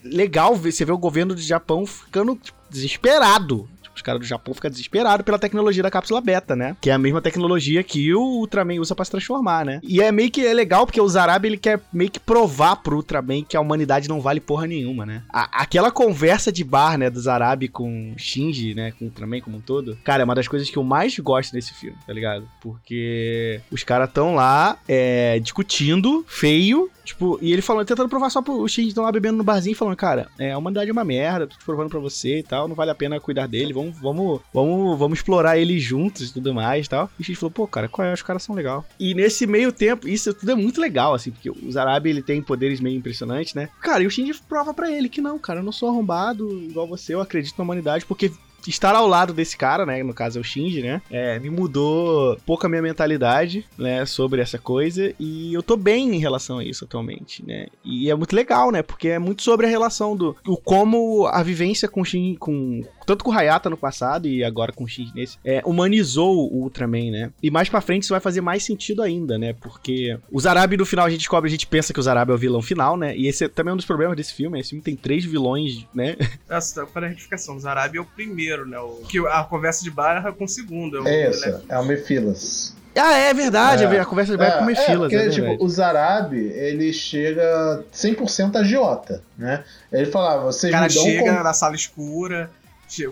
legal 0.04 0.56
ver, 0.56 0.72
você 0.72 0.86
ver 0.86 0.92
o 0.94 0.98
governo 0.98 1.36
do 1.36 1.42
Japão 1.42 1.86
ficando 1.86 2.36
tipo, 2.36 2.58
desesperado. 2.70 3.68
Os 3.96 4.02
caras 4.02 4.20
do 4.22 4.26
Japão 4.26 4.54
ficam 4.54 4.70
desesperados 4.72 5.24
pela 5.24 5.38
tecnologia 5.40 5.84
da 5.84 5.92
cápsula 5.92 6.20
beta, 6.22 6.56
né? 6.56 6.76
Que 6.82 6.90
é 6.90 6.94
a 6.94 6.98
mesma 6.98 7.22
tecnologia 7.22 7.84
que 7.84 8.14
o 8.14 8.22
Ultraman 8.40 8.80
usa 8.80 8.96
pra 8.96 9.06
se 9.06 9.12
transformar, 9.12 9.66
né? 9.66 9.80
E 9.84 10.02
é 10.02 10.12
meio 10.12 10.32
que 10.32 10.46
é 10.46 10.54
legal 10.54 10.86
porque 10.86 11.00
o 11.02 11.08
Zarab 11.08 11.46
ele 11.46 11.58
quer 11.58 11.80
meio 11.92 12.10
que 12.10 12.20
provar 12.20 12.78
pro 12.78 12.96
Ultraman 12.98 13.44
que 13.44 13.56
a 13.58 13.62
humanidade 13.62 14.10
não 14.10 14.20
vale 14.22 14.40
porra 14.40 14.66
nenhuma, 14.68 15.06
né? 15.06 15.24
A- 15.32 15.62
aquela 15.62 15.92
conversa 15.92 16.52
de 16.52 16.64
bar, 16.64 16.98
né, 16.98 17.10
do 17.10 17.20
Zarab 17.20 17.68
com 17.70 18.14
Shinji, 18.18 18.74
né, 18.74 18.92
com 18.98 19.06
o 19.06 19.08
Ultraman 19.10 19.42
como 19.42 19.58
um 19.58 19.62
todo, 19.62 19.98
cara, 20.04 20.22
é 20.24 20.26
uma 20.26 20.36
das 20.36 20.48
coisas 20.48 20.70
que 20.70 20.78
eu 20.78 20.84
mais 20.84 21.18
gosto 21.20 21.54
nesse 21.54 21.74
filme, 21.74 21.98
tá 22.06 22.14
ligado? 22.14 22.48
Porque 22.62 23.62
os 23.72 23.84
caras 23.84 24.12
tão 24.12 24.36
lá 24.36 24.78
é, 24.88 25.40
discutindo, 25.40 26.26
feio, 26.28 26.90
Tipo, 27.06 27.38
e 27.42 27.52
ele 27.52 27.62
falando, 27.62 27.86
tentando 27.86 28.08
provar 28.08 28.30
só 28.30 28.42
pro 28.42 28.66
Shinji 28.66 28.88
estão 28.88 29.04
lá 29.04 29.12
bebendo 29.12 29.36
no 29.36 29.44
barzinho, 29.44 29.76
falando, 29.76 29.98
cara, 29.98 30.30
é, 30.40 30.54
a 30.54 30.58
humanidade 30.58 30.90
é 30.90 30.94
uma 30.94 31.04
merda, 31.04 31.46
tô 31.48 31.56
provando 31.66 31.90
pra 31.90 32.00
você 32.00 32.40
e 32.40 32.44
tal, 32.44 32.66
não 32.66 32.78
vale 32.78 32.92
a 32.92 32.96
pena 32.96 33.20
cuidar 33.20 33.46
dele, 33.46 33.74
vamos, 33.74 33.83
vamos, 33.92 34.42
vamos, 34.54 34.98
vamos 34.98 35.20
explorar 35.20 35.58
ele 35.58 35.80
juntos 35.80 36.30
e 36.30 36.34
tudo 36.34 36.54
mais 36.54 36.86
e 36.86 36.90
tal. 36.90 37.10
E 37.18 37.22
o 37.22 37.26
Shinji 37.26 37.40
falou, 37.40 37.52
pô, 37.52 37.68
cara, 37.68 37.88
qual 37.88 38.08
é? 38.08 38.14
Os 38.14 38.22
caras 38.22 38.44
são 38.44 38.56
legal. 38.56 38.86
E 39.00 39.14
nesse 39.14 39.46
meio 39.48 39.72
tempo, 39.72 40.08
isso 40.08 40.34
tudo 40.34 40.52
é 40.52 40.56
muito 40.56 40.80
legal, 40.80 41.14
assim, 41.14 41.32
porque 41.32 41.50
o 41.50 41.72
Zarabi, 41.72 42.10
ele 42.10 42.22
tem 42.22 42.42
poderes 42.42 42.80
meio 42.80 42.98
impressionantes, 42.98 43.54
né? 43.54 43.70
Cara, 43.82 44.04
e 44.04 44.08
o 44.08 44.12
Shinji 44.12 44.40
prova 44.48 44.74
pra 44.74 44.92
ele 44.92 45.10
que 45.10 45.22
não, 45.22 45.40
cara, 45.40 45.60
eu 45.60 45.64
não 45.64 45.72
sou 45.72 45.90
arrombado 45.90 46.50
igual 46.64 46.88
você, 46.88 47.14
eu 47.14 47.22
acredito 47.22 47.58
na 47.58 47.64
humanidade, 47.64 48.06
porque 48.06 48.32
estar 48.70 48.96
ao 48.96 49.08
lado 49.08 49.34
desse 49.34 49.58
cara, 49.58 49.86
né, 49.86 50.02
no 50.04 50.14
caso 50.14 50.38
é 50.38 50.42
o 50.42 50.44
Shinji, 50.44 50.82
né, 50.82 51.02
é, 51.10 51.40
me 51.40 51.50
mudou 51.50 52.38
pouco 52.46 52.66
a 52.66 52.70
minha 52.70 52.82
mentalidade, 52.82 53.66
né, 53.78 54.06
sobre 54.06 54.42
essa 54.42 54.58
coisa, 54.58 55.14
e 55.20 55.54
eu 55.54 55.64
tô 55.64 55.76
bem 55.76 56.16
em 56.16 56.20
relação 56.20 56.60
a 56.60 56.64
isso 56.64 56.86
atualmente, 56.86 57.46
né, 57.46 57.68
e 57.84 58.10
é 58.10 58.16
muito 58.16 58.36
legal, 58.36 58.72
né, 58.72 58.82
porque 58.82 59.10
é 59.10 59.20
muito 59.20 59.42
sobre 59.44 59.66
a 59.66 59.70
relação 59.70 60.16
do, 60.16 60.36
o 60.48 60.58
como 60.58 61.28
a 61.28 61.42
vivência 61.44 61.88
com 61.88 62.02
o 62.02 62.06
Shinji, 62.06 62.38
com, 62.38 62.82
tanto 63.06 63.24
com 63.24 63.32
o 63.32 63.34
Hayata 63.34 63.70
no 63.70 63.78
passado 63.78 64.28
e 64.28 64.44
agora 64.44 64.72
com 64.72 64.84
o 64.84 64.88
Shinji 64.88 65.12
nesse, 65.16 65.38
é, 65.44 65.62
humanizou 65.66 66.52
o 66.52 66.64
Ultraman, 66.64 67.12
né, 67.12 67.32
e 67.42 67.50
mais 67.50 67.70
pra 67.70 67.82
frente 67.82 68.04
isso 68.04 68.14
vai 68.14 68.22
fazer 68.22 68.42
mais 68.42 68.64
sentido 68.64 69.02
ainda, 69.02 69.38
né, 69.38 69.54
porque 69.54 70.18
o 70.32 70.40
Zarabi 70.40 70.78
no 70.78 70.86
final 70.86 71.06
a 71.06 71.10
gente 71.10 71.20
descobre, 71.20 71.48
a 71.48 71.52
gente 71.52 71.68
pensa 71.68 71.94
que 71.94 72.00
o 72.00 72.04
Zarabi 72.04 72.32
é 72.32 72.36
o 72.36 72.38
vilão 72.38 72.62
final, 72.62 72.98
né, 72.98 73.16
e 73.16 73.28
esse 73.28 73.46
é 73.46 73.48
também 73.48 73.74
um 73.74 73.78
dos 73.78 73.86
problemas 73.86 74.16
desse 74.16 74.34
filme, 74.34 74.60
esse 74.60 74.70
filme 74.70 74.84
tem 74.84 74.96
três 74.96 75.26
vilões, 75.26 75.86
né, 75.94 76.16
Essa, 76.50 76.86
para 76.86 77.08
a 77.08 77.10
retificação, 77.10 77.56
o 77.56 77.60
Zarabi 77.60 77.98
é 77.98 78.02
o 78.02 78.06
primeiro, 78.06 78.53
né? 78.66 78.78
O, 78.80 79.02
que 79.08 79.20
a 79.28 79.44
conversa 79.44 79.84
de 79.84 79.90
bar 79.92 80.26
é 80.26 80.32
com 80.32 80.46
o 80.46 80.48
segundo. 80.48 80.98
É, 80.98 81.02
o, 81.02 81.08
É 81.08 81.14
ele 81.22 81.28
essa, 81.30 81.62
é 81.68 81.80
o 81.80 81.86
Mephilas. 81.86 82.76
Ah, 82.96 83.18
é 83.18 83.34
verdade, 83.34 83.84
É. 83.86 84.00
a 84.00 84.06
conversa 84.06 84.38
vai 84.38 84.56
com 84.56 84.64
o 84.64 84.68
Mephilas, 84.68 85.12
porque, 85.12 85.16
é 85.16 85.30
tipo, 85.30 85.64
o 85.64 85.68
Zarabi, 85.68 86.38
ele 86.54 86.94
chega 86.94 87.84
100% 87.92 88.56
agiota, 88.58 89.24
né? 89.36 89.64
Ele 89.92 90.06
fala, 90.06 90.34
ah, 90.34 90.38
O 90.42 90.44
vocês 90.44 90.72
cara 90.72 90.88
me 90.88 90.94
dão... 90.94 91.04
chega 91.04 91.36
con- 91.38 91.44
na 91.44 91.54
sala 91.54 91.76
escura, 91.76 92.52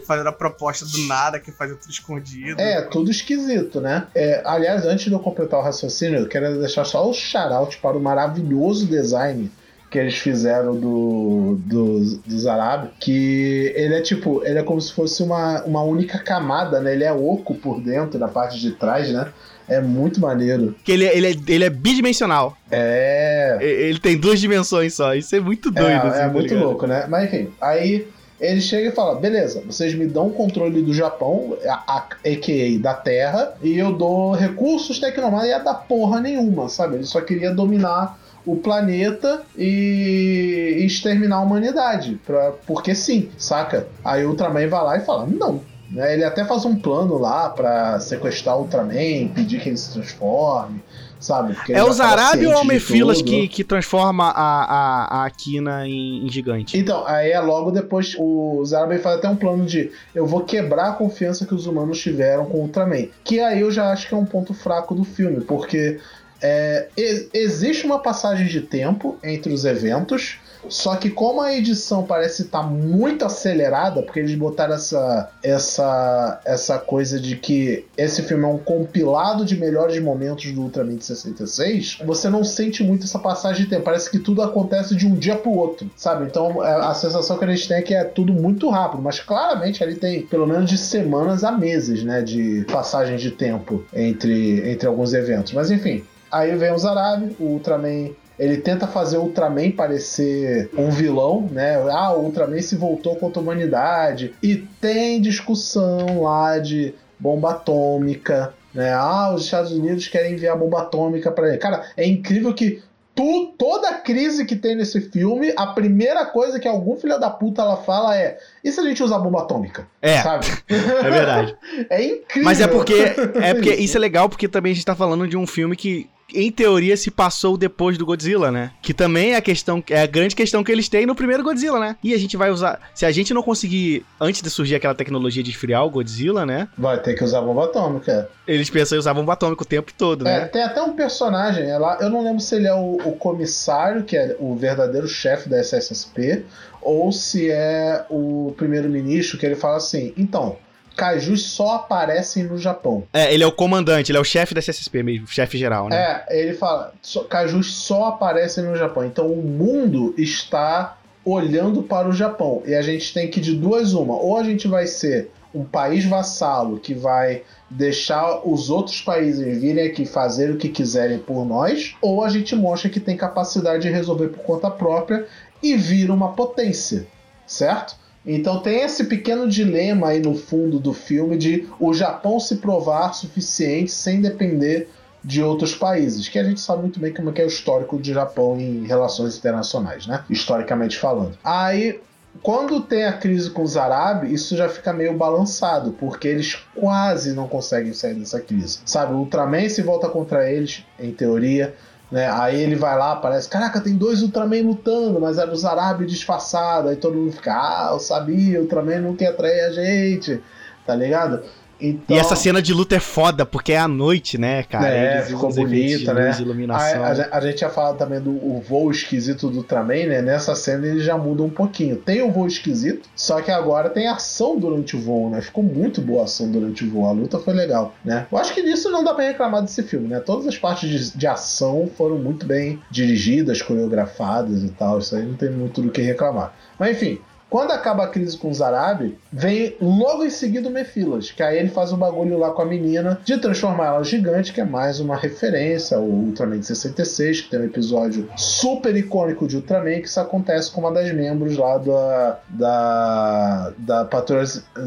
fazendo 0.06 0.28
a 0.30 0.32
proposta 0.32 0.86
do 0.86 1.00
nada, 1.08 1.40
que 1.40 1.52
faz 1.52 1.72
tudo 1.72 1.90
escondido. 1.90 2.62
É, 2.62 2.84
tudo 2.84 3.10
esquisito, 3.10 3.82
né? 3.82 4.06
É, 4.14 4.44
aliás, 4.46 4.86
antes 4.86 5.06
de 5.06 5.12
eu 5.14 5.20
completar 5.20 5.60
o 5.60 5.64
raciocínio, 5.64 6.20
eu 6.20 6.28
quero 6.28 6.60
deixar 6.60 6.86
só 6.86 7.10
o 7.10 7.12
shout 7.12 7.78
para 7.80 7.98
o 7.98 8.00
maravilhoso 8.00 8.86
design 8.86 9.52
que 9.90 9.98
eles 9.98 10.16
fizeram 10.16 10.76
do, 10.76 11.58
do, 11.66 11.91
do 12.18 12.40
Zarab, 12.40 12.90
que 13.00 13.74
ele 13.76 13.96
é 13.96 14.02
tipo, 14.02 14.44
ele 14.44 14.60
é 14.60 14.64
como 14.64 14.80
se 14.80 14.94
fosse 14.94 15.22
uma, 15.24 15.64
uma 15.64 15.82
única 15.84 16.20
camada, 16.20 16.80
né? 16.80 16.94
Ele 16.94 17.04
é 17.04 17.12
oco 17.12 17.56
por 17.56 17.82
dentro, 17.82 18.20
na 18.20 18.28
parte 18.28 18.60
de 18.60 18.72
trás, 18.72 19.10
né? 19.12 19.28
É 19.68 19.80
muito 19.80 20.20
maneiro. 20.20 20.76
Que 20.84 20.92
ele, 20.92 21.06
ele, 21.06 21.28
é, 21.28 21.36
ele 21.48 21.64
é 21.64 21.70
bidimensional. 21.70 22.58
É. 22.70 23.58
Ele 23.62 24.00
tem 24.00 24.18
duas 24.18 24.40
dimensões 24.40 24.94
só. 24.94 25.14
Isso 25.14 25.36
é 25.36 25.40
muito 25.40 25.72
doido, 25.72 25.90
é, 25.90 25.98
assim, 25.98 26.20
é 26.20 26.22
tá 26.24 26.30
muito 26.30 26.54
ligado? 26.54 26.64
louco, 26.66 26.88
né? 26.88 27.06
Mas 27.08 27.26
enfim, 27.26 27.50
aí 27.62 28.08
ele 28.42 28.60
chega 28.60 28.90
e 28.90 28.92
fala: 28.92 29.20
beleza, 29.20 29.62
vocês 29.66 29.94
me 29.94 30.08
dão 30.08 30.28
o 30.28 30.34
controle 30.34 30.82
do 30.82 30.94
Japão, 30.94 31.56
a, 31.66 31.74
a, 31.88 31.98
a.k.a. 31.98 32.82
da 32.82 32.94
Terra, 32.96 33.54
e 33.62 33.78
eu 33.78 33.94
dou 33.94 34.34
recursos 34.34 35.00
tecnomagnéticos 35.00 35.48
e 35.48 35.50
ia 35.50 35.64
dar 35.64 35.76
porra 35.76 36.20
nenhuma, 36.20 36.68
sabe? 36.68 36.96
Ele 36.96 37.06
só 37.06 37.22
queria 37.22 37.54
dominar 37.54 38.20
o 38.46 38.56
planeta 38.56 39.44
e, 39.58 40.78
e 40.80 40.86
exterminar 40.86 41.38
a 41.38 41.42
humanidade. 41.42 42.20
Pra, 42.26 42.52
porque 42.66 42.96
sim, 42.96 43.30
saca? 43.38 43.88
Aí 44.04 44.26
o 44.26 44.30
Ultraman 44.30 44.68
vai 44.68 44.84
lá 44.84 44.98
e 44.98 45.02
fala: 45.02 45.26
não. 45.26 45.62
Né? 45.90 46.14
Ele 46.14 46.24
até 46.24 46.46
faz 46.46 46.64
um 46.66 46.76
plano 46.76 47.18
lá 47.18 47.50
para 47.50 48.00
sequestrar 48.00 48.58
o 48.58 48.62
Ultraman, 48.62 49.28
pedir 49.34 49.60
que 49.60 49.70
ele 49.70 49.78
se 49.78 49.94
transforme 49.94 50.82
sabe? 51.22 51.56
É 51.70 51.84
o 51.84 51.94
Zarabi 51.94 52.48
ou 52.48 52.62
o 52.62 52.66
Mefilas 52.66 53.22
que, 53.22 53.48
que 53.48 53.64
transforma 53.64 54.30
a, 54.30 54.64
a, 54.64 55.22
a 55.22 55.26
Akina 55.26 55.88
em, 55.88 56.26
em, 56.26 56.30
gigante? 56.30 56.78
Então, 56.78 57.06
aí 57.06 57.32
é 57.32 57.40
logo 57.40 57.72
depois 57.72 58.16
o 58.18 58.64
Zarabi 58.66 58.98
faz 58.98 59.20
até 59.20 59.30
um 59.30 59.36
plano 59.36 59.66
de 59.66 59.92
eu 60.14 60.26
vou 60.26 60.42
quebrar 60.42 60.90
a 60.90 60.94
confiança 60.94 61.46
que 61.46 61.54
os 61.54 61.68
humanos 61.68 62.00
tiveram 62.00 62.46
com 62.46 62.58
o 62.58 62.62
Ultraman. 62.62 63.08
Que 63.24 63.40
aí 63.40 63.62
eu 63.62 63.72
já 63.72 63.92
acho 63.92 64.10
que 64.10 64.14
é 64.16 64.18
um 64.18 64.26
ponto 64.26 64.54
fraco 64.54 64.96
do 64.96 65.04
filme, 65.04 65.42
porque 65.42 66.00
é, 66.42 66.88
existe 67.34 67.86
uma 67.86 68.00
passagem 68.00 68.48
de 68.48 68.62
tempo 68.62 69.18
entre 69.24 69.54
os 69.54 69.66
eventos 69.66 70.40
só 70.70 70.96
que 70.96 71.10
como 71.10 71.42
a 71.42 71.54
edição 71.54 72.04
parece 72.04 72.44
estar 72.44 72.62
tá 72.62 72.68
muito 72.68 73.26
acelerada, 73.26 74.02
porque 74.02 74.20
eles 74.20 74.36
botaram 74.36 74.76
essa, 74.76 75.32
essa, 75.42 76.42
essa 76.46 76.78
coisa 76.78 77.20
de 77.20 77.36
que 77.36 77.86
esse 77.98 78.22
filme 78.24 78.44
é 78.44 78.48
um 78.48 78.58
compilado 78.58 79.44
de 79.44 79.58
melhores 79.58 80.02
momentos 80.02 80.52
do 80.52 80.62
Ultraman 80.62 80.96
de 80.96 81.06
66, 81.06 82.00
você 82.06 82.30
não 82.30 82.44
sente 82.44 82.84
muito 82.84 83.06
essa 83.06 83.20
passagem 83.20 83.64
de 83.64 83.70
tempo. 83.70 83.84
Parece 83.84 84.10
que 84.10 84.20
tudo 84.20 84.42
acontece 84.42 84.96
de 84.96 85.08
um 85.08 85.16
dia 85.16 85.36
pro 85.36 85.52
outro, 85.52 85.90
sabe? 85.96 86.26
Então 86.26 86.64
é, 86.64 86.72
a 86.86 86.94
sensação 86.94 87.38
que 87.38 87.46
a 87.46 87.48
gente 87.48 87.68
tem 87.68 87.78
é 87.78 87.82
que 87.82 87.96
é 87.96 88.04
tudo 88.04 88.34
muito 88.34 88.70
rápido, 88.70 89.02
mas 89.02 89.20
claramente 89.20 89.84
ali 89.84 89.96
tem 89.96 90.22
pelo 90.24 90.46
menos 90.46 90.70
de 90.70 90.78
semanas 90.78 91.44
a 91.44 91.52
meses, 91.52 92.04
né? 92.04 92.22
De 92.22 92.66
passagem 92.72 93.18
de 93.18 93.32
tempo 93.32 93.84
entre, 93.94 94.70
entre 94.72 94.88
alguns 94.88 95.14
eventos. 95.14 95.54
Mas 95.54 95.72
enfim, 95.72 96.04
Aí 96.32 96.56
vem 96.56 96.72
o 96.72 96.78
Zarabi, 96.78 97.36
o 97.40 97.46
Ultraman 97.46 98.12
ele 98.42 98.58
tenta 98.58 98.88
fazer 98.88 99.18
o 99.18 99.22
Ultraman 99.22 99.70
parecer 99.70 100.72
um 100.76 100.90
vilão, 100.90 101.48
né? 101.52 101.76
Ah, 101.92 102.12
o 102.12 102.24
Ultraman 102.24 102.60
se 102.60 102.76
voltou 102.76 103.16
contra 103.16 103.40
a 103.40 103.44
humanidade. 103.44 104.34
E 104.42 104.56
tem 104.56 105.22
discussão 105.22 106.24
lá 106.24 106.58
de 106.58 106.92
bomba 107.20 107.52
atômica, 107.52 108.52
né? 108.74 108.94
Ah, 108.94 109.32
os 109.32 109.44
Estados 109.44 109.72
Unidos 109.72 110.08
querem 110.08 110.34
enviar 110.34 110.58
bomba 110.58 110.82
atômica 110.82 111.32
para 111.32 111.50
ele. 111.50 111.58
Cara, 111.60 111.92
é 111.96 112.04
incrível 112.04 112.52
que 112.52 112.82
tu, 113.14 113.54
toda 113.58 113.90
a 113.90 113.94
crise 113.96 114.44
que 114.44 114.56
tem 114.56 114.76
nesse 114.76 115.02
filme, 115.02 115.54
a 115.56 115.68
primeira 115.68 116.26
coisa 116.26 116.60
que 116.60 116.68
algum 116.68 116.96
filho 116.96 117.20
da 117.20 117.30
puta 117.30 117.62
ela 117.62 117.78
fala 117.78 118.18
é: 118.18 118.40
e 118.64 118.72
se 118.72 118.80
a 118.80 118.84
gente 118.84 119.04
usar 119.04 119.20
bomba 119.20 119.42
atômica? 119.42 119.88
É. 120.02 120.20
Sabe? 120.20 120.48
É 120.68 121.10
verdade. 121.12 121.56
é 121.92 122.04
incrível. 122.04 122.46
Mas 122.46 122.60
é 122.60 122.68
porque, 122.68 122.94
é 123.40 123.54
porque 123.54 123.76
isso 123.76 123.98
é 123.98 124.00
legal, 124.00 124.28
porque 124.28 124.48
também 124.48 124.72
a 124.72 124.76
gente 124.76 124.86
tá 124.86 124.96
falando 124.96 125.28
de 125.28 125.38
um 125.38 125.46
filme 125.46 125.76
que 125.76 126.10
em 126.34 126.52
teoria, 126.52 126.96
se 126.98 127.12
passou 127.12 127.58
depois 127.58 127.98
do 127.98 128.06
Godzilla, 128.06 128.52
né? 128.52 128.72
Que 128.82 128.94
também 128.94 129.34
é 129.34 129.36
a 129.36 129.42
questão, 129.42 129.84
é 129.90 130.02
a 130.02 130.08
grande 130.08 130.36
questão 130.36 130.64
que 130.64 130.72
eles 130.72 130.90
têm 130.90 131.06
no 131.06 131.16
primeiro 131.16 131.44
Godzilla, 131.44 131.80
né? 131.80 131.96
E 132.04 132.14
a 132.14 132.18
gente 132.18 132.38
vai 132.38 132.52
usar. 132.52 132.80
Se 132.94 133.06
a 133.06 133.12
gente 133.12 133.34
não 133.34 133.44
conseguir, 133.44 134.06
antes 134.20 134.42
de 134.42 134.50
surgir 134.50 134.76
aquela 134.76 134.96
tecnologia 134.96 135.44
de 135.44 135.52
esfriar 135.52 135.86
o 135.86 135.90
Godzilla, 135.90 136.46
né? 136.46 136.68
Vai 136.78 137.00
ter 137.02 137.14
que 137.16 137.24
usar 137.24 137.42
bomba 137.42 137.66
atômica. 137.66 138.30
Eles 138.48 138.70
pensam 138.70 138.96
em 138.96 139.00
usar 139.00 139.14
bomba 139.14 139.34
atômica 139.34 139.64
o 139.64 139.66
tempo 139.66 139.92
todo, 139.98 140.24
né? 140.24 140.44
É, 140.44 140.46
tem 140.46 140.64
até 140.64 140.82
um 140.82 140.94
personagem, 140.94 141.70
é 141.70 141.78
lá, 141.78 141.98
eu 142.02 142.10
não 142.10 142.24
lembro 142.24 142.40
se 142.40 142.56
ele 142.56 142.68
é 142.68 142.74
o, 142.74 142.98
o 143.06 143.14
comissário, 143.14 144.04
que 144.04 144.18
é 144.18 144.36
o 144.40 144.56
verdadeiro 144.56 145.08
chefe 145.08 145.50
da 145.50 145.60
SSP, 145.62 146.46
ou 146.82 147.12
se 147.12 147.50
é 147.50 148.06
o 148.10 148.54
primeiro-ministro, 148.58 149.38
que 149.38 149.46
ele 149.46 149.56
fala 149.56 149.78
assim: 149.78 150.14
então 150.18 150.58
Kaijus 150.96 151.44
só 151.44 151.76
aparecem 151.76 152.44
no 152.44 152.58
Japão. 152.58 153.04
É, 153.14 153.34
ele 153.34 153.44
é 153.44 153.48
o 153.48 153.52
comandante, 153.52 154.12
ele 154.12 154.18
é 154.18 154.22
o 154.22 154.26
chefe 154.26 154.54
da 154.54 154.60
SSP 154.60 155.04
mesmo, 155.04 155.28
chefe 155.28 155.58
geral, 155.58 155.90
né? 155.90 156.24
É, 156.30 156.42
ele 156.42 156.54
fala, 156.54 156.94
so, 157.02 157.24
Kaijus 157.24 157.74
só 157.74 158.06
aparecem 158.06 158.64
no 158.64 158.76
Japão. 158.76 159.06
Então 159.06 159.28
o 159.28 159.42
mundo 159.42 160.14
está 160.18 160.98
olhando 161.24 161.84
para 161.84 162.08
o 162.08 162.14
Japão. 162.14 162.64
E 162.66 162.74
a 162.74 162.82
gente 162.82 163.14
tem 163.14 163.30
que 163.30 163.40
de 163.40 163.56
duas 163.56 163.94
uma, 163.94 164.16
ou 164.16 164.38
a 164.38 164.44
gente 164.44 164.68
vai 164.68 164.88
ser 164.88 165.32
um 165.54 165.64
país 165.64 166.06
vassalo 166.06 166.80
que 166.80 166.94
vai 166.94 167.44
deixar 167.70 168.48
os 168.48 168.70
outros 168.70 169.02
países 169.02 169.60
virem 169.60 169.88
aqui 169.88 170.06
fazer 170.06 170.50
o 170.50 170.58
que 170.58 170.70
quiserem 170.70 171.20
por 171.20 171.46
nós, 171.46 171.96
ou 172.02 172.24
a 172.24 172.30
gente 172.30 172.56
mostra 172.56 172.90
que 172.90 173.00
tem 173.00 173.18
capacidade 173.18 173.84
de 173.84 173.90
resolver 173.90 174.30
por 174.30 174.44
conta 174.44 174.72
própria 174.72 175.28
e 175.62 175.76
vira 175.76 176.14
uma 176.14 176.34
potência, 176.34 177.06
certo? 177.46 177.96
Então 178.26 178.60
tem 178.60 178.82
esse 178.82 179.06
pequeno 179.06 179.48
dilema 179.48 180.10
aí 180.10 180.20
no 180.20 180.36
fundo 180.36 180.80
do 180.80 180.94
filme 180.94 181.38
de 181.38 181.68
o 181.80 181.94
Japão 181.94 182.40
se 182.40 182.58
provar 182.58 183.14
suficiente 183.14 183.92
sem 183.92 184.22
depender 184.22 184.90
de 185.24 185.42
outros 185.44 185.76
países, 185.76 186.28
que 186.28 186.40
a 186.40 186.44
gente 186.44 186.60
sabe 186.60 186.82
muito 186.82 187.00
bem 187.00 187.14
como 187.14 187.30
é, 187.30 187.34
que 187.34 187.42
é 187.42 187.46
o 187.46 187.48
histórico 187.48 187.98
do 187.98 188.04
Japão 188.04 188.60
em 188.60 188.86
relações 188.86 189.38
internacionais, 189.38 190.08
né? 190.08 190.24
Historicamente 190.30 190.98
falando. 190.98 191.38
Aí, 191.44 192.00
quando 192.42 192.82
tem 192.82 193.06
a 193.06 193.14
crise 193.14 193.50
com 193.50 193.62
os 193.62 193.78
árabes, 193.78 194.32
isso 194.32 194.58
já 194.58 194.68
fica 194.68 194.92
meio 194.92 195.16
balançado, 195.16 195.92
porque 196.00 196.28
eles 196.28 196.56
quase 196.74 197.34
não 197.34 197.48
conseguem 197.48 197.94
sair 197.94 198.16
dessa 198.16 198.40
crise. 198.40 198.80
Sabe, 198.86 199.14
o 199.14 199.18
Ultraman 199.18 199.70
se 199.70 199.82
volta 199.84 200.10
contra 200.10 200.50
eles, 200.50 200.84
em 201.00 201.12
teoria. 201.12 201.76
Né? 202.12 202.30
Aí 202.30 202.62
ele 202.62 202.76
vai 202.76 202.98
lá, 202.98 203.16
parece, 203.16 203.48
caraca, 203.48 203.80
tem 203.80 203.96
dois 203.96 204.22
Ultraman 204.22 204.64
lutando, 204.64 205.20
mas 205.20 205.38
era 205.38 205.52
os 205.52 205.64
árabes 205.64 206.12
disfarçados. 206.12 206.92
Aí 206.92 206.98
todo 206.98 207.16
mundo 207.16 207.32
fica, 207.32 207.54
ah, 207.54 207.90
eu 207.94 208.00
sabia, 208.00 208.60
o 208.60 208.64
Ultraman 208.64 209.00
não 209.00 209.16
quer 209.16 209.28
atrair 209.28 209.62
a 209.62 209.72
gente, 209.72 210.44
tá 210.86 210.94
ligado? 210.94 211.42
Então... 211.82 212.16
E 212.16 212.20
essa 212.20 212.36
cena 212.36 212.62
de 212.62 212.74
luta 212.74 212.96
é 212.96 213.00
foda, 213.00 213.46
porque 213.46 213.74
é 213.74 213.78
à 213.80 213.88
noite, 213.88 214.38
né, 214.38 214.64
cara? 214.64 214.90
É, 214.90 215.16
Eles 215.16 215.28
ficou 215.30 215.54
bonita, 215.54 216.14
né? 216.14 216.36
Iluminação. 216.40 217.04
A, 217.04 217.08
a, 217.08 217.38
a, 217.38 217.42
gente 217.42 217.62
já 217.62 217.70
falado 217.70 217.98
também 217.98 218.20
do 218.20 218.60
voo 218.60 218.92
esquisito 218.92 219.50
do 219.50 219.58
Ultraman, 219.58 220.08
né? 220.08 220.22
Nessa 220.22 220.56
cena 220.56 220.88
ele 220.88 221.00
já 221.00 221.18
muda 221.18 221.44
um 221.44 221.50
pouquinho. 221.50 221.96
Tem 221.96 222.22
o 222.22 222.32
voo 222.32 222.48
esquisito, 222.48 223.10
só 223.16 223.42
que 223.42 223.52
agora 223.52 223.90
tem 223.90 224.08
ação 224.08 224.58
durante 224.58 224.96
o 224.96 225.02
voo, 225.02 225.30
né? 225.30 225.42
Ficou 225.42 225.64
muito 225.64 226.02
boa 226.02 226.22
a 226.22 226.24
ação 226.26 226.50
durante 226.52 226.86
o 226.86 226.90
voo. 226.90 227.08
A 227.08 227.12
luta 227.12 227.40
foi 227.40 227.54
legal, 227.54 227.94
né? 228.04 228.28
Eu 228.32 228.38
acho 228.38 228.54
que 228.54 228.62
nisso 228.62 228.90
não 228.90 229.04
dá 229.04 229.14
pra 229.14 229.26
reclamar 229.26 229.62
desse 229.62 229.84
filme, 229.84 230.08
né? 230.08 230.20
Todas 230.20 230.48
as 230.48 230.58
partes 230.58 230.90
de, 230.90 231.18
de 231.18 231.28
ação 231.28 231.90
foram 231.98 232.18
muito 232.18 232.46
bem 232.46 232.80
dirigidas, 232.90 233.62
coreografadas 233.62 234.64
e 234.64 234.70
tal. 234.70 235.00
Isso 235.00 235.16
aí 235.16 235.26
não 235.26 235.36
tem 235.36 235.50
muito 235.50 235.82
do 235.82 235.90
que 235.90 236.02
reclamar. 236.02 236.54
Mas 236.78 236.96
enfim, 236.98 237.20
quando 237.52 237.72
acaba 237.72 238.06
a 238.06 238.08
crise 238.08 238.38
com 238.38 238.50
os 238.50 238.62
árabes, 238.62 239.12
vem 239.30 239.76
logo 239.82 240.24
em 240.24 240.30
seguida 240.30 240.70
o 240.70 240.72
Mephilas, 240.72 241.32
que 241.32 241.44
aí 241.44 241.60
ele 241.60 241.68
faz 241.68 241.92
o 241.92 241.96
um 241.96 241.98
bagulho 241.98 242.40
lá 242.40 242.52
com 242.52 242.62
a 242.62 242.66
menina 242.66 243.20
de 243.26 243.38
transformar 243.38 243.88
ela 243.88 244.04
gigante, 244.06 244.54
que 244.54 244.62
é 244.62 244.64
mais 244.64 245.02
uma 245.02 245.18
referência 245.18 245.98
ao 245.98 246.04
Ultraman 246.04 246.62
66, 246.62 247.42
que 247.42 247.50
tem 247.50 247.60
um 247.60 247.66
episódio 247.66 248.26
super 248.38 248.96
icônico 248.96 249.46
de 249.50 249.58
Ultraman, 249.58 250.00
que 250.00 250.08
isso 250.08 250.22
acontece 250.22 250.72
com 250.72 250.80
uma 250.80 250.94
das 250.94 251.12
membros 251.12 251.58
lá 251.58 251.78
da, 251.78 252.40
da, 252.48 253.74
da 253.78 254.06
patrulha, 254.06 254.46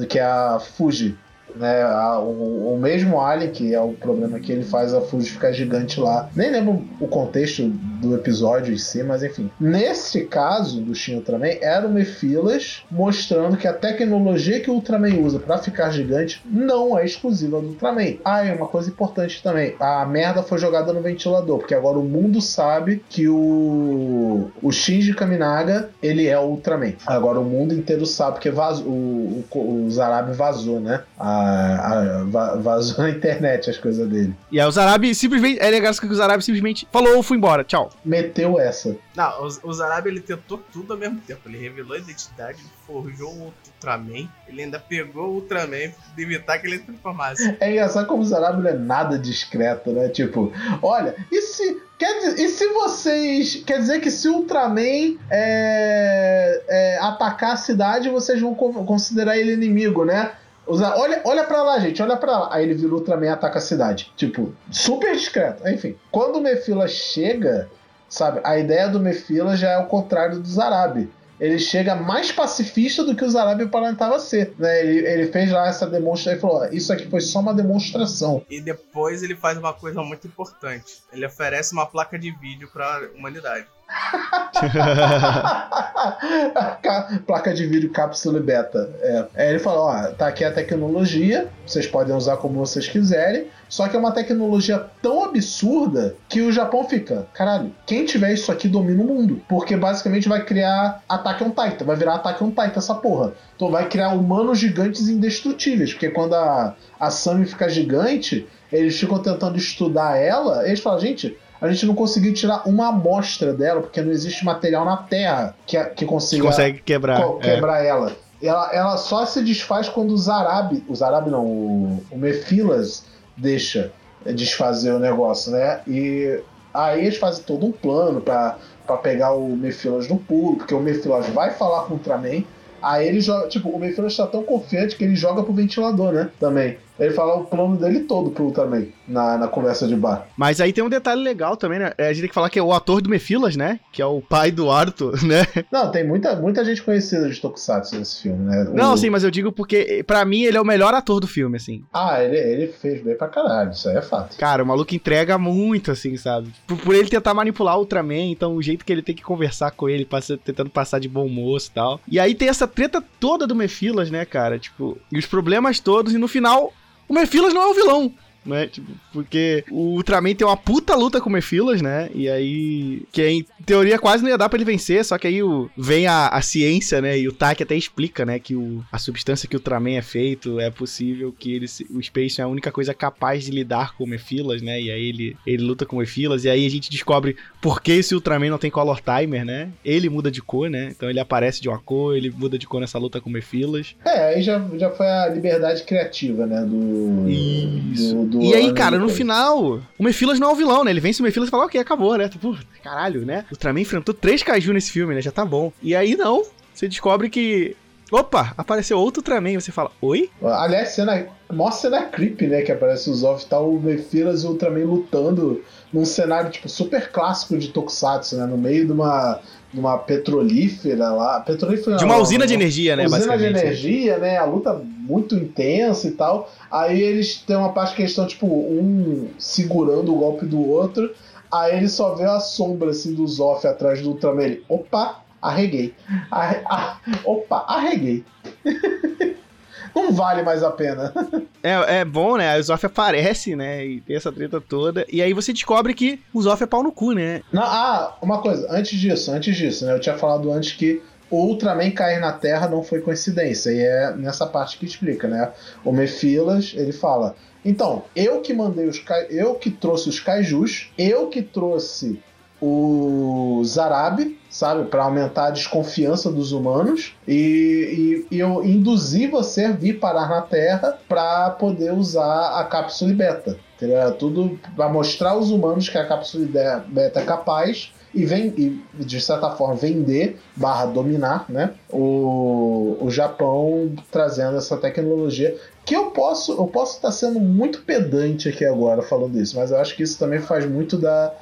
que 0.09 0.19
é 0.19 0.25
a 0.25 0.59
Fuji, 0.59 1.19
né? 1.57 1.83
A, 1.83 2.19
o, 2.19 2.75
o, 2.75 2.79
mesmo 2.79 3.21
Alien, 3.21 3.51
que 3.51 3.75
é 3.75 3.81
o 3.81 3.93
problema 3.93 4.39
que 4.41 4.53
ele 4.53 4.65
faz 4.65 4.93
a 4.93 5.01
Fuji 5.01 5.31
ficar 5.31 5.53
gigante 5.53 6.01
lá. 6.01 6.29
Nem 6.35 6.51
lembro 6.51 6.85
o 7.01 7.07
contexto 7.07 7.69
do 7.69 8.15
episódio 8.15 8.75
em 8.75 8.79
si, 8.79 9.03
mas 9.03 9.23
enfim. 9.23 9.51
Nesse 9.59 10.25
caso 10.25 10.81
do 10.81 10.95
Shin 10.95 11.17
Ultraman, 11.17 11.57
era 11.61 11.87
o 11.87 11.93
Mephilas 11.93 12.83
mostrando 12.91 13.57
que 13.57 13.69
a 13.69 13.73
tecnologia 13.73 14.61
que 14.61 14.71
o 14.71 14.75
Ultraman 14.75 15.21
usa 15.21 15.39
para 15.39 15.59
ficar 15.59 15.91
gigante 15.91 16.43
não 16.45 16.99
é 16.99 17.05
exclusiva 17.05 17.61
do 17.61 17.69
Ultraman. 17.69 18.17
Ah, 18.25 18.45
é 18.45 18.53
uma 18.53 18.69
coisa 18.69 18.91
importante 18.91 19.43
também. 19.43 19.75
A 19.81 20.05
merda 20.05 20.43
foi 20.43 20.59
jogada 20.59 20.93
no 20.93 21.01
ventilador, 21.01 21.59
porque 21.59 21.75
agora 21.75 21.99
o 21.99 22.05
mundo 22.05 22.41
sabe 22.41 23.03
que 23.09 23.29
o, 23.29 24.51
o 24.63 24.73
Shinji 24.73 25.15
Kaminaga, 25.15 25.91
ele 26.03 26.27
é 26.27 26.39
o 26.39 26.43
Ultraman. 26.43 26.95
Agora 27.07 27.41
o 27.41 27.45
mundo 27.45 27.75
inteiro 27.75 28.07
sabe, 28.07 28.35
porque 28.35 28.51
vazou, 28.51 28.87
o, 28.87 29.45
o, 29.51 29.87
o 29.87 29.91
Zarabi 29.91 30.33
vazou, 30.33 30.81
né? 30.81 31.03
A 31.19 31.44
a, 31.45 32.57
vazou 32.61 33.05
na 33.05 33.11
internet 33.11 33.71
as 33.71 33.79
coisas 33.79 34.09
dele. 34.09 34.35
E 34.51 34.61
aí 34.61 34.67
os 34.67 34.79
árabes 34.79 35.19
simplesmente. 35.19 35.61
É 35.61 35.71
legal 35.71 35.93
que 35.95 36.07
os 36.07 36.21
árabes 36.21 36.45
simplesmente 36.45 36.89
falou, 36.91 37.23
fui 37.23 37.37
embora, 37.37 37.65
tchau. 37.65 37.91
Meteu 38.05 38.59
essa. 38.59 38.97
Não, 39.15 39.45
os, 39.45 39.61
os 39.63 39.81
árabes 39.81 40.13
ele 40.13 40.21
tentou 40.21 40.59
tudo 40.73 40.93
ao 40.93 40.99
mesmo 40.99 41.21
tempo. 41.21 41.41
Ele 41.47 41.59
revelou 41.59 41.95
a 41.95 41.99
identidade, 41.99 42.59
forjou 42.87 43.31
o 43.33 43.53
Ultraman, 43.67 44.29
ele 44.49 44.63
ainda 44.63 44.79
pegou 44.79 45.29
o 45.29 45.35
Ultraman 45.35 45.91
pra 46.15 46.23
evitar 46.23 46.59
que 46.59 46.67
ele 46.67 46.79
transformasse. 46.79 47.57
É 47.61 47.71
engraçado 47.71 48.07
como 48.07 48.23
os 48.23 48.33
árabes 48.33 48.63
não 48.63 48.71
é 48.71 48.75
nada 48.75 49.19
discreto, 49.19 49.91
né? 49.93 50.09
Tipo, 50.09 50.53
olha, 50.83 51.15
e 51.31 51.43
se. 51.43 51.83
Quer 51.97 52.19
dizer, 52.19 52.43
e 52.43 52.49
se 52.49 52.67
vocês. 52.69 53.63
Quer 53.65 53.79
dizer 53.79 54.01
que 54.01 54.11
se 54.11 54.29
o 54.29 54.39
Ultraman 54.39 55.17
é, 55.31 56.63
é, 56.69 56.99
atacar 56.99 57.53
a 57.53 57.57
cidade, 57.57 58.09
vocês 58.09 58.41
vão 58.41 58.55
considerar 58.55 59.39
ele 59.39 59.53
inimigo, 59.53 60.05
né? 60.05 60.33
Olha, 60.67 61.21
olha 61.25 61.45
pra 61.45 61.63
lá, 61.63 61.79
gente, 61.79 62.03
olha 62.03 62.17
pra 62.17 62.39
lá. 62.39 62.49
Aí 62.53 62.65
ele 62.65 62.75
vira 62.75 62.95
Ultraman 62.95 63.27
e 63.27 63.29
ataca 63.29 63.59
a 63.59 63.63
cidade. 63.63 64.13
Tipo, 64.17 64.55
super 64.71 65.15
discreto. 65.15 65.67
Enfim, 65.69 65.97
quando 66.11 66.37
o 66.37 66.41
Mefila 66.41 66.89
chega, 66.89 67.69
sabe, 68.09 68.41
a 68.45 68.59
ideia 68.59 68.89
do 68.89 69.01
Mefila 69.01 69.57
já 69.57 69.73
é 69.73 69.79
o 69.79 69.87
contrário 69.87 70.39
do 70.39 70.49
Zarabi. 70.49 71.11
ele 71.39 71.59
chega 71.59 71.95
mais 71.95 72.33
pacifista 72.33 73.05
do 73.05 73.15
que 73.15 73.25
o 73.25 73.31
Zarab 73.31 73.63
aparentava 73.63 74.19
ser. 74.19 74.55
Né? 74.59 74.81
Ele, 74.81 75.07
ele 75.07 75.33
fez 75.33 75.51
lá 75.51 75.69
essa 75.69 75.87
demonstração 75.87 76.39
e 76.39 76.41
falou: 76.41 76.65
Isso 76.73 76.93
aqui 76.93 77.11
foi 77.11 77.21
só 77.21 77.41
uma 77.41 77.53
demonstração. 77.53 78.43
E 78.49 78.61
depois 78.61 79.23
ele 79.23 79.37
faz 79.37 79.59
uma 79.59 79.75
coisa 79.75 80.03
muito 80.03 80.27
importante: 80.27 81.03
ele 81.13 81.27
oferece 81.27 81.73
uma 81.73 81.87
placa 81.87 82.19
de 82.19 82.31
vídeo 82.39 82.71
para 82.73 82.87
a 82.87 83.19
humanidade. 83.19 83.67
Placa 87.27 87.55
de 87.55 87.67
vídeo 87.67 87.91
cápsula 87.91 88.41
beta. 88.41 88.91
É. 89.01 89.25
Aí 89.37 89.49
ele 89.51 89.59
falou: 89.59 89.87
ó, 89.87 90.09
tá 90.13 90.29
aqui 90.29 90.45
a 90.45 90.53
tecnologia, 90.53 91.49
vocês 91.67 91.87
podem 91.87 92.15
usar 92.15 92.37
como 92.37 92.59
vocês 92.59 92.87
quiserem. 92.89 93.47
Só 93.69 93.89
que 93.89 93.97
é 93.97 93.99
uma 93.99 94.13
tecnologia 94.13 94.87
tão 95.03 95.25
absurda 95.25 96.15
que 96.29 96.43
o 96.43 96.53
Japão 96.53 96.89
fica, 96.89 97.27
caralho, 97.35 97.75
quem 97.85 98.05
tiver 98.05 98.33
isso 98.33 98.53
aqui 98.53 98.69
domina 98.69 99.03
o 99.03 99.07
mundo. 99.07 99.43
Porque 99.49 99.77
basicamente 99.77 100.29
vai 100.29 100.45
criar 100.45 101.03
Attack 101.09 101.43
on 101.43 101.51
Titan, 101.51 101.85
vai 101.85 101.97
virar 101.97 102.15
Attack 102.15 102.45
on 102.45 102.51
Titan 102.51 102.75
essa 102.77 102.95
porra. 102.95 103.33
Então 103.57 103.71
vai 103.71 103.89
criar 103.89 104.11
humanos 104.11 104.59
gigantes 104.59 105.09
indestrutíveis. 105.09 105.93
Porque 105.93 106.11
quando 106.11 106.35
a, 106.35 106.77
a 107.01 107.11
Sami 107.11 107.47
fica 107.47 107.69
gigante, 107.69 108.47
eles 108.73 108.99
ficam 108.99 109.19
tentando 109.19 109.57
estudar 109.57 110.19
ela, 110.19 110.67
eles 110.67 110.81
falam, 110.81 111.01
gente, 111.01 111.37
a 111.67 111.73
gente 111.73 111.87
não 111.87 111.95
conseguiu 111.95 112.35
tirar 112.35 112.69
uma 112.69 112.89
amostra 112.89 113.53
dela, 113.53 113.81
porque 113.81 114.01
não 114.03 114.11
existe 114.11 114.45
material 114.45 114.85
na 114.85 114.97
Terra 114.97 115.55
que, 115.67 115.83
que 115.87 116.05
consiga 116.05 116.45
consegue 116.45 116.81
quebrar, 116.81 117.23
co 117.23 117.39
quebrar 117.39 117.85
é. 117.85 117.89
ela. 117.89 118.13
ela. 118.43 118.71
Ela 118.73 118.97
só 118.97 119.25
se 119.25 119.43
desfaz 119.43 119.89
quando 119.89 120.13
o 120.13 120.19
Zarab, 120.19 120.83
o 120.89 120.95
Zarab 120.95 121.31
não, 121.31 121.45
o, 121.45 122.05
o 122.11 122.19
Mephilas 122.19 123.05
deixa 123.37 123.93
desfazer 124.27 124.93
o 124.93 124.99
negócio, 124.99 125.53
né? 125.53 125.81
E 125.87 126.41
aí 126.73 127.07
eles 127.07 127.19
fazem 127.19 127.45
todo 127.45 127.67
um 127.67 127.73
plano 127.73 128.21
para 128.21 128.57
pegar 129.03 129.33
o 129.33 129.57
Mephilas 129.57 130.09
no 130.09 130.19
pulo, 130.19 130.57
porque 130.57 130.75
o 130.75 130.81
Mephilas 130.81 131.27
vai 131.29 131.51
falar 131.53 131.85
com 131.85 131.95
o 131.95 131.97
Ultraman. 131.97 132.45
Aí 132.83 133.09
ele 133.09 133.21
joga, 133.21 133.49
tipo, 133.49 133.71
o 133.71 133.79
Mephilas 133.79 134.17
tá 134.17 134.27
tão 134.27 134.43
confiante 134.43 134.97
que 134.97 135.05
ele 135.05 135.17
joga 135.17 135.43
pro 135.43 135.53
ventilador, 135.53 136.13
né? 136.13 136.31
Também. 136.39 136.79
Ele 136.99 137.13
fala 137.13 137.37
o 137.37 137.45
plano 137.45 137.77
dele 137.77 138.01
todo 138.01 138.31
pro 138.31 138.45
Ultraman 138.45 138.87
na, 139.07 139.37
na 139.37 139.49
conversa 139.49 139.87
de 139.87 139.97
bar. 139.97 140.29
Mas 140.37 140.61
aí 140.61 140.73
tem 140.73 140.85
um 140.85 140.89
detalhe 140.89 141.23
legal 141.23 141.57
também, 141.57 141.79
né? 141.79 141.93
É, 141.99 142.09
a 142.09 142.13
gente 142.13 142.23
tem 142.23 142.29
que 142.29 142.35
falar 142.35 142.51
que 142.51 142.59
é 142.59 142.63
o 142.63 142.73
ator 142.73 143.01
do 143.03 143.11
Mefilas, 143.11 143.57
né? 143.57 143.81
Que 143.93 144.01
é 144.01 144.07
o 144.07 144.21
pai 144.21 144.51
do 144.51 144.71
Arthur, 144.71 145.23
né? 145.25 145.45
Não, 145.71 145.91
tem 145.91 146.07
muita, 146.07 146.37
muita 146.37 146.65
gente 146.65 146.83
conhecida 146.83 147.29
de 147.29 147.41
Tokusatsu 147.41 147.99
nesse 147.99 148.23
filme, 148.23 148.45
né? 148.45 148.65
O... 148.65 148.75
Não, 148.75 148.97
sim, 148.97 149.11
mas 149.11 149.25
eu 149.25 149.31
digo 149.31 149.51
porque, 149.51 150.05
para 150.07 150.25
mim, 150.25 150.43
ele 150.43 150.57
é 150.57 150.61
o 150.61 150.65
melhor 150.65 150.95
ator 150.95 151.21
do 151.21 151.27
filme, 151.27 151.57
assim. 151.57 151.85
Ah, 151.93 152.23
ele, 152.23 152.37
ele 152.37 152.73
fez 152.73 153.03
bem 153.03 153.17
pra 153.17 153.29
caralho, 153.29 153.73
isso 153.73 153.89
aí 153.89 153.97
é 153.97 154.03
fato. 154.03 154.37
Cara, 154.37 154.63
o 154.63 154.67
maluco 154.67 154.95
entrega 154.95 155.37
muito, 155.37 155.91
assim, 155.91 156.17
sabe? 156.17 156.53
Por, 156.67 156.79
por 156.79 156.95
ele 156.95 157.09
tentar 157.09 157.35
manipular 157.35 157.77
o 157.77 157.81
Ultraman, 157.81 158.31
então 158.31 158.55
o 158.55 158.63
jeito 158.63 158.85
que 158.85 158.93
ele 158.93 159.03
tem 159.03 159.15
que 159.15 159.23
conversar 159.23 159.73
com 159.73 159.89
ele, 159.89 160.05
passa, 160.05 160.39
tentando 160.39 160.71
passar 160.71 160.99
de 160.99 161.09
bom 161.09 161.29
moço 161.29 161.71
e 161.71 161.75
tal. 161.75 162.01
E 162.09 162.21
aí 162.21 162.35
tem 162.35 162.49
essa 162.49 162.67
treta 162.67 163.03
toda 163.19 163.47
do 163.47 163.55
Mefilas, 163.55 164.11
né, 164.11 164.25
cara? 164.25 164.59
Tipo, 164.59 164.97
e 165.11 165.19
os 165.19 165.27
problemas 165.27 165.81
todos, 165.81 166.15
e 166.15 166.19
no 166.19 166.29
final 166.29 166.73
o 167.09 167.15
Mephilas 167.15 167.53
não 167.53 167.63
é 167.63 167.67
o 167.67 167.75
vilão 167.75 168.15
né? 168.45 168.67
Tipo, 168.67 168.93
porque 169.13 169.65
o 169.71 169.97
Ultraman 169.97 170.35
tem 170.35 170.47
uma 170.47 170.57
puta 170.57 170.95
luta 170.95 171.21
com 171.21 171.29
o 171.29 171.33
Mephilas, 171.33 171.81
né? 171.81 172.11
E 172.15 172.29
aí, 172.29 173.03
que 173.13 173.27
em 173.27 173.47
teoria 173.65 173.99
quase 173.99 174.23
não 174.23 174.31
ia 174.31 174.39
dar 174.39 174.49
pra 174.49 174.57
ele 174.57 174.65
vencer, 174.65 175.05
só 175.05 175.17
que 175.19 175.27
aí 175.27 175.43
o, 175.43 175.71
vem 175.77 176.07
a, 176.07 176.29
a 176.29 176.43
ciência, 176.43 177.01
né? 177.01 177.19
E 177.19 177.29
o 177.29 177.33
Tak 177.33 177.63
até 177.63 177.75
explica, 177.75 178.25
né? 178.25 178.39
Que 178.39 178.55
o, 178.55 178.85
a 178.91 178.99
substância 178.99 179.49
que 179.49 179.57
o 179.57 179.59
Ultraman 179.59 179.97
é 179.97 180.03
feito 180.03 180.61
é 180.61 180.71
possível 180.71 181.35
que 181.37 181.55
ele, 181.55 181.67
o 181.91 182.03
Space 182.03 182.41
é 182.41 182.45
a 182.45 182.49
única 182.49 182.71
coisa 182.71 182.93
capaz 182.93 183.45
de 183.45 183.51
lidar 183.51 183.97
com 183.97 184.05
o 184.05 184.07
Mephilas, 184.07 184.63
né? 184.63 184.81
E 184.81 184.91
aí 184.91 185.09
ele, 185.09 185.37
ele 185.47 185.63
luta 185.63 185.87
com 185.87 185.97
o 185.97 185.99
Mephilas, 185.99 186.45
e 186.45 186.51
aí 186.51 186.67
a 186.67 186.71
gente 186.71 186.91
descobre 186.91 187.37
por 187.61 187.81
que 187.81 187.93
esse 187.93 188.15
Ultraman 188.15 188.51
não 188.51 188.59
tem 188.59 188.71
Color 188.71 189.01
Timer, 189.01 189.45
né? 189.45 189.71
Ele 189.85 190.09
muda 190.09 190.31
de 190.31 190.43
cor, 190.43 190.69
né? 190.69 190.89
Então 190.91 191.09
ele 191.09 191.21
aparece 191.21 191.61
de 191.61 191.69
uma 191.69 191.79
cor, 191.79 192.17
ele 192.17 192.31
muda 192.31 192.59
de 192.59 192.67
cor 192.67 192.81
nessa 192.81 192.99
luta 192.99 193.21
com 193.21 193.31
o 193.31 193.33
Mephilas. 193.33 193.95
É, 194.05 194.35
aí 194.35 194.43
já, 194.43 194.63
já 194.77 194.91
foi 194.91 195.07
a 195.07 195.29
liberdade 195.29 195.83
criativa, 195.85 196.47
né? 196.47 196.61
Do. 196.63 197.29
Isso. 197.29 198.15
Do, 198.25 198.34
do 198.39 198.43
e 198.43 198.55
aí, 198.55 198.73
cara, 198.73 198.99
no 198.99 199.09
final, 199.09 199.81
o 199.99 200.03
Mephilas 200.03 200.39
não 200.39 200.51
é 200.51 200.53
o 200.53 200.57
vilão, 200.57 200.85
né? 200.85 200.91
Ele 200.91 201.01
vence 201.01 201.21
o 201.21 201.25
Mephilas 201.25 201.49
e 201.49 201.51
fala, 201.51 201.65
ok, 201.65 201.81
acabou, 201.81 202.17
né? 202.17 202.29
Tipo, 202.29 202.57
caralho, 202.83 203.25
né? 203.25 203.45
O 203.51 203.55
Ultraman 203.55 203.81
enfrentou 203.81 204.15
três 204.15 204.43
Kaiju 204.43 204.73
nesse 204.73 204.91
filme, 204.91 205.15
né? 205.15 205.23
Já 205.23 205.31
tá 205.31 205.45
bom. 205.45 205.73
E 205.83 205.95
aí, 205.95 206.17
não, 206.17 206.45
você 206.75 206.89
descobre 206.89 207.31
que 207.31 207.77
Opa, 208.15 208.53
apareceu 208.57 208.99
outro 208.99 209.21
Ultraman. 209.21 209.59
Você 209.59 209.73
fala, 209.73 209.91
oi? 210.01 210.31
Aliás, 210.43 210.91
cena, 210.91 211.27
mó 211.53 211.71
cena 211.71 212.05
creep, 212.05 212.43
né? 212.43 212.63
Que 212.63 212.73
aparece 212.73 213.11
os 213.11 213.19
Zoff 213.19 213.45
e 213.45 213.49
tá 213.49 213.59
o 213.59 213.81
Mephilas 213.81 214.43
e 214.43 214.47
o 214.47 214.51
Ultraman 214.51 214.85
lutando 214.85 215.63
num 215.93 216.05
cenário, 216.05 216.51
tipo, 216.51 216.69
super 216.69 217.11
clássico 217.11 217.57
de 217.57 217.69
Tokusatsu, 217.69 218.37
né? 218.37 218.47
No 218.47 218.59
meio 218.59 218.87
de 218.87 218.93
uma, 218.93 219.41
de 219.73 219.81
uma 219.81 219.97
petrolífera 219.99 221.11
lá. 221.11 221.41
Petrolífera 221.41 221.97
de 221.97 222.05
uma 222.05 222.19
usina 222.19 222.47
de 222.47 222.55
energia, 222.55 222.95
né? 222.95 223.07
Usina 223.07 223.39
de 223.39 223.45
energia, 223.47 224.19
né? 224.19 224.37
A 224.37 224.45
luta 224.45 224.75
muito 224.75 225.35
intensa 225.35 226.07
e 226.07 226.13
tal. 226.13 226.53
Aí 226.75 227.01
eles 227.01 227.37
têm 227.37 227.55
uma 227.55 227.73
parte 227.73 227.95
que 227.95 228.03
eles 228.03 228.11
estão, 228.11 228.27
tipo, 228.27 228.47
um 228.49 229.31
segurando 229.39 230.13
o 230.13 230.19
golpe 230.19 230.45
do 230.45 230.61
outro. 230.69 231.15
Aí 231.53 231.77
ele 231.77 231.89
só 231.89 232.17
vê 232.17 232.25
a 232.25 232.41
sombra, 232.41 232.91
assim, 232.91 233.15
do 233.15 233.25
Zoff 233.29 233.65
atrás 233.65 234.03
do 234.03 234.11
Ultraman. 234.11 234.43
Ele, 234.43 234.65
opa, 234.69 235.23
arreguei. 235.41 235.95
Arre... 236.33 236.63
Ah, 236.67 236.99
opa, 237.25 237.65
arreguei. 237.69 238.25
não 239.95 240.13
vale 240.13 240.43
mais 240.43 240.65
a 240.65 240.71
pena. 240.73 241.15
É, 241.67 242.01
é 242.01 242.05
bom, 242.05 242.37
né? 242.37 242.59
O 242.59 242.63
Zoff 242.63 242.85
aparece, 242.85 243.57
né? 243.57 243.87
E 243.87 244.01
tem 244.03 244.15
essa 244.17 244.31
treta 244.31 244.61
toda. 244.61 245.07
E 245.11 245.23
aí 245.23 245.33
você 245.33 245.51
descobre 245.51 245.95
que 245.95 246.21
o 246.31 246.43
Zoff 246.43 246.63
é 246.63 246.67
pau 246.67 246.83
no 246.83 246.93
cu, 246.93 247.13
né? 247.13 247.41
Não, 247.51 247.63
ah, 247.63 248.19
uma 248.21 248.43
coisa, 248.43 248.67
antes 248.71 249.01
disso, 249.01 249.31
antes 249.31 249.57
disso, 249.57 249.87
né? 249.87 249.95
Eu 249.95 249.99
tinha 249.99 250.19
falado 250.19 250.53
antes 250.53 250.73
que 250.73 251.01
o 251.31 251.37
Ultraman 251.37 251.91
cair 251.91 252.21
na 252.21 252.33
Terra 252.33 252.69
não 252.69 252.83
foi 252.83 253.01
coincidência. 253.01 253.71
E 253.71 253.81
é 253.81 254.15
nessa 254.15 254.47
parte 254.47 254.79
que 254.79 254.87
explica, 254.87 255.29
né? 255.29 255.51
O 255.85 255.93
Mephilas, 255.93 256.73
ele 256.77 256.93
fala. 256.93 257.35
Então, 257.65 258.05
eu 258.15 258.41
que 258.41 258.53
mandei 258.53 258.87
os 258.87 259.03
eu 259.31 259.55
que 259.55 259.71
trouxe 259.71 260.09
os 260.09 260.21
kaijus, 260.21 260.93
eu 260.99 261.29
que 261.29 261.43
trouxe 261.43 262.21
o 262.61 263.63
Zarab, 263.65 264.39
sabe, 264.49 264.89
para 264.89 265.05
aumentar 265.05 265.47
a 265.47 265.51
desconfiança 265.51 266.31
dos 266.31 266.53
humanos 266.53 267.15
e, 267.27 268.25
e, 268.31 268.37
e, 268.37 268.39
eu 268.39 268.65
induzi 268.65 269.27
você 269.27 269.65
a 269.65 269.73
vir 269.73 269.99
parar 269.99 270.29
na 270.29 270.41
Terra 270.41 270.99
para 271.09 271.51
poder 271.51 271.93
usar 271.93 272.59
a 272.61 272.65
cápsula 272.65 273.13
beta. 273.13 273.59
Entendeu? 273.77 274.13
Tudo 274.13 274.59
para 274.77 274.89
mostrar 274.89 275.31
aos 275.31 275.51
humanos 275.51 275.89
que 275.89 275.99
a 275.99 276.07
cápsula 276.07 276.47
beta 276.89 277.21
é 277.21 277.25
capaz 277.25 277.93
e, 278.15 278.25
vem, 278.25 278.55
e 278.57 278.83
de 279.05 279.21
certa 279.21 279.51
forma 279.51 279.75
vender 279.75 280.39
barra 280.55 280.87
dominar 280.87 281.47
né, 281.49 281.73
o, 281.91 282.97
o 283.01 283.11
Japão 283.11 283.93
trazendo 284.11 284.57
essa 284.57 284.77
tecnologia 284.77 285.57
que 285.85 285.95
eu 285.95 286.07
posso 286.07 286.53
eu 286.53 286.67
posso 286.67 286.97
estar 286.97 287.11
sendo 287.13 287.41
muito 287.41 287.83
pedante 287.83 288.49
aqui 288.49 288.65
agora 288.65 289.03
falando 289.03 289.39
isso, 289.39 289.57
mas 289.57 289.71
eu 289.71 289.79
acho 289.79 289.97
que 289.97 290.03
isso 290.03 290.19
também 290.19 290.41
faz 290.41 290.65
muito 290.65 290.97
da, 290.97 291.35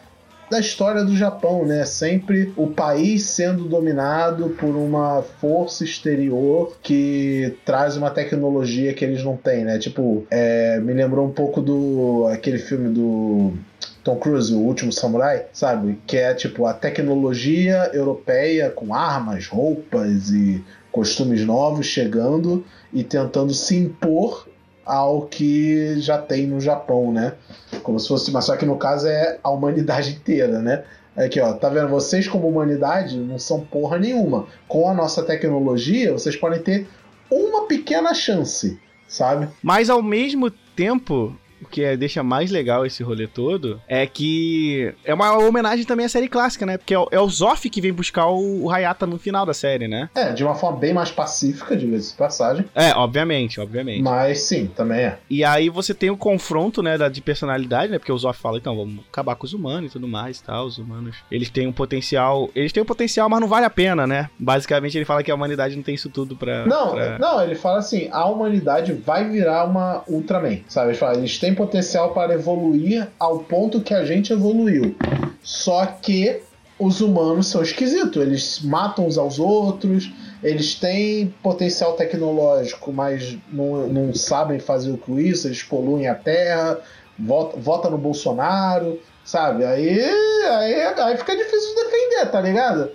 da 0.53 0.61
história 0.61 1.03
do 1.03 1.17
Japão, 1.17 1.65
né? 1.65 1.85
Sempre 1.87 2.53
o 2.57 2.67
país 2.67 3.25
sendo 3.25 3.65
dominado 3.65 4.51
por 4.51 4.77
uma 4.77 5.23
força 5.41 5.83
exterior 5.83 6.77
que 6.83 7.57
traz 7.65 7.97
uma 7.97 8.11
tecnologia 8.11 8.93
que 8.93 9.03
eles 9.03 9.25
não 9.25 9.35
têm, 9.35 9.65
né? 9.65 9.79
Tipo, 9.79 10.27
é, 10.31 10.79
me 10.81 10.93
lembrou 10.93 11.27
um 11.27 11.33
pouco 11.33 11.63
do 11.63 12.27
aquele 12.31 12.59
filme 12.59 12.91
do 12.91 13.55
Tom 14.03 14.17
Cruise, 14.17 14.53
o 14.53 14.59
último 14.59 14.93
samurai, 14.93 15.47
sabe? 15.53 15.99
Que 16.07 16.17
é 16.17 16.35
tipo 16.35 16.67
a 16.67 16.75
tecnologia 16.75 17.91
europeia 17.93 18.71
com 18.71 18.95
armas, 18.95 19.47
roupas 19.47 20.31
e 20.31 20.63
costumes 20.91 21.45
novos 21.45 21.87
chegando 21.87 22.65
e 22.93 23.05
tentando 23.05 23.55
se 23.55 23.77
impor 23.77 24.47
ao 24.85 25.23
que 25.23 25.99
já 26.01 26.19
tem 26.19 26.47
no 26.47 26.61
Japão, 26.61 27.13
né? 27.13 27.35
Como 27.83 27.99
se 27.99 28.09
fosse, 28.09 28.31
mas 28.33 28.45
só 28.45 28.57
que 28.57 28.67
no 28.67 28.77
caso 28.77 29.07
é 29.07 29.39
a 29.43 29.51
humanidade 29.51 30.11
inteira, 30.11 30.61
né? 30.61 30.85
Aqui, 31.17 31.41
ó, 31.41 31.53
tá 31.53 31.69
vendo? 31.69 31.89
Vocês, 31.89 32.27
como 32.27 32.49
humanidade, 32.49 33.19
não 33.19 33.39
são 33.39 33.61
porra 33.61 33.99
nenhuma. 33.99 34.47
Com 34.67 34.89
a 34.89 34.95
nossa 34.95 35.23
tecnologia, 35.23 36.13
vocês 36.13 36.37
podem 36.37 36.61
ter 36.61 36.89
uma 37.31 37.67
pequena 37.67 38.15
chance, 38.15 38.81
sabe? 39.07 39.49
Mas 39.63 39.91
ao 39.91 40.03
mesmo 40.03 40.51
tempo, 40.75 41.37
o 41.63 41.69
que 41.69 41.83
é, 41.83 41.97
deixa 41.97 42.23
mais 42.23 42.51
legal 42.51 42.85
esse 42.85 43.03
rolê 43.03 43.27
todo 43.27 43.81
é 43.89 44.07
que 44.07 44.93
é 45.05 45.15
uma 45.15 45.37
homenagem 45.39 45.85
também 45.85 46.07
à 46.07 46.09
série 46.09 46.29
clássica, 46.29 46.67
né? 46.67 46.77
Porque 46.77 46.95
é 46.95 46.99
o, 46.99 47.09
é 47.11 47.21
o 47.21 47.29
Zoff 47.29 47.69
que 47.69 47.81
vem 47.81 47.93
buscar 47.93 48.27
o, 48.27 48.65
o 48.65 48.71
Hayata 48.71 49.07
no 49.07 49.19
final 49.19 49.47
da 49.47 49.55
série, 49.55 49.89
né? 49.89 50.11
É, 50.15 50.33
de 50.33 50.45
uma 50.45 50.55
forma 50.55 50.79
bem 50.79 50.93
mais 50.93 51.11
pacífica, 51.11 51.77
de 51.77 51.87
vez 51.87 52.11
de 52.11 52.17
passagem. 52.17 52.65
É, 52.75 52.93
obviamente, 52.93 53.61
obviamente. 53.61 54.03
Mas 54.03 54.41
sim, 54.41 54.67
também 54.67 55.01
é. 55.01 55.19
E 55.31 55.45
aí 55.45 55.69
você 55.69 55.95
tem 55.95 56.11
o 56.11 56.17
confronto, 56.17 56.83
né, 56.83 56.99
da, 56.99 57.09
de 57.09 57.21
personalidade, 57.21 57.91
né? 57.91 57.99
Porque 57.99 58.13
o 58.13 58.19
Zoff 58.19 58.41
fala, 58.41 58.59
então, 58.59 58.77
vamos 58.77 59.01
acabar 59.11 59.37
com 59.37 59.47
os 59.47 59.53
humanos 59.53 59.91
e 59.91 59.93
tudo 59.93 60.09
mais 60.09 60.39
e 60.39 60.45
tal. 60.45 60.67
Os 60.67 60.79
humanos, 60.79 61.17
eles 61.31 61.51
têm 61.51 61.67
um 61.67 61.73
potencial. 61.73 62.51
Eles 62.55 62.73
têm 62.73 62.83
um 62.83 62.87
potencial, 62.87 63.29
mas 63.29 63.41
não 63.41 63.49
vale 63.49 63.67
a 63.67 63.71
pena, 63.71 64.07
né? 64.07 64.29
Basicamente, 64.39 64.97
ele 64.97 65.05
fala 65.05 65.23
que 65.23 65.31
a 65.31 65.35
humanidade 65.35 65.77
não 65.77 65.83
tem 65.83 65.95
isso 65.95 66.11
tudo 66.11 66.37
pra. 66.37 66.67
Não, 66.67 66.93
pra... 66.93 67.19
não, 67.19 67.43
ele 67.43 67.55
fala 67.55 67.79
assim: 67.79 68.09
a 68.11 68.25
humanidade 68.27 68.93
vai 68.93 69.29
virar 69.29 69.65
uma 69.65 70.03
Ultraman, 70.07 70.61
sabe? 70.69 70.91
Ele 70.91 70.99
fala, 70.99 71.17
eles 71.17 71.39
têm 71.39 71.52
potencial 71.55 72.13
para 72.13 72.35
evoluir 72.35 73.09
ao 73.19 73.41
ponto 73.41 73.81
que 73.81 73.95
a 73.95 74.05
gente 74.05 74.33
evoluiu. 74.33 74.95
Só 75.43 75.87
que 75.87 76.41
os 76.79 77.01
humanos 77.01 77.49
são 77.49 77.63
esquisitos. 77.63 78.21
Eles 78.21 78.61
matam 78.63 79.07
uns 79.07 79.17
aos 79.17 79.39
outros, 79.39 80.13
eles 80.43 80.75
têm 80.75 81.33
potencial 81.43 81.93
tecnológico, 81.93 82.93
mas 82.93 83.37
não, 83.53 83.87
não 83.89 84.15
sabem 84.15 84.59
fazer 84.59 84.91
o 84.91 84.99
que 84.99 85.13
isso, 85.13 85.47
eles 85.47 85.63
poluem 85.63 86.09
a 86.09 86.15
terra, 86.15 86.79
vota, 87.19 87.57
vota 87.59 87.91
no 87.91 87.99
Bolsonaro, 87.99 89.01
sabe? 89.25 89.65
Aí, 89.65 90.01
aí, 90.01 90.75
aí 90.75 91.17
fica 91.17 91.37
difícil 91.37 91.75
de 91.75 91.85
defender, 91.85 92.31
tá 92.31 92.41
ligado? 92.41 92.91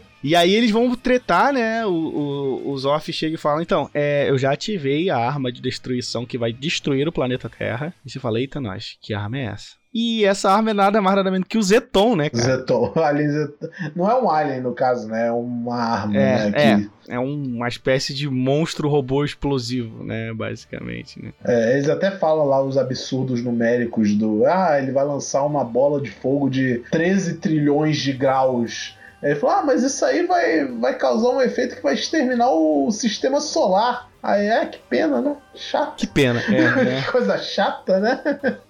E 0.22 0.34
aí 0.34 0.54
eles 0.54 0.70
vão 0.70 0.94
tretar, 0.94 1.52
né? 1.52 1.84
O, 1.86 1.90
o, 1.90 2.70
o 2.70 2.78
Zoff 2.78 3.12
chega 3.12 3.34
e 3.34 3.38
fala: 3.38 3.62
Então, 3.62 3.88
é, 3.94 4.28
eu 4.28 4.38
já 4.38 4.52
ativei 4.52 5.10
a 5.10 5.18
arma 5.18 5.52
de 5.52 5.60
destruição 5.60 6.26
que 6.26 6.38
vai 6.38 6.52
destruir 6.52 7.06
o 7.06 7.12
planeta 7.12 7.48
Terra. 7.48 7.94
E 8.04 8.10
você 8.10 8.18
fala: 8.18 8.40
Eita, 8.40 8.60
nós, 8.60 8.96
que 9.00 9.14
arma 9.14 9.38
é 9.38 9.44
essa? 9.44 9.76
E 9.98 10.26
essa 10.26 10.50
arma 10.50 10.72
é 10.72 10.74
nada 10.74 11.00
mais 11.00 11.16
nada 11.16 11.30
menos 11.30 11.48
que 11.48 11.56
o 11.56 11.62
Zeton, 11.62 12.16
né, 12.16 12.28
cara? 12.28 12.58
Zeton. 12.58 12.92
Alien 13.00 13.30
Zeton. 13.30 13.68
Não 13.94 14.10
é 14.10 14.20
um 14.20 14.30
alien, 14.30 14.60
no 14.60 14.74
caso, 14.74 15.08
né? 15.08 15.28
É 15.28 15.32
uma 15.32 15.76
arma, 15.76 16.14
é, 16.14 16.50
né? 16.50 16.90
É, 17.08 17.14
é 17.14 17.18
uma 17.18 17.66
espécie 17.66 18.12
de 18.12 18.28
monstro 18.28 18.90
robô 18.90 19.24
explosivo, 19.24 20.04
né? 20.04 20.34
Basicamente, 20.34 21.22
né? 21.22 21.32
É, 21.42 21.72
eles 21.72 21.88
até 21.88 22.10
falam 22.10 22.44
lá 22.44 22.62
os 22.62 22.76
absurdos 22.76 23.42
numéricos 23.42 24.14
do... 24.14 24.44
Ah, 24.44 24.78
ele 24.78 24.92
vai 24.92 25.06
lançar 25.06 25.44
uma 25.46 25.64
bola 25.64 25.98
de 25.98 26.10
fogo 26.10 26.50
de 26.50 26.82
13 26.90 27.38
trilhões 27.38 27.96
de 27.96 28.12
graus 28.12 28.95
ele 29.22 29.34
falou: 29.36 29.56
Ah, 29.56 29.62
mas 29.62 29.82
isso 29.82 30.04
aí 30.04 30.26
vai, 30.26 30.66
vai 30.66 30.94
causar 30.94 31.30
um 31.30 31.40
efeito 31.40 31.76
que 31.76 31.82
vai 31.82 31.94
exterminar 31.94 32.50
o 32.50 32.90
sistema 32.90 33.40
solar. 33.40 34.08
Aí 34.22 34.46
é, 34.46 34.66
que 34.66 34.78
pena, 34.90 35.20
né? 35.20 35.36
Chato. 35.54 35.98
Que 35.98 36.06
pena, 36.06 36.40
é. 36.40 36.74
Né? 36.84 37.02
que 37.02 37.12
coisa 37.12 37.38
chata, 37.38 38.00
né? 38.00 38.20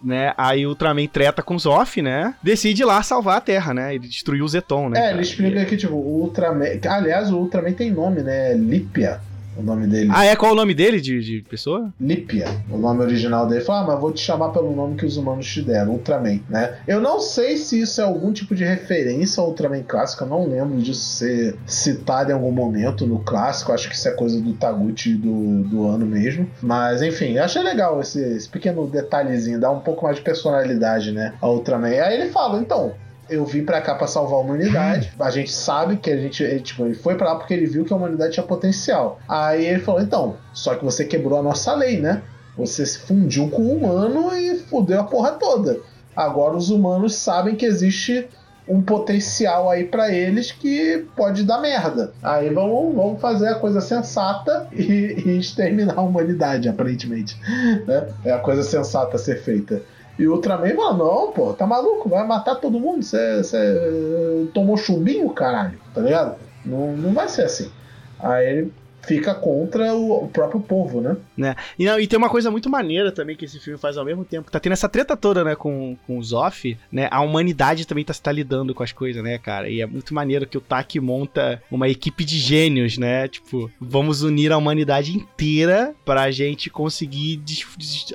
né? 0.02 0.34
Aí 0.36 0.66
o 0.66 0.70
Ultraman 0.70 1.06
treta 1.06 1.42
com 1.42 1.54
os 1.54 1.64
off, 1.64 2.02
né? 2.02 2.34
Decide 2.42 2.84
lá 2.84 3.02
salvar 3.02 3.38
a 3.38 3.40
Terra, 3.40 3.72
né? 3.72 3.94
Ele 3.94 4.06
destruiu 4.06 4.44
o 4.44 4.48
Zeton, 4.48 4.90
né? 4.90 4.98
É, 4.98 5.02
cara? 5.02 5.12
ele 5.14 5.22
explica 5.22 5.64
que, 5.64 5.76
tipo, 5.76 5.94
o 5.94 6.20
Ultraman. 6.20 6.66
Aliás, 6.88 7.30
o 7.30 7.38
Ultraman 7.38 7.72
tem 7.72 7.90
nome, 7.90 8.22
né? 8.22 8.52
Lípia 8.52 9.20
o 9.56 9.62
nome 9.62 9.86
dele. 9.86 10.10
Ah, 10.12 10.24
é? 10.24 10.36
Qual 10.36 10.52
o 10.52 10.54
nome 10.54 10.74
dele 10.74 11.00
de, 11.00 11.20
de 11.20 11.42
pessoa? 11.42 11.92
Lípia, 12.00 12.46
o 12.70 12.76
nome 12.76 13.02
original 13.02 13.46
dele. 13.46 13.62
Fala, 13.62 13.80
ah, 13.80 13.86
mas 13.88 14.00
vou 14.00 14.12
te 14.12 14.20
chamar 14.20 14.50
pelo 14.50 14.74
nome 14.74 14.96
que 14.96 15.06
os 15.06 15.16
humanos 15.16 15.46
te 15.46 15.62
deram, 15.62 15.92
Ultraman, 15.92 16.40
né? 16.48 16.78
Eu 16.86 17.00
não 17.00 17.20
sei 17.20 17.56
se 17.56 17.80
isso 17.80 18.00
é 18.00 18.04
algum 18.04 18.32
tipo 18.32 18.54
de 18.54 18.64
referência 18.64 19.40
ao 19.40 19.48
Ultraman 19.48 19.82
clássico, 19.82 20.24
eu 20.24 20.28
não 20.28 20.46
lembro 20.46 20.76
disso 20.78 21.00
ser 21.00 21.56
citado 21.66 22.30
em 22.30 22.34
algum 22.34 22.52
momento 22.52 23.06
no 23.06 23.20
clássico, 23.20 23.72
acho 23.72 23.88
que 23.88 23.94
isso 23.94 24.08
é 24.08 24.12
coisa 24.12 24.40
do 24.40 24.52
Taguchi 24.54 25.14
do, 25.14 25.62
do 25.64 25.86
ano 25.88 26.06
mesmo. 26.06 26.48
Mas, 26.62 27.02
enfim, 27.02 27.38
achei 27.38 27.62
legal 27.62 28.00
esse, 28.00 28.20
esse 28.20 28.48
pequeno 28.48 28.86
detalhezinho, 28.86 29.60
dá 29.60 29.70
um 29.70 29.80
pouco 29.80 30.04
mais 30.04 30.16
de 30.16 30.22
personalidade, 30.22 31.12
né, 31.12 31.34
ao 31.40 31.54
Ultraman. 31.54 31.88
Aí 31.88 32.20
ele 32.20 32.30
fala, 32.30 32.60
então, 32.60 32.94
eu 33.28 33.44
vim 33.44 33.64
para 33.64 33.80
cá 33.80 33.94
para 33.94 34.06
salvar 34.06 34.38
a 34.38 34.42
humanidade. 34.42 35.12
A 35.18 35.30
gente 35.30 35.52
sabe 35.52 35.96
que 35.96 36.10
a 36.10 36.16
gente, 36.16 36.42
ele, 36.42 36.60
tipo, 36.60 36.84
ele 36.84 36.94
foi 36.94 37.16
para 37.16 37.32
lá 37.32 37.36
porque 37.36 37.54
ele 37.54 37.66
viu 37.66 37.84
que 37.84 37.92
a 37.92 37.96
humanidade 37.96 38.34
tinha 38.34 38.46
potencial. 38.46 39.18
Aí 39.28 39.64
ele 39.66 39.80
falou: 39.80 40.00
então, 40.00 40.36
só 40.52 40.74
que 40.74 40.84
você 40.84 41.04
quebrou 41.04 41.38
a 41.38 41.42
nossa 41.42 41.74
lei, 41.74 42.00
né? 42.00 42.22
Você 42.56 42.86
se 42.86 42.98
fundiu 42.98 43.50
com 43.50 43.62
o 43.62 43.76
humano 43.76 44.34
e 44.34 44.56
fudeu 44.56 45.00
a 45.00 45.04
porra 45.04 45.32
toda. 45.32 45.80
Agora 46.14 46.56
os 46.56 46.70
humanos 46.70 47.14
sabem 47.14 47.54
que 47.54 47.66
existe 47.66 48.26
um 48.68 48.82
potencial 48.82 49.70
aí 49.70 49.84
para 49.84 50.12
eles 50.12 50.50
que 50.50 51.06
pode 51.14 51.44
dar 51.44 51.60
merda. 51.60 52.12
Aí 52.22 52.48
vamos, 52.52 52.94
vamos 52.94 53.20
fazer 53.20 53.48
a 53.48 53.54
coisa 53.56 53.80
sensata 53.80 54.66
e, 54.72 54.82
e 55.24 55.38
exterminar 55.38 55.94
a 55.96 56.02
humanidade, 56.02 56.68
aparentemente. 56.68 57.38
Né? 57.86 58.08
É 58.24 58.32
a 58.32 58.38
coisa 58.38 58.62
sensata 58.62 59.16
a 59.16 59.18
ser 59.18 59.40
feita. 59.42 59.82
E 60.18 60.26
o 60.26 60.32
Ultraman 60.32 60.74
fala, 60.74 60.96
não, 60.96 61.32
pô, 61.32 61.52
tá 61.52 61.66
maluco, 61.66 62.08
vai 62.08 62.26
matar 62.26 62.54
todo 62.54 62.80
mundo, 62.80 63.04
você 63.04 64.48
tomou 64.54 64.76
chumbinho, 64.76 65.28
caralho, 65.30 65.78
tá 65.94 66.00
ligado? 66.00 66.36
Não, 66.64 66.96
não 66.96 67.12
vai 67.12 67.28
ser 67.28 67.42
assim. 67.42 67.70
Aí 68.18 68.46
ele 68.46 68.72
fica 69.06 69.34
contra 69.34 69.94
o, 69.94 70.24
o, 70.24 70.28
próprio 70.28 70.60
povo, 70.60 71.00
né? 71.00 71.16
né? 71.36 71.56
E, 71.78 71.84
não, 71.84 71.98
e 71.98 72.06
tem 72.06 72.18
uma 72.18 72.28
coisa 72.28 72.50
muito 72.50 72.68
maneira 72.68 73.12
também 73.12 73.36
que 73.36 73.44
esse 73.44 73.60
filme 73.60 73.78
faz 73.78 73.96
ao 73.96 74.04
mesmo 74.04 74.24
tempo. 74.24 74.50
Tá 74.50 74.58
tendo 74.58 74.72
essa 74.72 74.88
treta 74.88 75.16
toda, 75.16 75.44
né, 75.44 75.54
com, 75.54 75.96
com 76.06 76.18
o 76.18 76.22
Zoff, 76.22 76.76
né? 76.90 77.08
A 77.10 77.20
humanidade 77.20 77.86
também 77.86 78.04
tá, 78.04 78.12
tá 78.12 78.32
lidando 78.32 78.74
com 78.74 78.82
as 78.82 78.92
coisas, 78.92 79.22
né, 79.22 79.38
cara? 79.38 79.68
E 79.68 79.80
é 79.80 79.86
muito 79.86 80.12
maneiro 80.12 80.46
que 80.46 80.58
o 80.58 80.60
Taki 80.60 80.98
monta 81.00 81.62
uma 81.70 81.88
equipe 81.88 82.24
de 82.24 82.38
gênios, 82.38 82.98
né? 82.98 83.28
Tipo, 83.28 83.70
vamos 83.80 84.22
unir 84.22 84.52
a 84.52 84.56
humanidade 84.56 85.16
inteira 85.16 85.94
pra 86.04 86.30
gente 86.30 86.68
conseguir 86.68 87.40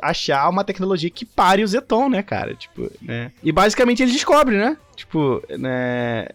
achar 0.02 0.50
uma 0.50 0.64
tecnologia 0.64 1.10
que 1.10 1.26
pare 1.26 1.64
o 1.64 1.68
Zeton, 1.68 2.10
né, 2.10 2.22
cara? 2.22 2.54
Tipo, 2.54 2.92
né? 3.02 3.32
E 3.44 3.52
basicamente 3.52 4.04
ele 4.04 4.12
descobre, 4.12 4.58
né? 4.58 4.78
Tipo, 5.02 5.42
né, 5.50 6.28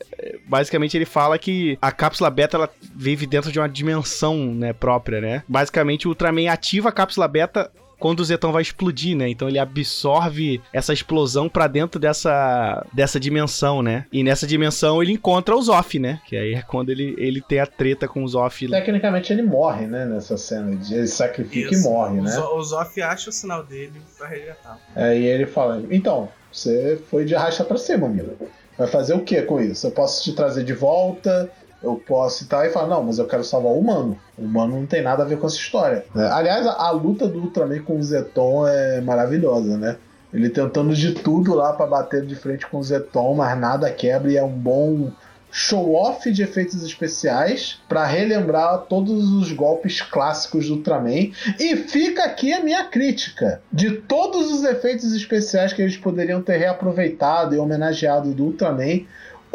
basicamente 0.48 0.96
ele 0.96 1.04
fala 1.04 1.38
que 1.38 1.78
a 1.80 1.92
cápsula 1.92 2.28
beta 2.28 2.56
ela 2.56 2.70
vive 2.94 3.24
dentro 3.24 3.52
de 3.52 3.60
uma 3.60 3.68
dimensão, 3.68 4.52
né, 4.52 4.72
própria, 4.72 5.20
né? 5.20 5.44
Basicamente 5.46 6.08
o 6.08 6.10
Ultraman 6.10 6.50
ativa 6.50 6.88
a 6.88 6.92
cápsula 6.92 7.28
beta 7.28 7.70
quando 7.98 8.20
o 8.20 8.24
Zetão 8.24 8.52
vai 8.52 8.62
explodir, 8.62 9.16
né? 9.16 9.28
Então 9.28 9.48
ele 9.48 9.58
absorve 9.58 10.60
essa 10.72 10.92
explosão 10.92 11.48
para 11.48 11.66
dentro 11.66 11.98
dessa, 12.00 12.84
dessa 12.92 13.18
dimensão, 13.18 13.82
né? 13.82 14.06
E 14.12 14.22
nessa 14.22 14.46
dimensão 14.46 15.02
ele 15.02 15.12
encontra 15.12 15.56
o 15.56 15.62
Zoff, 15.62 15.98
né? 15.98 16.20
Que 16.26 16.36
aí 16.36 16.54
é 16.54 16.62
quando 16.62 16.90
ele, 16.90 17.14
ele 17.18 17.40
tem 17.40 17.60
a 17.60 17.66
treta 17.66 18.06
com 18.08 18.22
o 18.22 18.28
Zoff. 18.28 18.68
Tecnicamente 18.68 19.32
ele 19.32 19.42
morre, 19.42 19.86
né? 19.86 20.04
Nessa 20.04 20.36
cena. 20.36 20.78
Ele 20.90 21.06
sacrifica 21.06 21.70
Isso. 21.72 21.86
e 21.86 21.90
morre, 21.90 22.20
né? 22.20 22.38
O 22.38 22.62
Zoff 22.62 23.00
acha 23.00 23.30
o 23.30 23.32
sinal 23.32 23.62
dele 23.62 24.00
pra 24.18 24.28
resgatar. 24.28 24.78
É, 24.94 25.18
e 25.18 25.26
ele 25.26 25.46
fala: 25.46 25.82
Então, 25.90 26.28
você 26.52 27.00
foi 27.10 27.24
de 27.24 27.34
arrasta 27.34 27.64
pra 27.64 27.76
cima, 27.76 28.06
amigo. 28.06 28.36
Vai 28.78 28.86
fazer 28.86 29.14
o 29.14 29.20
que 29.20 29.40
com 29.42 29.60
isso? 29.60 29.86
Eu 29.86 29.90
posso 29.90 30.22
te 30.22 30.32
trazer 30.34 30.62
de 30.62 30.74
volta, 30.74 31.50
eu 31.86 32.02
posso 32.06 32.40
citar 32.40 32.66
e 32.66 32.70
falar, 32.70 32.88
não, 32.88 33.04
mas 33.04 33.18
eu 33.18 33.26
quero 33.26 33.44
salvar 33.44 33.72
o 33.72 33.78
humano. 33.78 34.18
O 34.36 34.42
humano 34.42 34.76
não 34.76 34.86
tem 34.86 35.02
nada 35.02 35.22
a 35.22 35.26
ver 35.26 35.38
com 35.38 35.46
essa 35.46 35.56
história. 35.56 36.04
Né? 36.14 36.28
Aliás, 36.32 36.66
a, 36.66 36.72
a, 36.72 36.90
luta 36.90 37.28
do 37.28 37.38
Ultraman 37.38 37.80
com 37.82 37.98
o 37.98 38.02
Zeton 38.02 38.66
é 38.66 39.00
maravilhosa, 39.00 39.76
né? 39.76 39.96
Ele 40.34 40.50
tentando 40.50 40.94
de 40.94 41.12
tudo 41.12 41.54
lá 41.54 41.72
para 41.72 41.86
bater 41.86 42.26
de 42.26 42.34
frente 42.34 42.66
com 42.66 42.78
o 42.78 42.82
Zeton, 42.82 43.34
mas 43.34 43.58
nada 43.58 43.90
quebra 43.90 44.30
e 44.30 44.36
é 44.36 44.42
um 44.42 44.50
bom 44.50 45.10
show-off 45.50 46.30
de 46.30 46.42
efeitos 46.42 46.82
especiais 46.82 47.80
para 47.88 48.04
relembrar 48.04 48.78
todos 48.88 49.32
os 49.32 49.52
golpes 49.52 50.02
clássicos 50.02 50.66
do 50.66 50.74
Ultraman. 50.74 51.30
E 51.58 51.76
fica 51.76 52.24
aqui 52.24 52.52
a 52.52 52.62
minha 52.62 52.84
crítica. 52.84 53.62
De 53.72 53.92
todos 53.92 54.50
os 54.50 54.64
efeitos 54.64 55.14
especiais 55.14 55.72
que 55.72 55.80
eles 55.80 55.96
poderiam 55.96 56.42
ter 56.42 56.58
reaproveitado 56.58 57.54
e 57.54 57.58
homenageado 57.58 58.34
do 58.34 58.44
Ultraman, 58.44 59.06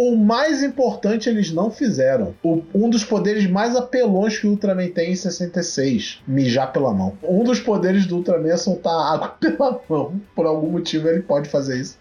o 0.02 0.18
mais 0.18 0.64
importante 0.64 1.30
eles 1.30 1.52
não 1.52 1.70
fizeram. 1.70 2.34
O, 2.42 2.64
um 2.74 2.90
dos 2.90 3.04
poderes 3.04 3.48
mais 3.48 3.76
apelões 3.76 4.38
que 4.38 4.48
o 4.48 4.52
Ultraman 4.52 4.88
tem 4.90 5.12
em 5.12 5.16
66, 5.16 6.22
mijar 6.28 6.74
pela 6.74 6.94
mão. 6.94 7.18
Um 7.22 7.44
dos 7.44 7.60
poderes 7.60 8.06
do 8.06 8.18
Ultraman 8.18 8.50
é 8.50 8.58
soltar 8.58 9.14
água 9.14 9.30
pela 9.40 9.80
mão. 9.88 10.20
Por 10.36 10.46
algum 10.46 10.72
motivo 10.72 11.08
ele 11.08 11.22
pode 11.22 11.50
fazer 11.50 11.80
isso. 11.80 11.98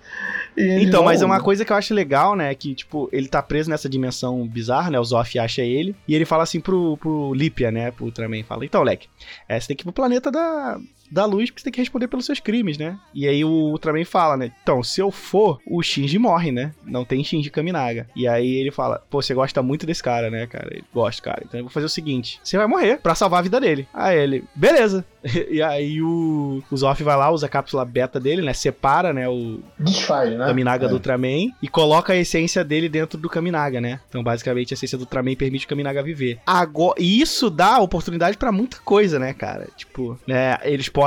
Então, 0.57 1.05
mas 1.05 1.23
é 1.23 1.27
uma 1.27 1.41
coisa 1.41 1.65
que 1.65 1.73
eu 1.73 1.77
acho 1.77 1.95
legal, 1.95 2.35
né? 2.35 2.55
Que, 2.55 2.75
tipo, 2.75 3.09
ele 3.13 3.29
tá 3.29 3.43
preso 3.43 3.71
nessa 3.71 3.89
dimensão 3.89 4.47
bizarra, 4.47 4.91
né? 4.91 4.99
O 4.99 5.05
Zoff 5.05 5.39
acha 5.39 5.63
ele. 5.63 5.95
E 6.09 6.15
ele 6.15 6.25
fala 6.25 6.43
assim 6.43 6.61
pro, 6.61 6.97
pro 6.97 7.33
Lípia, 7.35 7.71
né? 7.71 7.91
Pro 7.91 8.07
Ultraman. 8.07 8.43
Fala, 8.43 8.65
então, 8.65 8.83
Leque, 8.83 9.09
é, 9.49 9.59
você 9.59 9.69
tem 9.69 9.77
que 9.77 9.83
ir 9.83 9.85
pro 9.85 9.93
planeta 9.93 10.31
da, 10.31 10.79
da 11.11 11.25
luz 11.25 11.51
porque 11.51 11.61
você 11.61 11.65
tem 11.65 11.73
que 11.73 11.81
responder 11.81 12.09
pelos 12.09 12.27
seus 12.27 12.41
crimes, 12.41 12.79
né? 12.79 12.99
E 13.15 13.27
aí 13.27 13.45
o 13.45 13.51
Ultraman 13.51 14.05
fala, 14.05 14.37
né? 14.37 14.53
Então, 14.63 14.83
se 14.83 15.01
eu 15.01 15.11
for, 15.11 15.61
o 15.67 15.83
Shinji 15.83 16.19
morre, 16.19 16.53
né? 16.53 16.73
Não 16.85 17.05
tem 17.05 17.25
Shinji 17.25 17.51
Kaminaga. 17.51 18.07
E 18.15 18.29
aí 18.29 18.55
ele 18.55 18.71
fala, 18.71 19.03
pô, 19.11 19.21
você 19.21 19.35
gosta 19.35 19.63
muito 19.63 19.87
desse 19.87 20.03
cara, 20.03 20.31
né, 20.31 20.47
cara? 20.47 20.69
Ele 20.71 20.85
gosta, 20.93 21.23
cara. 21.23 21.43
Então 21.45 21.59
eu 21.59 21.65
vou 21.65 21.73
fazer 21.73 21.87
o 21.87 21.91
seguinte: 21.91 22.41
você 22.43 22.57
vai 22.57 22.67
morrer 22.67 22.99
para 22.99 23.15
salvar 23.15 23.41
a 23.41 23.43
vida 23.43 23.61
dele. 23.61 23.87
Aí 23.93 24.19
ele, 24.19 24.45
beleza. 24.55 25.05
e 25.51 25.61
aí 25.61 26.01
o, 26.01 26.63
o 26.71 26.77
Zoff 26.77 27.03
vai 27.03 27.17
lá, 27.17 27.31
usa 27.31 27.47
a 27.47 27.49
cápsula 27.49 27.85
beta 27.85 28.19
dele, 28.19 28.43
né? 28.43 28.53
Separa, 28.53 29.13
né? 29.13 29.29
O 29.29 29.61
Desfaz, 29.79 30.31
né? 30.31 30.47
Kaminaga 30.47 30.87
é. 30.87 30.89
do 30.89 30.95
Ultraman 30.95 31.53
e 31.63 31.69
coloca 31.69 32.13
a 32.13 32.17
essência 32.17 32.65
dele 32.65 32.89
dentro 32.89 33.19
do 33.19 33.29
Kaminaga, 33.29 33.81
né? 33.81 34.01
Então, 34.09 34.23
basicamente, 34.23 34.73
a 34.73 34.75
essência 34.75 34.97
do 34.97 35.03
Ultraman 35.03 35.35
permite 35.35 35.67
o 35.67 35.69
Kaminaga 35.69 36.03
viver. 36.03 36.39
Agora, 36.47 36.95
e 36.99 37.21
isso 37.21 37.51
dá 37.51 37.79
oportunidade 37.79 38.37
para 38.37 38.53
muita 38.53 38.79
coisa, 38.79 39.19
né, 39.19 39.33
cara? 39.33 39.69
Tipo, 39.77 40.19
né? 40.27 40.57
Eles 40.63 40.89
podem 40.89 41.00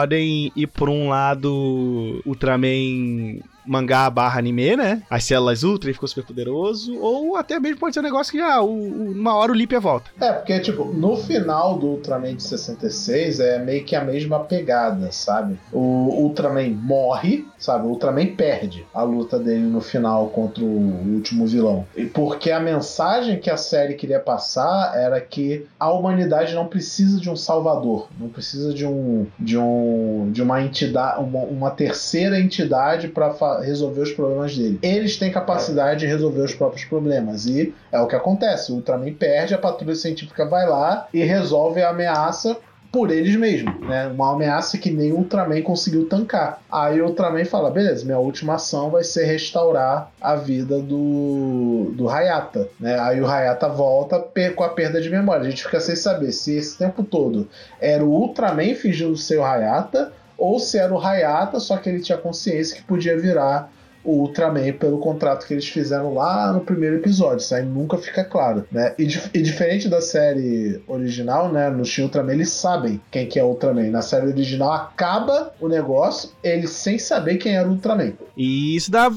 ir 0.55 0.67
por 0.67 0.89
um 0.89 1.09
lado 1.09 2.21
Ultraman 2.25 3.41
mangá 3.65 4.09
barra 4.09 4.39
anime, 4.39 4.75
né? 4.75 5.01
As 5.09 5.23
células 5.23 5.63
ultra 5.63 5.89
e 5.89 5.93
ficou 5.93 6.07
super 6.07 6.25
poderoso. 6.25 6.97
Ou 6.99 7.35
até 7.35 7.59
mesmo 7.59 7.79
pode 7.79 7.93
ser 7.93 7.99
um 7.99 8.03
negócio 8.03 8.31
que, 8.31 8.39
ah, 8.39 8.61
o, 8.61 8.69
o, 8.69 9.11
uma 9.11 9.35
hora 9.35 9.51
o 9.51 9.55
Lipia 9.55 9.79
volta. 9.79 10.09
É, 10.19 10.31
porque, 10.31 10.59
tipo, 10.59 10.85
no 10.85 11.17
final 11.17 11.77
do 11.77 11.87
Ultraman 11.87 12.35
de 12.35 12.43
66 12.43 13.39
é 13.39 13.59
meio 13.59 13.83
que 13.83 13.95
a 13.95 14.03
mesma 14.03 14.39
pegada, 14.39 15.11
sabe? 15.11 15.59
O 15.71 15.79
Ultraman 15.79 16.69
morre, 16.69 17.45
sabe? 17.57 17.85
O 17.85 17.89
Ultraman 17.89 18.27
perde 18.35 18.85
a 18.93 19.03
luta 19.03 19.39
dele 19.39 19.65
no 19.65 19.81
final 19.81 20.27
contra 20.29 20.63
o 20.63 21.13
último 21.13 21.45
vilão. 21.45 21.85
E 21.95 22.05
porque 22.05 22.51
a 22.51 22.59
mensagem 22.59 23.39
que 23.39 23.49
a 23.49 23.57
série 23.57 23.95
queria 23.95 24.19
passar 24.19 24.93
era 24.95 25.19
que 25.19 25.65
a 25.79 25.91
humanidade 25.91 26.53
não 26.53 26.67
precisa 26.67 27.19
de 27.19 27.29
um 27.29 27.35
salvador, 27.35 28.07
não 28.19 28.29
precisa 28.29 28.73
de 28.73 28.85
um 28.85 29.27
de 29.39 29.57
um 29.57 30.29
de 30.31 30.41
uma 30.41 30.61
entidade, 30.61 31.21
uma, 31.21 31.39
uma 31.39 31.71
terceira 31.71 32.39
entidade 32.39 33.07
para 33.07 33.33
resolver 33.61 34.01
os 34.01 34.11
problemas 34.11 34.55
dele. 34.57 34.79
Eles 34.81 35.17
têm 35.17 35.31
capacidade 35.31 36.01
de 36.01 36.07
resolver 36.07 36.41
os 36.41 36.53
próprios 36.53 36.85
problemas. 36.85 37.45
E 37.45 37.73
é 37.91 37.99
o 37.99 38.07
que 38.07 38.15
acontece. 38.15 38.71
O 38.71 38.75
Ultraman 38.75 39.13
perde, 39.13 39.53
a 39.53 39.57
patrulha 39.57 39.95
científica 39.95 40.45
vai 40.45 40.67
lá 40.67 41.07
e 41.13 41.23
resolve 41.23 41.81
a 41.81 41.89
ameaça 41.89 42.57
por 42.93 43.09
eles 43.09 43.35
mesmos, 43.35 43.73
né? 43.81 44.05
Uma 44.07 44.33
ameaça 44.33 44.77
que 44.77 44.91
nem 44.91 45.11
o 45.11 45.17
Ultraman 45.17 45.63
conseguiu 45.63 46.07
tancar. 46.07 46.61
Aí 46.71 47.01
o 47.01 47.07
Ultraman 47.07 47.43
fala: 47.43 47.71
beleza, 47.71 48.05
minha 48.05 48.19
última 48.19 48.53
ação 48.53 48.91
vai 48.91 49.03
ser 49.03 49.25
restaurar 49.25 50.11
a 50.21 50.35
vida 50.35 50.79
do, 50.79 51.91
do 51.95 52.07
Hayata, 52.07 52.69
né? 52.79 52.99
Aí 52.99 53.19
o 53.19 53.25
Hayata 53.25 53.67
volta 53.67 54.23
com 54.55 54.63
a 54.63 54.69
perda 54.69 55.01
de 55.01 55.09
memória. 55.09 55.41
A 55.41 55.49
gente 55.49 55.63
fica 55.63 55.79
sem 55.79 55.95
saber 55.95 56.31
se 56.31 56.55
esse 56.55 56.77
tempo 56.77 57.03
todo 57.03 57.49
era 57.81 58.05
o 58.05 58.09
Ultraman 58.09 58.75
fingindo 58.75 59.17
ser 59.17 59.39
o 59.39 59.43
Hayata 59.43 60.13
ou 60.43 60.59
se 60.59 60.77
era 60.77 60.93
o 60.93 60.99
Hayata, 60.99 61.57
só 61.57 61.77
que 61.77 61.87
ele 61.87 62.01
tinha 62.01 62.17
consciência 62.17 62.75
que 62.75 62.83
podia 62.83 63.17
virar 63.17 63.71
o 64.03 64.23
Ultraman 64.23 64.73
pelo 64.73 64.97
contrato 64.97 65.47
que 65.47 65.53
eles 65.53 65.69
fizeram 65.69 66.13
lá 66.13 66.51
no 66.51 66.59
primeiro 66.59 66.97
episódio. 66.97 67.37
Isso 67.37 67.55
aí 67.55 67.63
nunca 67.63 67.97
fica 67.97 68.25
claro, 68.25 68.65
né? 68.69 68.93
E, 68.99 69.03
e 69.33 69.41
diferente 69.41 69.87
da 69.87 70.01
série 70.01 70.81
original, 70.85 71.49
né? 71.49 71.69
No 71.69 71.85
Shin 71.85 72.01
Ultraman 72.01 72.33
eles 72.33 72.49
sabem 72.49 72.99
quem 73.09 73.25
que 73.25 73.39
é 73.39 73.43
o 73.45 73.47
Ultraman. 73.47 73.89
Na 73.89 74.01
série 74.01 74.27
original 74.27 74.73
acaba 74.73 75.53
o 75.61 75.69
negócio 75.69 76.31
eles 76.43 76.71
sem 76.71 76.99
saber 76.99 77.37
quem 77.37 77.55
era 77.55 77.65
o 77.65 77.71
Ultraman. 77.71 78.11
E 78.35 78.75
isso 78.75 78.91
dá, 78.91 79.09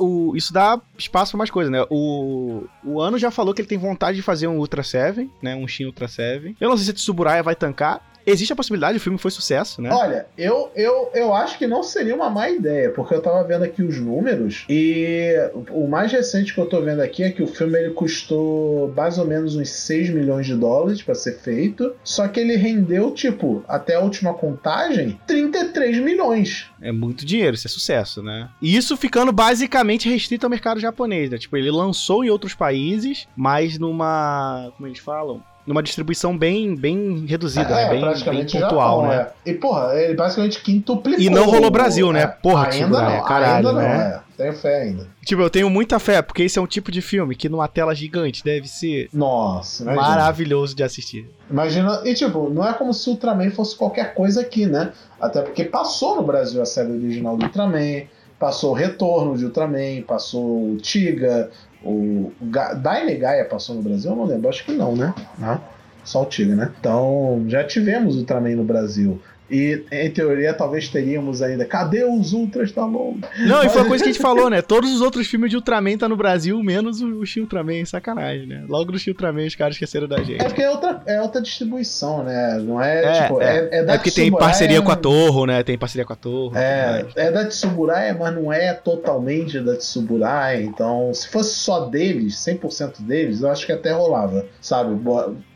o, 0.00 0.34
isso 0.34 0.52
dá 0.52 0.80
espaço 0.98 1.30
para 1.30 1.38
mais 1.38 1.50
coisas, 1.50 1.70
né? 1.70 1.86
O, 1.88 2.64
o 2.84 3.00
Ano 3.00 3.18
já 3.18 3.30
falou 3.30 3.54
que 3.54 3.60
ele 3.60 3.68
tem 3.68 3.78
vontade 3.78 4.16
de 4.16 4.22
fazer 4.22 4.48
um 4.48 4.58
Ultra 4.58 4.82
Seven, 4.82 5.30
né? 5.40 5.54
Um 5.54 5.68
Shin 5.68 5.84
Ultra 5.84 6.08
Seven. 6.08 6.56
Eu 6.60 6.68
não 6.68 6.76
sei 6.76 6.86
se 6.86 6.90
a 6.90 6.94
Tsuburaya 6.94 7.44
vai 7.44 7.54
tancar. 7.54 8.11
Existe 8.26 8.52
a 8.52 8.56
possibilidade, 8.56 8.98
o 8.98 9.00
filme 9.00 9.18
foi 9.18 9.30
sucesso, 9.30 9.80
né? 9.80 9.90
Olha, 9.92 10.26
eu, 10.36 10.70
eu, 10.74 11.10
eu 11.14 11.34
acho 11.34 11.58
que 11.58 11.66
não 11.66 11.82
seria 11.82 12.14
uma 12.14 12.30
má 12.30 12.48
ideia, 12.48 12.90
porque 12.90 13.14
eu 13.14 13.20
tava 13.20 13.42
vendo 13.44 13.64
aqui 13.64 13.82
os 13.82 13.98
números 13.98 14.64
e 14.68 15.34
o 15.70 15.86
mais 15.86 16.12
recente 16.12 16.54
que 16.54 16.60
eu 16.60 16.66
tô 16.66 16.80
vendo 16.80 17.00
aqui 17.00 17.22
é 17.22 17.30
que 17.30 17.42
o 17.42 17.46
filme 17.46 17.78
ele 17.78 17.90
custou 17.90 18.92
mais 18.96 19.18
ou 19.18 19.26
menos 19.26 19.56
uns 19.56 19.70
6 19.70 20.10
milhões 20.10 20.46
de 20.46 20.54
dólares 20.54 21.02
para 21.02 21.14
ser 21.14 21.38
feito, 21.38 21.94
só 22.04 22.28
que 22.28 22.40
ele 22.40 22.56
rendeu, 22.56 23.10
tipo, 23.12 23.64
até 23.68 23.96
a 23.96 24.00
última 24.00 24.34
contagem, 24.34 25.18
33 25.26 25.98
milhões. 25.98 26.66
É 26.80 26.92
muito 26.92 27.24
dinheiro, 27.24 27.54
isso 27.54 27.66
é 27.66 27.70
sucesso, 27.70 28.22
né? 28.22 28.48
E 28.60 28.76
isso 28.76 28.96
ficando 28.96 29.32
basicamente 29.32 30.08
restrito 30.08 30.46
ao 30.46 30.50
mercado 30.50 30.80
japonês, 30.80 31.30
né? 31.30 31.38
Tipo, 31.38 31.56
ele 31.56 31.70
lançou 31.70 32.24
em 32.24 32.30
outros 32.30 32.54
países, 32.54 33.26
mas 33.36 33.78
numa. 33.78 34.72
Como 34.76 34.88
eles 34.88 34.98
falam? 34.98 35.42
Numa 35.66 35.82
distribuição 35.82 36.36
bem, 36.36 36.74
bem 36.74 37.24
reduzida, 37.26 37.70
é, 37.70 37.84
né? 37.84 37.88
bem, 37.90 38.34
bem 38.34 38.46
pontual, 38.46 39.02
Japão, 39.02 39.06
né? 39.06 39.28
É. 39.44 39.50
E, 39.50 39.54
porra, 39.54 39.94
ele 39.94 40.14
basicamente 40.14 40.60
quintuplicou. 40.60 41.22
E 41.22 41.30
não 41.30 41.46
rolou 41.46 41.70
Brasil, 41.70 42.12
né? 42.12 42.22
É, 42.22 42.26
porra, 42.26 42.68
ainda 42.68 42.76
tipo, 42.76 42.90
não, 42.90 43.10
né? 43.10 43.22
Caralho, 43.26 43.68
ainda 43.68 43.72
né? 43.72 43.82
não, 43.82 44.04
é. 44.04 44.22
Tenho 44.36 44.52
fé 44.54 44.82
ainda. 44.82 45.06
Tipo, 45.24 45.42
eu 45.42 45.50
tenho 45.50 45.70
muita 45.70 45.98
fé, 45.98 46.20
porque 46.20 46.42
esse 46.42 46.58
é 46.58 46.62
um 46.62 46.66
tipo 46.66 46.90
de 46.90 47.00
filme 47.00 47.36
que 47.36 47.48
numa 47.48 47.68
tela 47.68 47.94
gigante 47.94 48.42
deve 48.42 48.66
ser 48.66 49.08
Nossa, 49.12 49.84
imagina. 49.84 50.08
maravilhoso 50.08 50.74
de 50.74 50.82
assistir. 50.82 51.30
Imagina, 51.48 52.02
e 52.04 52.14
tipo, 52.14 52.50
não 52.50 52.66
é 52.66 52.72
como 52.72 52.92
se 52.92 53.08
o 53.08 53.12
Ultraman 53.12 53.50
fosse 53.50 53.76
qualquer 53.76 54.14
coisa 54.14 54.40
aqui, 54.40 54.66
né? 54.66 54.92
Até 55.20 55.42
porque 55.42 55.64
passou 55.64 56.16
no 56.16 56.22
Brasil 56.22 56.60
a 56.60 56.66
série 56.66 56.90
original 56.90 57.36
do 57.36 57.44
Ultraman, 57.44 58.02
passou 58.38 58.72
o 58.72 58.74
Retorno 58.74 59.36
de 59.36 59.44
Ultraman, 59.44 60.02
passou 60.04 60.72
o 60.72 60.76
Tiga, 60.78 61.50
o, 61.84 62.32
o 62.40 62.46
Ga 62.46 62.74
Daine 62.74 63.16
Gaia 63.16 63.44
passou 63.44 63.74
no 63.74 63.82
Brasil? 63.82 64.10
Eu 64.10 64.16
não 64.16 64.24
lembro, 64.24 64.48
acho 64.48 64.64
que 64.64 64.72
não, 64.72 64.94
né? 64.94 65.14
Não. 65.38 65.60
Só 66.04 66.22
o 66.22 66.26
Tigre, 66.26 66.56
né? 66.56 66.72
Então, 66.80 67.44
já 67.46 67.62
tivemos 67.64 68.16
Ultraman 68.16 68.56
no 68.56 68.64
Brasil. 68.64 69.20
E, 69.52 69.84
em 69.92 70.10
teoria, 70.10 70.54
talvez 70.54 70.88
teríamos 70.88 71.42
ainda. 71.42 71.66
Cadê 71.66 72.04
os 72.04 72.32
Ultras 72.32 72.72
da 72.72 72.86
Long? 72.86 73.18
Não, 73.40 73.58
Mas... 73.58 73.66
e 73.66 73.68
foi 73.68 73.82
a 73.82 73.84
coisa 73.84 74.02
que 74.02 74.08
a 74.08 74.12
gente 74.12 74.22
falou, 74.22 74.48
né? 74.48 74.62
Todos 74.62 74.90
os 74.90 75.02
outros 75.02 75.26
filmes 75.26 75.50
de 75.50 75.56
Ultraman 75.56 75.98
tá 75.98 76.08
no 76.08 76.16
Brasil, 76.16 76.60
menos 76.62 77.02
o, 77.02 77.20
o 77.20 77.24
Ultraman. 77.40 77.84
Sacanagem, 77.84 78.46
né? 78.46 78.64
Logo 78.66 78.96
Shin 78.98 79.10
Ultraman 79.10 79.46
os 79.46 79.54
caras 79.54 79.74
esqueceram 79.74 80.08
da 80.08 80.22
gente. 80.22 80.40
É 80.40 80.44
porque 80.44 80.62
é 80.62 80.70
outra, 80.70 81.02
é 81.04 81.20
outra 81.20 81.42
distribuição, 81.42 82.24
né? 82.24 82.58
Não 82.60 82.80
é, 82.80 83.04
é 83.04 83.22
tipo... 83.22 83.42
É, 83.42 83.58
é, 83.58 83.68
é 83.72 83.84
da 83.84 83.92
é 83.94 83.98
porque 83.98 84.10
tem 84.10 84.30
parceria 84.30 84.80
com 84.80 84.90
a 84.90 84.96
Torro, 84.96 85.44
né? 85.44 85.62
Tem 85.62 85.76
parceria 85.76 86.06
com 86.06 86.12
a 86.14 86.16
Torro. 86.16 86.56
É, 86.56 87.06
é 87.14 87.30
da 87.30 87.44
Tsuburai, 87.44 88.14
mas 88.14 88.34
não 88.34 88.50
é 88.50 88.72
totalmente 88.72 89.60
da 89.60 89.76
Tsuburai. 89.76 90.62
Então, 90.62 91.12
se 91.12 91.28
fosse 91.28 91.56
só 91.56 91.86
deles, 91.86 92.36
100% 92.36 93.02
deles, 93.02 93.42
eu 93.42 93.50
acho 93.50 93.66
que 93.66 93.72
até 93.72 93.92
rolava, 93.92 94.46
sabe? 94.60 94.94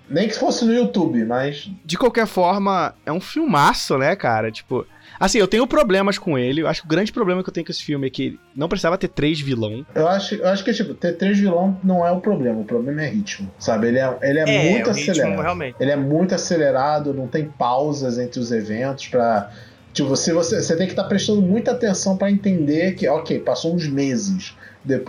Nem 0.09 0.29
que 0.29 0.37
fosse 0.37 0.65
no 0.65 0.73
YouTube, 0.73 1.25
mas. 1.25 1.71
De 1.85 1.97
qualquer 1.97 2.27
forma, 2.27 2.95
é 3.05 3.13
um 3.13 3.21
filmaço, 3.21 3.99
né, 3.99 4.15
cara? 4.15 4.51
Tipo. 4.51 4.87
Assim, 5.19 5.39
eu 5.39 5.49
tenho 5.49 5.67
problemas 5.67 6.19
com 6.19 6.39
ele. 6.39 6.61
Eu 6.61 6.69
acho 6.69 6.83
que 6.83 6.87
o 6.87 6.91
grande 6.91 7.11
problema 7.11 7.43
que 7.43 7.49
eu 7.49 7.53
tenho 7.53 7.65
com 7.65 7.73
esse 7.73 7.83
filme 7.83 8.07
é 8.07 8.11
que 8.11 8.39
não 8.55 8.69
precisava 8.69 8.99
ter 8.99 9.09
três 9.09 9.41
vilão. 9.41 9.85
Eu 9.95 10.07
acho, 10.07 10.35
eu 10.35 10.49
acho 10.49 10.63
que, 10.63 10.75
tipo, 10.75 10.93
ter 10.93 11.13
três 11.13 11.39
vilão 11.39 11.81
não 11.83 12.07
é 12.07 12.11
o 12.11 12.21
problema. 12.21 12.61
O 12.61 12.65
problema 12.65 13.03
é 13.03 13.09
ritmo, 13.09 13.51
sabe? 13.59 13.89
Ele 13.89 13.99
é, 13.99 14.19
ele 14.21 14.39
é, 14.41 14.43
é 14.43 14.71
muito 14.73 14.91
acelerado. 14.91 15.29
Ritmo, 15.29 15.43
realmente. 15.43 15.77
Ele 15.81 15.91
é 15.91 15.97
muito 15.97 16.35
acelerado, 16.35 17.15
não 17.15 17.27
tem 17.27 17.47
pausas 17.47 18.19
entre 18.19 18.39
os 18.39 18.53
eventos 18.53 19.09
para 19.09 19.51
Tipo, 19.97 20.11
você, 20.11 20.31
você, 20.31 20.61
você 20.61 20.77
tem 20.77 20.87
que 20.87 20.93
estar 20.93 21.05
tá 21.05 21.09
prestando 21.09 21.41
muita 21.41 21.71
atenção 21.71 22.19
para 22.19 22.31
entender 22.31 22.93
que, 22.97 23.09
ok, 23.09 23.41
passou 23.41 23.75
uns 23.75 23.89
meses 23.89 24.55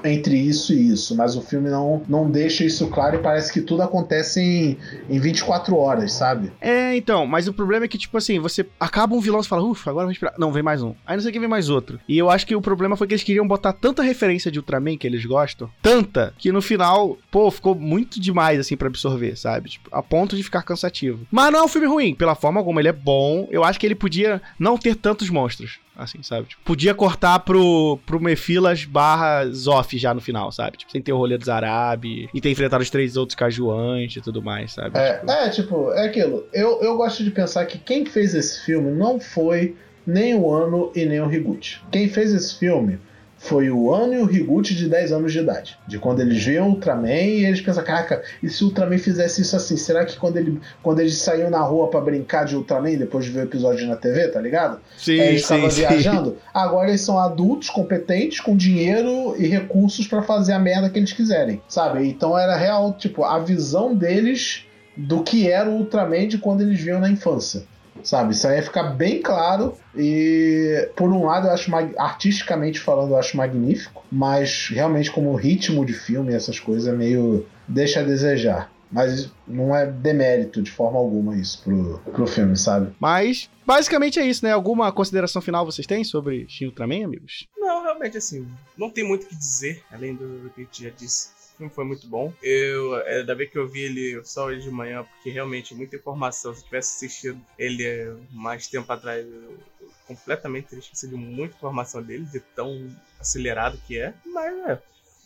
entre 0.04 0.38
isso 0.38 0.74
e 0.74 0.92
isso, 0.92 1.16
mas 1.16 1.36
o 1.36 1.42
filme 1.42 1.70
não, 1.70 2.02
não 2.08 2.30
deixa 2.30 2.64
isso 2.64 2.88
claro 2.88 3.18
e 3.18 3.20
parece 3.20 3.52
que 3.52 3.62
tudo 3.62 3.82
acontece 3.82 4.42
em, 4.42 4.78
em 5.10 5.20
24 5.20 5.76
horas, 5.76 6.14
sabe? 6.14 6.52
É, 6.60 6.96
então, 6.96 7.26
mas 7.26 7.48
o 7.48 7.54
problema 7.54 7.86
é 7.86 7.88
que, 7.88 7.98
tipo 7.98 8.18
assim, 8.18 8.40
você 8.40 8.66
acaba 8.80 9.16
um 9.16 9.20
vilão 9.20 9.42
e 9.42 9.46
fala, 9.46 9.64
ufa, 9.64 9.90
agora 9.90 10.06
vou 10.06 10.12
esperar. 10.12 10.34
Não, 10.38 10.52
vem 10.52 10.64
mais 10.64 10.82
um. 10.82 10.94
Aí 11.06 11.16
não 11.16 11.24
sei 11.24 11.32
que 11.32 11.40
vem 11.40 11.50
mais 11.50 11.70
outro. 11.70 12.00
E 12.08 12.18
eu 12.18 12.30
acho 12.30 12.46
que 12.46 12.56
o 12.56 12.62
problema 12.62 12.96
foi 12.96 13.08
que 13.08 13.14
eles 13.14 13.24
queriam 13.24 13.48
botar 13.48 13.74
tanta 13.74 14.02
referência 14.02 14.52
de 14.52 14.60
Ultraman 14.60 14.98
que 14.98 15.08
eles 15.08 15.26
gostam, 15.26 15.70
tanta, 15.82 16.34
que 16.38 16.52
no 16.52 16.62
final, 16.62 17.18
pô, 17.30 17.50
ficou 17.52 17.76
muito 17.76 18.20
demais, 18.20 18.60
assim, 18.60 18.76
para 18.76 18.88
absorver, 18.88 19.36
sabe? 19.38 19.70
Tipo, 19.70 19.90
a 19.92 20.02
ponto 20.02 20.36
de 20.36 20.44
ficar 20.44 20.64
cansativo. 20.64 21.26
Mas 21.32 21.52
não 21.52 21.60
é 21.60 21.64
um 21.64 21.68
filme 21.68 21.88
ruim, 21.88 22.16
pela 22.16 22.36
forma 22.36 22.64
como 22.64 22.80
ele 22.80 22.88
é 22.88 22.94
bom. 22.94 23.48
Eu 23.52 23.64
acho 23.64 23.80
que 23.80 23.86
ele 23.86 23.96
podia 23.96 24.42
não 24.60 24.78
ter 24.78 24.96
tantos 24.96 25.30
monstros 25.30 25.80
assim, 25.98 26.22
sabe? 26.22 26.48
Tipo, 26.48 26.62
podia 26.64 26.94
cortar 26.94 27.40
pro, 27.40 28.00
pro 28.06 28.20
Mefilas 28.20 28.86
barra 28.86 29.46
Zoff 29.50 29.98
já 29.98 30.14
no 30.14 30.22
final, 30.22 30.52
sabe? 30.52 30.78
Tipo, 30.78 30.92
sem 30.92 31.02
ter 31.02 31.12
o 31.12 31.18
rolê 31.18 31.38
dos 31.38 31.50
Arabi 31.50 32.30
e 32.34 32.40
ter 32.40 32.52
enfrentado 32.52 32.84
os 32.84 32.90
três 32.90 33.18
outros 33.18 33.36
cajuantes 33.36 34.18
e 34.18 34.22
tudo 34.22 34.42
mais, 34.42 34.74
sabe? 34.74 34.98
É, 34.98 35.18
tipo... 35.18 35.32
é, 35.32 35.50
tipo, 35.50 35.92
é 35.94 36.06
aquilo. 36.06 36.46
Eu, 36.54 36.82
eu 36.82 36.96
gosto 36.96 37.24
de 37.24 37.32
pensar 37.32 37.66
que 37.66 37.78
quem 37.78 38.06
fez 38.06 38.36
esse 38.36 38.64
filme 38.64 38.92
não 38.92 39.20
foi 39.20 39.76
nem 40.06 40.36
o 40.36 40.54
Ano 40.54 40.92
e 40.96 41.06
nem 41.06 41.20
o 41.20 41.32
Higuchi. 41.32 41.82
Quem 41.92 42.08
fez 42.08 42.34
esse 42.34 42.58
filme 42.58 43.00
foi 43.48 43.72
o 43.72 43.94
Ano 43.94 44.14
e 44.14 44.18
o 44.18 44.30
Higuchi 44.30 44.76
de 44.76 44.90
10 44.90 45.14
anos 45.14 45.32
de 45.32 45.40
idade. 45.40 45.80
De 45.88 45.98
quando 45.98 46.20
eles 46.20 46.44
viam 46.44 46.68
o 46.68 46.72
Ultraman 46.72 47.10
e 47.10 47.46
eles 47.46 47.62
pensam, 47.62 47.84
caraca, 47.84 48.22
e 48.44 48.50
se 48.50 48.64
o 48.64 48.68
Ultraman 48.68 48.98
fizesse 48.98 49.42
isso 49.42 49.56
assim? 49.56 49.78
Será 49.78 50.06
que 50.06 50.18
quando 50.18 50.36
ele 50.36 50.60
quando 50.84 51.00
eles 51.00 51.18
saíram 51.18 51.50
na 51.50 51.62
rua 51.62 51.90
para 51.90 52.02
brincar 52.02 52.46
de 52.46 52.56
Ultraman 52.56 52.98
depois 52.98 53.24
de 53.24 53.32
ver 53.32 53.42
o 53.42 53.44
episódio 53.44 53.88
na 53.88 53.96
TV, 53.96 54.28
tá 54.28 54.42
ligado? 54.42 54.80
Sim, 54.98 55.20
é, 55.20 55.30
eles 55.30 55.42
estavam 55.42 55.70
viajando. 55.70 56.32
Sim. 56.32 56.38
Agora 56.54 56.90
eles 56.90 57.02
são 57.02 57.18
adultos, 57.18 57.70
competentes, 57.70 58.42
com 58.42 58.56
dinheiro 58.56 59.36
e 59.38 59.48
recursos 59.48 60.06
para 60.08 60.22
fazer 60.22 60.52
a 60.52 60.60
merda 60.60 60.90
que 60.90 61.00
eles 61.00 61.14
quiserem, 61.14 61.62
sabe? 61.70 62.06
Então 62.06 62.38
era 62.38 62.56
real, 62.58 62.94
tipo, 62.94 63.24
a 63.24 63.40
visão 63.40 63.96
deles 63.96 64.66
do 64.96 65.24
que 65.24 65.50
era 65.50 65.70
o 65.70 65.78
Ultraman 65.78 66.28
de 66.28 66.38
quando 66.38 66.62
eles 66.62 66.82
viam 66.82 67.00
na 67.00 67.10
infância 67.10 67.64
sabe? 68.04 68.34
Isso 68.34 68.48
aí 68.48 68.58
ia 68.58 68.64
ficar 68.64 68.84
bem 68.84 69.22
claro 69.22 69.78
e, 69.96 70.90
por 70.96 71.12
um 71.12 71.26
lado, 71.26 71.48
eu 71.48 71.52
acho, 71.52 71.72
artisticamente 71.98 72.80
falando, 72.80 73.12
eu 73.12 73.18
acho 73.18 73.38
magnífico, 73.38 74.04
mas 74.12 74.70
realmente 74.70 75.12
como 75.12 75.36
ritmo 75.36 75.86
de 75.86 75.94
filme, 75.94 76.34
essas 76.34 76.60
coisas, 76.60 76.92
é 76.92 76.96
meio 76.96 77.46
deixa 77.68 78.00
a 78.00 78.04
desejar. 78.04 78.72
Mas 78.90 79.30
não 79.46 79.76
é 79.76 79.86
demérito 79.86 80.62
de 80.62 80.72
forma 80.72 80.98
alguma 80.98 81.36
isso 81.36 81.62
pro, 81.62 82.00
pro 82.14 82.26
filme, 82.26 82.56
sabe? 82.56 82.96
Mas, 83.00 83.50
basicamente 83.66 84.18
é 84.18 84.26
isso, 84.26 84.46
né? 84.46 84.54
Alguma 84.54 84.90
consideração 84.94 85.42
final 85.42 85.66
vocês 85.66 85.86
têm 85.86 86.06
sobre 86.06 86.46
Shin 86.48 86.68
Ultraman, 86.68 87.04
amigos? 87.04 87.48
Não, 87.58 87.84
realmente, 87.84 88.18
assim, 88.18 88.48
não 88.78 88.90
tem 88.90 89.06
muito 89.06 89.26
o 89.26 89.28
que 89.28 89.36
dizer, 89.36 89.84
além 89.92 90.16
do 90.16 90.50
que 90.56 90.62
a 90.62 90.64
gente 90.64 90.84
já 90.84 90.90
disse 90.90 91.37
filme 91.58 91.72
foi 91.74 91.84
muito 91.84 92.08
bom. 92.08 92.32
Eu, 92.42 92.96
é, 92.98 93.24
da 93.24 93.34
vez 93.34 93.50
que 93.50 93.58
eu 93.58 93.68
vi 93.68 93.82
ele 93.82 94.22
só 94.24 94.46
hoje 94.46 94.62
de 94.62 94.72
manhã, 94.72 95.04
porque 95.04 95.30
realmente 95.30 95.74
muita 95.74 95.96
informação. 95.96 96.54
Se 96.54 96.62
eu 96.62 96.66
tivesse 96.66 96.96
assistido 96.96 97.42
ele 97.58 98.16
mais 98.32 98.68
tempo 98.68 98.92
atrás, 98.92 99.26
eu, 99.26 99.58
eu 99.82 99.90
completamente 100.08 100.68
teria 100.68 100.82
esquecido 100.82 101.18
muita 101.18 101.56
informação 101.56 102.02
dele, 102.02 102.26
de 102.26 102.40
tão 102.40 102.90
acelerado 103.20 103.80
que 103.86 104.00
é. 104.00 104.14
Mas 104.26 104.54
é, 104.70 104.80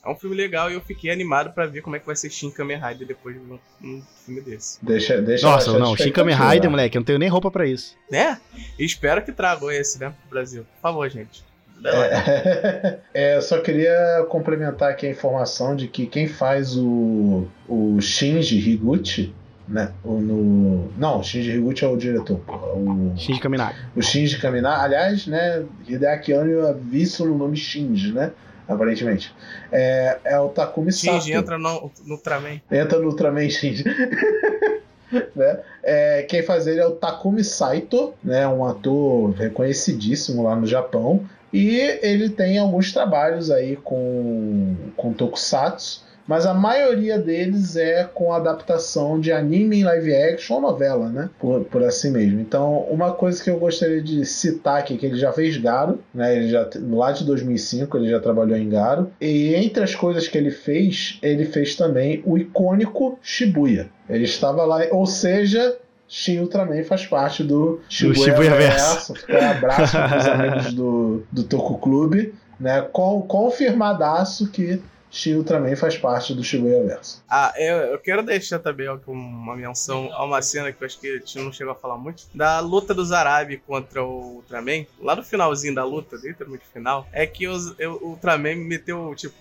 é 0.03 0.09
um 0.09 0.15
filme 0.15 0.36
legal 0.36 0.71
e 0.71 0.73
eu 0.73 0.82
fiquei 0.82 1.11
animado 1.11 1.53
para 1.53 1.67
ver 1.67 1.82
como 1.82 1.95
é 1.95 1.99
que 1.99 2.05
vai 2.05 2.15
ser 2.15 2.29
Shin 2.29 2.49
Kamen 2.49 2.77
Rider 2.77 3.07
depois 3.07 3.36
de 3.36 3.41
um, 3.41 3.59
um 3.84 4.01
filme 4.25 4.41
desse. 4.41 4.84
Deixa, 4.84 5.21
deixa 5.21 5.45
Nossa, 5.45 5.77
não, 5.77 5.95
Shin 5.95 6.11
Kamen 6.11 6.36
Rider, 6.36 6.69
moleque, 6.69 6.97
eu 6.97 7.01
não 7.01 7.05
tenho 7.05 7.19
nem 7.19 7.29
roupa 7.29 7.51
para 7.51 7.67
isso. 7.67 7.95
Né? 8.09 8.39
E 8.79 8.86
espero 8.86 9.23
que 9.23 9.32
tragam 9.32 9.69
esse, 9.69 9.99
né, 9.99 10.09
pro 10.09 10.29
Brasil. 10.29 10.63
Por 10.63 10.82
favor, 10.82 11.09
gente. 11.09 11.43
É, 11.86 12.99
é, 13.13 13.38
eu 13.38 13.41
só 13.41 13.59
queria 13.59 14.25
complementar 14.29 14.91
aqui 14.91 15.07
a 15.07 15.09
informação 15.09 15.75
de 15.75 15.88
que 15.88 16.05
quem 16.05 16.27
faz 16.27 16.75
o, 16.77 17.47
o 17.67 17.99
Shinji 17.99 18.57
Higuchi 18.57 19.34
né? 19.71 19.93
O, 20.03 20.19
no... 20.19 20.91
Não, 20.97 21.19
o 21.19 21.23
Shinji 21.23 21.51
Higuchi 21.51 21.86
é 21.86 21.88
o 21.88 21.95
diretor. 21.95 22.41
O, 22.75 23.13
Shinji 23.15 23.39
Kaminari. 23.39 23.75
o 23.95 24.01
Shinji 24.01 24.38
Kaminari, 24.39 24.82
aliás, 24.84 25.27
né? 25.27 25.63
Hideaki 25.88 26.34
Anno 26.34 26.67
é 26.67 26.73
visto 26.73 27.25
no 27.25 27.38
nome 27.38 27.55
Shinji, 27.55 28.11
né? 28.11 28.32
Aparentemente. 28.67 29.34
É, 29.71 30.19
é 30.25 30.39
o 30.39 30.49
Takumi 30.49 30.91
Sato. 30.91 31.21
Shinji 31.21 31.34
entra 31.34 31.57
no, 31.57 31.91
no 32.05 32.15
Ultraman. 32.15 32.61
Entra 32.69 32.99
no 32.99 33.07
Ultraman 33.07 33.49
Shinji. 33.49 33.86
né? 35.36 35.59
É, 35.84 36.23
quem 36.23 36.43
faz 36.43 36.67
ele 36.67 36.82
é 36.82 36.86
o 36.86 36.91
Takumi 36.91 37.43
Saito, 37.43 38.13
né? 38.23 38.47
um 38.47 38.65
ator 38.65 39.32
reconhecidíssimo 39.32 40.43
lá 40.43 40.55
no 40.55 40.67
Japão. 40.67 41.25
E 41.54 41.76
ele 42.02 42.30
tem 42.30 42.58
alguns 42.58 42.93
trabalhos 42.93 43.52
aí 43.52 43.76
com, 43.76 44.76
com 44.95 45.14
Tokusatsu, 45.14 46.04
mas 46.28 46.45
a 46.45 46.54
maioria 46.54 47.20
deles 47.20 47.76
é 47.76 48.04
com 48.06 48.32
adaptação 48.32 49.20
de 49.20 49.32
anime 49.32 49.80
em 49.80 49.84
live 49.84 50.16
action 50.16 50.56
ou 50.56 50.62
novela, 50.62 51.10
né? 51.10 51.30
Por, 51.39 51.66
por 51.66 51.84
assim 51.84 52.12
mesmo. 52.12 52.39
Então, 52.39 52.86
uma 52.89 53.12
coisa 53.12 53.43
que 53.43 53.49
eu 53.49 53.60
gostaria 53.60 54.02
de 54.02 54.26
citar 54.26 54.80
aqui, 54.80 54.97
que 54.97 55.06
ele 55.06 55.18
já 55.18 55.34
fez 55.34 55.58
Garo, 55.58 55.99
né? 56.14 56.36
Ele 56.36 56.49
já, 56.49 56.70
lá 56.89 57.12
de 57.12 57.26
2005 57.26 57.97
ele 57.97 58.10
já 58.10 58.20
trabalhou 58.20 58.56
em 58.56 58.70
Garo. 58.70 59.12
E 59.20 59.54
entre 59.56 59.84
as 59.84 59.95
coisas 59.95 60.28
que 60.28 60.38
ele 60.38 60.52
fez, 60.52 61.20
ele 61.22 61.43
fez 61.43 61.76
também 61.76 62.22
o 62.26 62.38
icônico 62.38 63.20
Shibuya. 63.22 63.89
Ele 64.10 64.24
estava 64.24 64.64
lá, 64.64 64.86
ou 64.91 65.06
seja, 65.06 65.78
Shin 66.14 66.39
Ultraman 66.39 66.84
faz 66.84 67.05
parte 67.05 67.41
do 67.41 67.80
Shibuya, 67.88 68.26
Shibuya 68.26 68.55
Verso. 68.55 69.16
Fica 69.16 69.39
um 69.39 69.49
abraço 69.49 69.91
para 69.93 70.18
os 70.18 70.26
amigos 70.28 70.74
do, 70.74 71.24
do 71.32 71.43
Toku 71.45 71.78
Clube. 71.78 72.36
Né? 72.59 72.82
Com, 72.91 73.22
confirmadaço 73.22 74.49
que 74.51 74.82
Shin 75.09 75.36
Ultraman 75.36 75.74
faz 75.78 75.97
parte 75.97 76.34
do 76.34 76.43
Shibuya 76.43 76.84
Verso. 76.84 77.24
Ah, 77.30 77.53
eu, 77.55 77.78
eu 77.78 77.97
quero 77.97 78.24
deixar 78.24 78.59
também 78.59 78.89
ó, 78.89 78.97
uma 79.07 79.55
menção 79.55 80.09
a 80.12 80.26
uma 80.26 80.41
cena 80.41 80.70
que 80.74 80.84
eu 80.84 80.86
acho 80.86 80.99
que 80.99 81.07
a 81.07 81.18
gente 81.18 81.39
não 81.39 81.53
chegou 81.53 81.72
a 81.72 81.76
falar 81.76 81.97
muito. 81.97 82.24
Da 82.36 82.59
luta 82.59 82.93
do 82.93 83.05
Zarabi 83.05 83.55
contra 83.66 84.03
o 84.03 84.36
Ultraman. 84.36 84.86
Lá 85.01 85.16
no 85.16 85.24
finalzinho 85.24 85.74
da 85.74 85.86
luta, 85.86 86.18
literalmente 86.22 86.66
final, 86.74 87.07
é 87.14 87.26
que 87.26 87.47
os, 87.47 87.74
eu, 87.80 87.93
o 88.01 88.09
Ultraman 88.09 88.55
meteu, 88.55 89.14
tipo, 89.16 89.34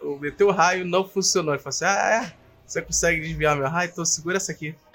o- 0.00 0.16
meteu 0.20 0.46
o 0.46 0.52
raio 0.52 0.84
não 0.84 1.04
funcionou. 1.04 1.54
Ele 1.54 1.62
falou 1.62 1.70
assim: 1.70 1.84
ah, 1.86 2.24
é. 2.30 2.43
Você 2.66 2.80
consegue 2.82 3.20
desviar 3.20 3.54
meu 3.56 3.68
raio? 3.68 3.90
Então 3.92 4.04
segura 4.04 4.36
essa 4.38 4.50
aqui. 4.52 4.74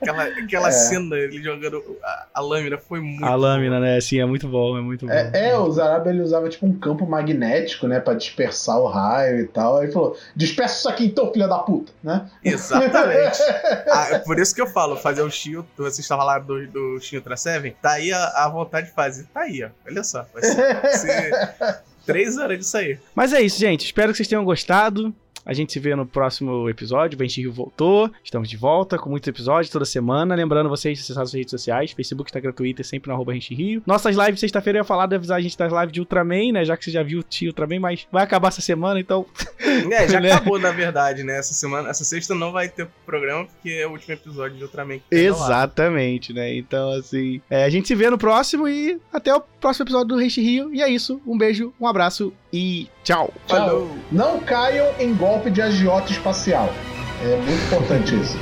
Aquela, 0.00 0.24
aquela 0.24 0.68
É. 0.68 0.72
cena, 0.72 1.16
ele 1.16 1.42
jogando 1.42 1.82
a, 2.02 2.26
a 2.34 2.40
lâmina, 2.40 2.78
foi 2.78 3.00
muito. 3.00 3.24
A 3.24 3.34
lâmina, 3.34 3.80
né? 3.80 4.00
Sim, 4.00 4.20
é 4.20 4.26
muito 4.26 4.48
bom, 4.48 4.76
é 4.78 4.80
muito 4.80 5.06
bom. 5.06 5.12
É, 5.12 5.48
é, 5.50 5.58
o 5.58 5.70
Zarab 5.70 6.08
ele 6.08 6.20
usava 6.22 6.48
tipo 6.48 6.66
um 6.66 6.78
campo 6.78 7.06
magnético, 7.06 7.86
né, 7.86 8.00
Pra 8.00 8.14
dispersar 8.14 8.78
o 8.78 8.86
raio 8.86 9.40
e 9.40 9.48
tal. 9.48 9.78
Aí 9.78 9.84
ele 9.86 9.92
falou: 9.92 10.16
dispersa 10.34 10.78
isso 10.78 10.88
aqui 10.88 11.06
então, 11.06 11.32
filha 11.32 11.48
da 11.48 11.58
puta, 11.58 11.92
né? 12.02 12.28
Exatamente. 12.44 13.38
Ah, 13.88 14.08
é 14.12 14.18
por 14.18 14.38
isso 14.38 14.54
que 14.54 14.60
eu 14.60 14.66
falo, 14.66 14.96
fazer 14.96 15.22
o 15.22 15.30
Shio, 15.30 15.64
você 15.76 16.00
estava 16.00 16.22
lá 16.24 16.38
do, 16.38 16.66
do 16.66 17.00
Shin 17.00 17.16
Ultra 17.16 17.36
Seven, 17.36 17.74
tá 17.80 17.92
aí 17.92 18.12
a, 18.12 18.44
a 18.44 18.48
vontade 18.48 18.88
de 18.88 18.92
fazer. 18.94 19.24
Tá 19.32 19.40
aí, 19.42 19.64
ó. 19.64 19.68
Olha 19.88 20.02
só. 20.04 20.26
Vai 20.32 20.42
ser, 20.42 20.80
vai 20.80 20.90
ser 20.92 21.30
três 22.04 22.36
horas 22.36 22.58
disso 22.58 22.76
aí. 22.76 22.98
Mas 23.14 23.32
é 23.32 23.40
isso, 23.40 23.58
gente. 23.58 23.84
Espero 23.86 24.10
que 24.12 24.16
vocês 24.16 24.28
tenham 24.28 24.44
gostado. 24.44 25.14
A 25.46 25.52
gente 25.52 25.72
se 25.72 25.78
vê 25.78 25.94
no 25.94 26.04
próximo 26.04 26.68
episódio. 26.68 27.14
O 27.14 27.18
Benchi 27.18 27.40
Rio 27.40 27.52
voltou. 27.52 28.10
Estamos 28.24 28.50
de 28.50 28.56
volta 28.56 28.98
com 28.98 29.08
muitos 29.08 29.28
episódios 29.28 29.70
toda 29.70 29.84
semana. 29.84 30.34
Lembrando 30.34 30.68
vocês 30.68 30.98
de 30.98 31.04
acessar 31.04 31.22
as 31.22 31.32
redes 31.32 31.52
sociais: 31.52 31.92
Facebook, 31.92 32.28
Instagram, 32.28 32.50
Twitter, 32.50 32.84
sempre 32.84 33.08
no 33.08 33.14
arroba 33.14 33.32
Rio. 33.32 33.80
Nossas 33.86 34.16
lives, 34.16 34.40
sexta-feira, 34.40 34.78
eu 34.78 34.80
ia 34.80 34.84
falar 34.84 35.06
de 35.06 35.14
avisar 35.14 35.38
a 35.38 35.40
gente 35.40 35.56
das 35.56 35.72
lives 35.72 35.92
de 35.92 36.00
Ultraman, 36.00 36.52
né? 36.52 36.64
Já 36.64 36.76
que 36.76 36.84
você 36.84 36.90
já 36.90 37.02
viu 37.04 37.20
o 37.20 37.22
Tio 37.22 37.50
Ultraman, 37.50 37.78
mas 37.78 38.08
vai 38.10 38.24
acabar 38.24 38.48
essa 38.48 38.60
semana, 38.60 38.98
então. 38.98 39.24
É, 39.90 40.08
já 40.08 40.20
Né? 40.26 40.32
acabou, 40.32 40.58
na 40.58 40.70
verdade, 40.70 41.22
né? 41.22 41.38
Essa 41.38 41.52
semana, 41.52 41.90
essa 41.90 42.02
sexta 42.02 42.34
não 42.34 42.50
vai 42.50 42.68
ter 42.68 42.88
programa, 43.04 43.44
porque 43.46 43.70
é 43.70 43.86
o 43.86 43.90
último 43.90 44.14
episódio 44.14 44.56
de 44.56 44.64
Ultraman. 44.64 44.98
que 44.98 45.14
lá. 45.14 45.18
Exatamente, 45.20 46.32
né? 46.32 46.56
Então, 46.56 46.90
assim. 46.92 47.40
é, 47.50 47.64
a 47.64 47.68
gente 47.68 47.86
se 47.86 47.94
vê 47.94 48.08
no 48.08 48.16
próximo 48.16 48.66
e 48.66 48.98
até 49.12 49.34
o 49.34 49.40
próximo 49.40 49.84
episódio 49.84 50.08
do 50.08 50.16
Renchi 50.16 50.40
Rio. 50.40 50.74
E 50.74 50.82
é 50.82 50.88
isso. 50.88 51.20
Um 51.26 51.36
beijo, 51.36 51.72
um 51.80 51.86
abraço 51.86 52.32
e 52.56 52.88
tchau. 53.04 53.30
Tchau. 53.46 53.58
Falou. 53.58 53.90
Não 54.10 54.40
caiam 54.40 54.88
em 54.98 55.14
golpe 55.14 55.50
de 55.50 55.60
agiota 55.60 56.10
espacial. 56.10 56.72
É 57.22 57.36
muito 57.36 57.62
importante 57.66 58.14
isso. 58.14 58.38